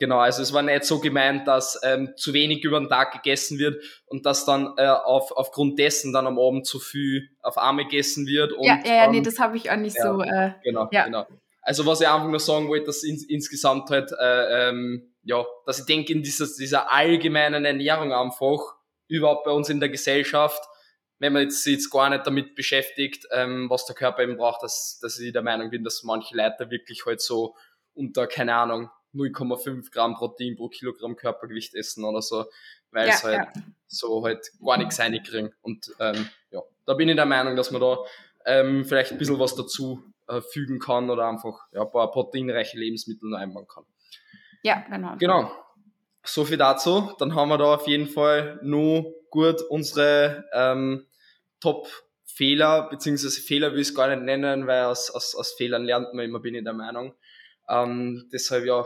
Genau, 0.00 0.18
also 0.18 0.40
es 0.40 0.54
war 0.54 0.62
nicht 0.62 0.84
so 0.84 0.98
gemeint, 0.98 1.46
dass 1.46 1.78
ähm, 1.84 2.14
zu 2.16 2.32
wenig 2.32 2.64
über 2.64 2.80
den 2.80 2.88
Tag 2.88 3.12
gegessen 3.12 3.58
wird 3.58 3.84
und 4.06 4.24
dass 4.24 4.46
dann 4.46 4.72
äh, 4.78 4.86
auf, 4.86 5.30
aufgrund 5.32 5.78
dessen 5.78 6.14
dann 6.14 6.26
am 6.26 6.38
Abend 6.38 6.66
zu 6.66 6.80
viel 6.80 7.28
auf 7.42 7.58
Arme 7.58 7.84
gegessen 7.84 8.26
wird. 8.26 8.54
Und, 8.54 8.64
ja, 8.64 8.80
ja, 8.82 8.94
ja, 8.94 9.10
nee, 9.10 9.20
das 9.20 9.38
habe 9.38 9.58
ich 9.58 9.70
auch 9.70 9.76
nicht 9.76 9.98
ja, 9.98 10.02
so. 10.02 10.22
Äh, 10.22 10.52
genau, 10.64 10.88
ja. 10.90 11.04
genau. 11.04 11.26
Also 11.60 11.84
was 11.84 12.00
ich 12.00 12.08
einfach 12.08 12.28
nur 12.28 12.40
sagen 12.40 12.68
wollte, 12.68 12.86
dass 12.86 13.02
in, 13.02 13.22
insgesamt 13.28 13.90
halt, 13.90 14.10
äh, 14.18 14.70
ähm, 14.70 15.12
ja, 15.22 15.44
dass 15.66 15.80
ich 15.80 15.84
denke, 15.84 16.14
in 16.14 16.22
dieser, 16.22 16.46
dieser 16.46 16.90
allgemeinen 16.90 17.66
Ernährung 17.66 18.14
einfach, 18.14 18.76
überhaupt 19.06 19.44
bei 19.44 19.50
uns 19.50 19.68
in 19.68 19.80
der 19.80 19.90
Gesellschaft, 19.90 20.62
wenn 21.18 21.34
man 21.34 21.42
jetzt, 21.42 21.66
jetzt 21.66 21.90
gar 21.90 22.08
nicht 22.08 22.26
damit 22.26 22.54
beschäftigt, 22.54 23.26
ähm, 23.32 23.68
was 23.68 23.84
der 23.84 23.94
Körper 23.94 24.22
eben 24.22 24.38
braucht, 24.38 24.62
dass, 24.62 24.98
dass 25.02 25.18
ich 25.18 25.34
der 25.34 25.42
Meinung 25.42 25.68
bin, 25.68 25.84
dass 25.84 26.04
manche 26.04 26.34
Leute 26.34 26.70
wirklich 26.70 27.04
halt 27.04 27.20
so 27.20 27.54
unter, 27.92 28.26
keine 28.26 28.54
Ahnung, 28.54 28.88
0,5 29.14 29.90
Gramm 29.92 30.14
Protein 30.14 30.56
pro 30.56 30.68
Kilogramm 30.68 31.16
Körpergewicht 31.16 31.74
essen 31.74 32.04
oder 32.04 32.22
so, 32.22 32.44
weil 32.90 33.08
ja, 33.08 33.14
es 33.14 33.24
halt 33.24 33.48
ja. 33.54 33.62
so 33.86 34.24
halt 34.24 34.50
gar 34.64 34.76
nichts 34.76 34.98
reinkriegen. 34.98 35.52
Und 35.62 35.92
ähm, 35.98 36.28
ja, 36.50 36.62
da 36.86 36.94
bin 36.94 37.08
ich 37.08 37.16
der 37.16 37.26
Meinung, 37.26 37.56
dass 37.56 37.70
man 37.70 37.80
da 37.80 37.98
ähm, 38.46 38.84
vielleicht 38.84 39.12
ein 39.12 39.18
bisschen 39.18 39.38
was 39.38 39.54
dazu 39.54 40.02
äh, 40.28 40.40
fügen 40.40 40.78
kann 40.78 41.10
oder 41.10 41.28
einfach 41.28 41.66
ja, 41.72 41.82
ein 41.82 41.90
paar 41.90 42.10
proteinreiche 42.10 42.78
Lebensmittel 42.78 43.34
einbauen 43.34 43.66
kann. 43.66 43.84
Ja, 44.62 44.84
genau. 44.88 45.16
Genau. 45.18 45.50
So 46.22 46.44
viel 46.44 46.58
dazu. 46.58 47.12
Dann 47.18 47.34
haben 47.34 47.48
wir 47.48 47.58
da 47.58 47.74
auf 47.74 47.86
jeden 47.86 48.06
Fall 48.06 48.60
nur 48.62 49.14
gut 49.30 49.62
unsere 49.62 50.44
ähm, 50.52 51.06
Top-Fehler, 51.60 52.88
beziehungsweise 52.90 53.40
Fehler 53.40 53.72
will 53.72 53.80
ich 53.80 53.88
es 53.88 53.94
gar 53.94 54.08
nicht 54.08 54.22
nennen, 54.22 54.66
weil 54.66 54.84
aus, 54.84 55.10
aus, 55.10 55.34
aus 55.34 55.52
Fehlern 55.52 55.84
lernt 55.84 56.12
man 56.14 56.24
immer, 56.24 56.40
bin 56.40 56.54
ich 56.54 56.64
der 56.64 56.72
Meinung. 56.72 57.14
Ähm, 57.68 58.28
deshalb 58.32 58.64
ja, 58.64 58.84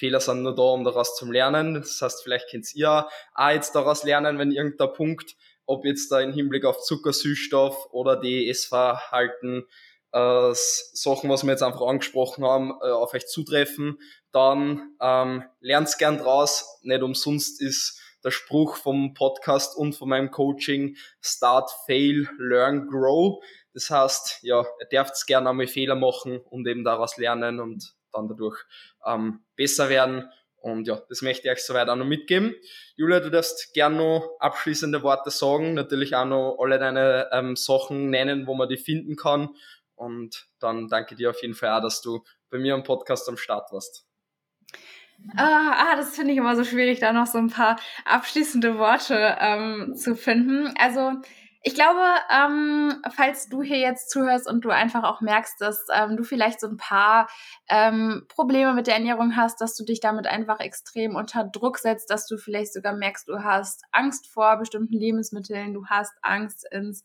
Fehler 0.00 0.20
sind 0.20 0.42
nur 0.42 0.54
da, 0.54 0.62
um 0.62 0.82
daraus 0.82 1.14
zu 1.14 1.30
lernen. 1.30 1.74
Das 1.74 2.00
heißt, 2.00 2.22
vielleicht 2.22 2.50
könnt 2.50 2.74
ihr 2.74 3.06
auch 3.34 3.50
jetzt 3.50 3.74
daraus 3.74 4.02
lernen, 4.02 4.38
wenn 4.38 4.50
irgendein 4.50 4.94
Punkt, 4.94 5.36
ob 5.66 5.84
jetzt 5.84 6.10
da 6.10 6.20
im 6.20 6.32
Hinblick 6.32 6.64
auf 6.64 6.80
Zucker, 6.80 7.12
Süßstoff 7.12 7.92
oder 7.92 8.16
die 8.18 8.48
Essverhalten, 8.48 9.66
äh, 10.12 10.50
Sachen, 10.54 11.28
was 11.28 11.44
wir 11.44 11.50
jetzt 11.50 11.62
einfach 11.62 11.82
angesprochen 11.82 12.44
haben, 12.44 12.70
äh, 12.82 12.90
auf 12.90 13.12
euch 13.12 13.26
zutreffen, 13.26 13.98
dann 14.32 14.96
ähm, 15.02 15.44
lernt's 15.60 15.98
gern 15.98 16.16
draus. 16.16 16.80
Nicht 16.82 17.02
umsonst 17.02 17.60
ist 17.60 18.00
der 18.24 18.30
Spruch 18.30 18.76
vom 18.76 19.12
Podcast 19.12 19.76
und 19.76 19.94
von 19.94 20.08
meinem 20.08 20.30
Coaching 20.30 20.96
Start, 21.20 21.70
Fail, 21.84 22.26
Learn, 22.38 22.88
Grow. 22.88 23.44
Das 23.74 23.90
heißt, 23.90 24.38
ja, 24.42 24.64
ihr 24.80 24.86
dürft 24.90 25.26
gerne 25.26 25.50
einmal 25.50 25.66
Fehler 25.66 25.94
machen 25.94 26.38
und 26.38 26.66
eben 26.66 26.84
daraus 26.84 27.18
lernen 27.18 27.60
und 27.60 27.94
dann 28.12 28.28
dadurch 28.28 28.58
ähm, 29.06 29.40
besser 29.56 29.88
werden. 29.88 30.30
Und 30.56 30.86
ja, 30.86 31.00
das 31.08 31.22
möchte 31.22 31.48
ich 31.48 31.52
euch 31.52 31.64
soweit 31.64 31.88
auch 31.88 31.96
noch 31.96 32.04
mitgeben. 32.04 32.54
Julia, 32.96 33.20
du 33.20 33.30
darfst 33.30 33.72
gerne 33.72 33.96
noch 33.96 34.36
abschließende 34.40 35.02
Worte 35.02 35.30
sagen, 35.30 35.74
natürlich 35.74 36.14
auch 36.14 36.26
noch 36.26 36.58
alle 36.60 36.78
deine 36.78 37.30
ähm, 37.32 37.56
Sachen 37.56 38.10
nennen, 38.10 38.46
wo 38.46 38.54
man 38.54 38.68
die 38.68 38.76
finden 38.76 39.16
kann. 39.16 39.50
Und 39.94 40.48
dann 40.58 40.88
danke 40.88 41.14
dir 41.14 41.30
auf 41.30 41.40
jeden 41.40 41.54
Fall 41.54 41.70
auch, 41.70 41.82
dass 41.82 42.02
du 42.02 42.22
bei 42.50 42.58
mir 42.58 42.74
am 42.74 42.82
Podcast 42.82 43.28
am 43.28 43.36
Start 43.36 43.72
warst. 43.72 44.06
Ah, 45.36 45.92
ah 45.92 45.96
das 45.96 46.14
finde 46.14 46.32
ich 46.32 46.38
immer 46.38 46.56
so 46.56 46.64
schwierig, 46.64 47.00
da 47.00 47.12
noch 47.12 47.26
so 47.26 47.38
ein 47.38 47.50
paar 47.50 47.78
abschließende 48.04 48.78
Worte 48.78 49.36
ähm, 49.38 49.94
zu 49.94 50.16
finden. 50.16 50.74
Also 50.78 51.12
ich 51.62 51.74
glaube, 51.74 52.00
ähm, 52.30 53.02
falls 53.14 53.48
du 53.48 53.62
hier 53.62 53.78
jetzt 53.78 54.10
zuhörst 54.10 54.48
und 54.48 54.64
du 54.64 54.70
einfach 54.70 55.04
auch 55.04 55.20
merkst, 55.20 55.60
dass 55.60 55.86
ähm, 55.94 56.16
du 56.16 56.24
vielleicht 56.24 56.58
so 56.60 56.68
ein 56.68 56.78
paar 56.78 57.28
ähm, 57.68 58.24
Probleme 58.28 58.72
mit 58.72 58.86
der 58.86 58.94
Ernährung 58.94 59.36
hast, 59.36 59.60
dass 59.60 59.74
du 59.74 59.84
dich 59.84 60.00
damit 60.00 60.26
einfach 60.26 60.60
extrem 60.60 61.16
unter 61.16 61.44
Druck 61.44 61.78
setzt, 61.78 62.08
dass 62.08 62.26
du 62.26 62.38
vielleicht 62.38 62.72
sogar 62.72 62.94
merkst, 62.94 63.28
du 63.28 63.44
hast 63.44 63.82
Angst 63.92 64.26
vor 64.32 64.56
bestimmten 64.56 64.94
Lebensmitteln, 64.94 65.74
du 65.74 65.84
hast 65.86 66.12
Angst 66.22 66.66
ins 66.72 67.02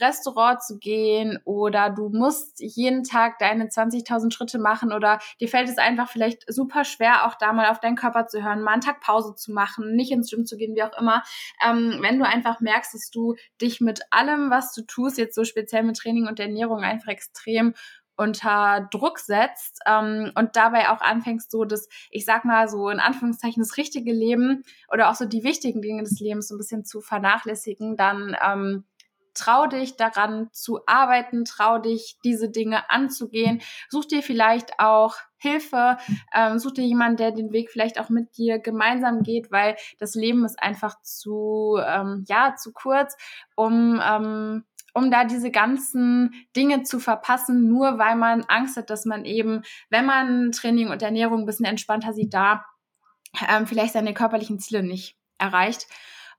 Restaurant 0.00 0.62
zu 0.62 0.78
gehen 0.78 1.38
oder 1.44 1.90
du 1.90 2.08
musst 2.08 2.60
jeden 2.60 3.04
Tag 3.04 3.38
deine 3.38 3.66
20.000 3.66 4.32
Schritte 4.32 4.58
machen 4.58 4.92
oder 4.92 5.18
dir 5.40 5.48
fällt 5.48 5.68
es 5.68 5.78
einfach 5.78 6.10
vielleicht 6.10 6.44
super 6.52 6.84
schwer, 6.84 7.26
auch 7.26 7.34
da 7.34 7.52
mal 7.52 7.70
auf 7.70 7.80
deinen 7.80 7.96
Körper 7.96 8.26
zu 8.26 8.42
hören, 8.42 8.62
mal 8.62 8.72
einen 8.72 8.82
Tag 8.82 9.00
Pause 9.00 9.34
zu 9.34 9.52
machen, 9.52 9.94
nicht 9.94 10.12
ins 10.12 10.30
Gym 10.30 10.46
zu 10.46 10.56
gehen, 10.56 10.74
wie 10.74 10.82
auch 10.82 10.98
immer. 10.98 11.22
Ähm, 11.66 11.98
wenn 12.00 12.18
du 12.18 12.26
einfach 12.26 12.60
merkst, 12.60 12.94
dass 12.94 13.10
du 13.10 13.34
dich 13.60 13.80
mit 13.80 14.00
allem, 14.10 14.50
was 14.50 14.72
du 14.72 14.82
tust, 14.82 15.18
jetzt 15.18 15.34
so 15.34 15.44
speziell 15.44 15.82
mit 15.82 15.96
Training 15.96 16.26
und 16.26 16.40
Ernährung 16.40 16.80
einfach 16.80 17.08
extrem 17.08 17.74
unter 18.16 18.88
Druck 18.90 19.18
setzt 19.18 19.80
ähm, 19.86 20.32
und 20.34 20.56
dabei 20.56 20.90
auch 20.90 21.00
anfängst, 21.00 21.50
so 21.50 21.64
das, 21.64 21.88
ich 22.10 22.24
sag 22.24 22.44
mal 22.44 22.68
so 22.68 22.88
in 22.88 23.00
Anführungszeichen, 23.00 23.62
das 23.62 23.76
richtige 23.76 24.12
Leben 24.12 24.64
oder 24.92 25.10
auch 25.10 25.14
so 25.14 25.24
die 25.24 25.44
wichtigen 25.44 25.82
Dinge 25.82 26.02
des 26.02 26.20
Lebens 26.20 26.48
so 26.48 26.54
ein 26.54 26.58
bisschen 26.58 26.84
zu 26.84 27.00
vernachlässigen, 27.00 27.96
dann 27.96 28.36
ähm, 28.44 28.84
trau 29.34 29.66
dich 29.66 29.96
daran 29.96 30.48
zu 30.52 30.80
arbeiten, 30.86 31.44
trau 31.44 31.78
dich, 31.78 32.18
diese 32.24 32.50
Dinge 32.50 32.90
anzugehen. 32.90 33.60
Such 33.88 34.06
dir 34.06 34.22
vielleicht 34.22 34.78
auch 34.78 35.16
Hilfe, 35.38 35.98
ähm, 36.34 36.58
such 36.58 36.74
dir 36.74 36.84
jemanden, 36.84 37.16
der 37.16 37.32
den 37.32 37.52
Weg 37.52 37.70
vielleicht 37.70 37.98
auch 37.98 38.08
mit 38.08 38.36
dir 38.36 38.58
gemeinsam 38.58 39.22
geht, 39.22 39.50
weil 39.50 39.76
das 39.98 40.14
Leben 40.14 40.44
ist 40.44 40.62
einfach 40.62 41.00
zu, 41.02 41.78
ähm, 41.84 42.24
ja, 42.28 42.54
zu 42.56 42.72
kurz, 42.72 43.16
um 43.56 44.00
ähm, 44.04 44.64
um 44.94 45.10
da 45.10 45.24
diese 45.24 45.50
ganzen 45.50 46.34
Dinge 46.54 46.82
zu 46.82 47.00
verpassen, 47.00 47.68
nur 47.68 47.98
weil 47.98 48.16
man 48.16 48.44
Angst 48.44 48.76
hat, 48.76 48.90
dass 48.90 49.04
man 49.04 49.24
eben, 49.24 49.62
wenn 49.88 50.04
man 50.04 50.52
Training 50.52 50.90
und 50.90 51.02
Ernährung 51.02 51.40
ein 51.40 51.46
bisschen 51.46 51.64
entspannter 51.64 52.12
sieht, 52.12 52.34
da 52.34 52.64
ähm, 53.48 53.66
vielleicht 53.66 53.94
seine 53.94 54.14
körperlichen 54.14 54.58
Ziele 54.58 54.82
nicht 54.82 55.16
erreicht. 55.38 55.86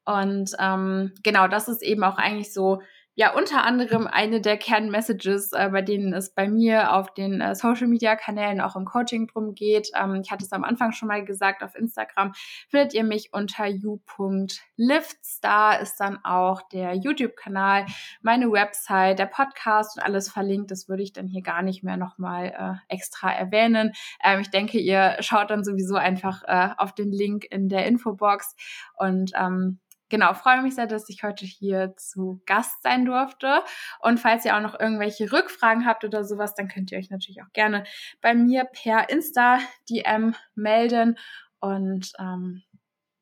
Und 0.06 0.51
ähm, 0.60 1.14
genau, 1.24 1.47
das 1.47 1.68
ist 1.68 1.82
eben 1.82 2.04
auch 2.04 2.18
eigentlich 2.18 2.54
so 2.54 2.82
ja 3.16 3.34
unter 3.34 3.64
anderem 3.64 4.08
eine 4.08 4.41
der 4.41 4.58
Kernmessages, 4.58 5.51
äh, 5.54 5.70
bei 5.72 5.82
denen 5.82 6.14
es 6.14 6.34
bei 6.34 6.47
mir 6.47 6.93
auf 6.93 7.14
den 7.14 7.41
äh, 7.41 7.54
Social 7.54 7.88
Media 7.88 8.16
Kanälen 8.16 8.60
auch 8.60 8.76
im 8.76 8.86
Coaching 8.86 9.28
drum 9.28 9.54
geht. 9.54 9.89
Ähm, 9.95 10.22
ich 10.24 10.32
hatte 10.32 10.43
es 10.43 10.51
am 10.51 10.64
Anfang 10.64 10.93
schon 10.93 11.08
mal 11.08 11.24
gesagt, 11.24 11.64
auf 11.64 11.76
Instagram 11.76 12.34
findet 12.70 12.93
ihr 12.93 13.04
mich 13.04 13.30
unter 13.32 13.68
you.lifts. 13.68 15.41
Da 15.41 15.74
ist 15.74 15.97
dann 15.99 16.20
auch 16.24 16.62
der 16.70 16.95
YouTube-Kanal, 16.95 17.86
meine 18.22 18.51
Website, 18.51 19.20
der 19.20 19.28
Podcast 19.28 19.97
und 19.97 20.04
alles 20.04 20.32
verlinkt. 20.32 20.72
Das 20.72 20.89
würde 20.89 21.04
ich 21.04 21.14
dann 21.14 21.28
hier 21.28 21.43
gar 21.43 21.62
nicht 21.62 21.84
mehr 21.84 21.97
nochmal 21.97 22.82
äh, 22.89 22.93
extra 22.93 23.32
erwähnen. 23.32 23.91
Ähm, 24.24 24.39
ich 24.39 24.49
denke, 24.49 24.80
ihr 24.80 25.18
schaut 25.20 25.51
dann 25.51 25.64
sowieso 25.64 25.95
einfach 25.95 26.43
äh, 26.47 26.70
auf 26.78 26.95
den 26.95 27.12
Link 27.12 27.45
in 27.51 27.70
der 27.70 27.86
Infobox 27.86 28.56
und 28.97 29.32
ähm, 29.36 29.80
genau, 30.14 30.36
freue 30.36 30.61
mich 30.61 30.76
sehr, 30.76 30.86
dass 30.86 31.09
ich 31.09 31.24
heute 31.24 31.43
hier 31.43 31.95
zu 31.97 32.43
Gast 32.45 32.84
sein 32.84 33.03
durfte. 33.03 33.64
Und 33.99 34.20
falls 34.20 34.45
ihr 34.45 34.55
auch 34.55 34.61
noch 34.61 34.80
irgendwelche 34.80 35.32
Rückfragen 35.32 35.88
habt 35.88 36.03
oder 36.03 36.24
sowas, 36.24 36.53
dann 36.53 36.68
könnt 36.68 36.91
ihr 36.91 36.99
euch 36.99 37.09
natürlich 37.09 37.41
auch 37.41 37.51
gerne 37.51 37.84
bei 38.22 38.36
mir 38.36 38.66
per 38.66 39.09
Insta 39.09 39.57
DM 39.89 40.36
melden. 40.53 41.18
Und 41.59 42.14
ähm, 42.20 42.61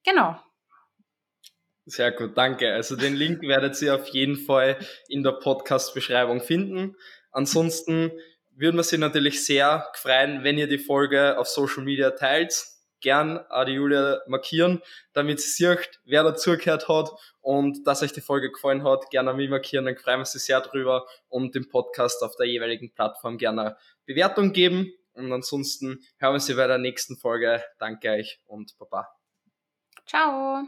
genau. 0.04 0.38
Sehr 1.86 2.12
gut, 2.12 2.38
danke. 2.38 2.74
Also 2.74 2.98
den 2.98 3.16
Link 3.16 3.42
werdet 3.42 3.82
ihr 3.82 3.96
auf 3.96 4.10
jeden 4.10 4.36
Fall 4.36 4.78
in 5.08 5.24
der 5.24 5.32
Podcast-Beschreibung 5.32 6.42
finden. 6.42 6.98
Ansonsten 7.32 8.12
würden 8.54 8.76
wir 8.76 8.84
Sie 8.84 8.98
natürlich 8.98 9.46
sehr 9.46 9.88
freuen, 9.96 10.44
wenn 10.44 10.58
ihr 10.58 10.68
die 10.68 10.78
Folge 10.78 11.40
auf 11.40 11.48
Social 11.48 11.86
Media 11.86 12.12
teilt 12.12 12.66
gern 13.02 13.40
auch 13.50 13.66
die 13.66 13.74
Julia 13.74 14.22
markieren, 14.28 14.82
damit 15.14 15.42
sie 15.42 15.50
sieht, 15.50 16.00
wer 16.06 16.24
dazugehört 16.24 16.88
hat 16.88 17.12
und 17.42 17.86
dass 17.86 18.04
euch 18.04 18.14
die 18.14 18.22
Folge 18.22 18.52
gefallen 18.52 18.84
hat, 18.84 19.10
gerne 19.10 19.34
mich 19.34 19.50
markieren, 19.50 19.86
dann 19.86 19.98
freuen 19.98 20.18
wir 20.18 20.22
uns 20.22 20.32
sehr 20.32 20.62
drüber 20.62 21.06
und 21.28 21.56
dem 21.56 21.68
Podcast 21.68 22.24
auf 22.24 22.36
der 22.36 22.48
jeweiligen 22.48 22.94
Plattform 22.94 23.38
gerne 23.38 23.78
Bewertung 24.06 24.54
geben. 24.54 24.94
Und 25.14 25.32
ansonsten 25.32 26.00
hören 26.18 26.34
wir 26.34 26.40
sie 26.40 26.54
bei 26.54 26.68
der 26.68 26.78
nächsten 26.78 27.18
Folge. 27.18 27.64
Danke 27.80 28.12
euch 28.12 28.40
und 28.46 28.78
Baba. 28.78 29.10
Ciao. 30.06 30.68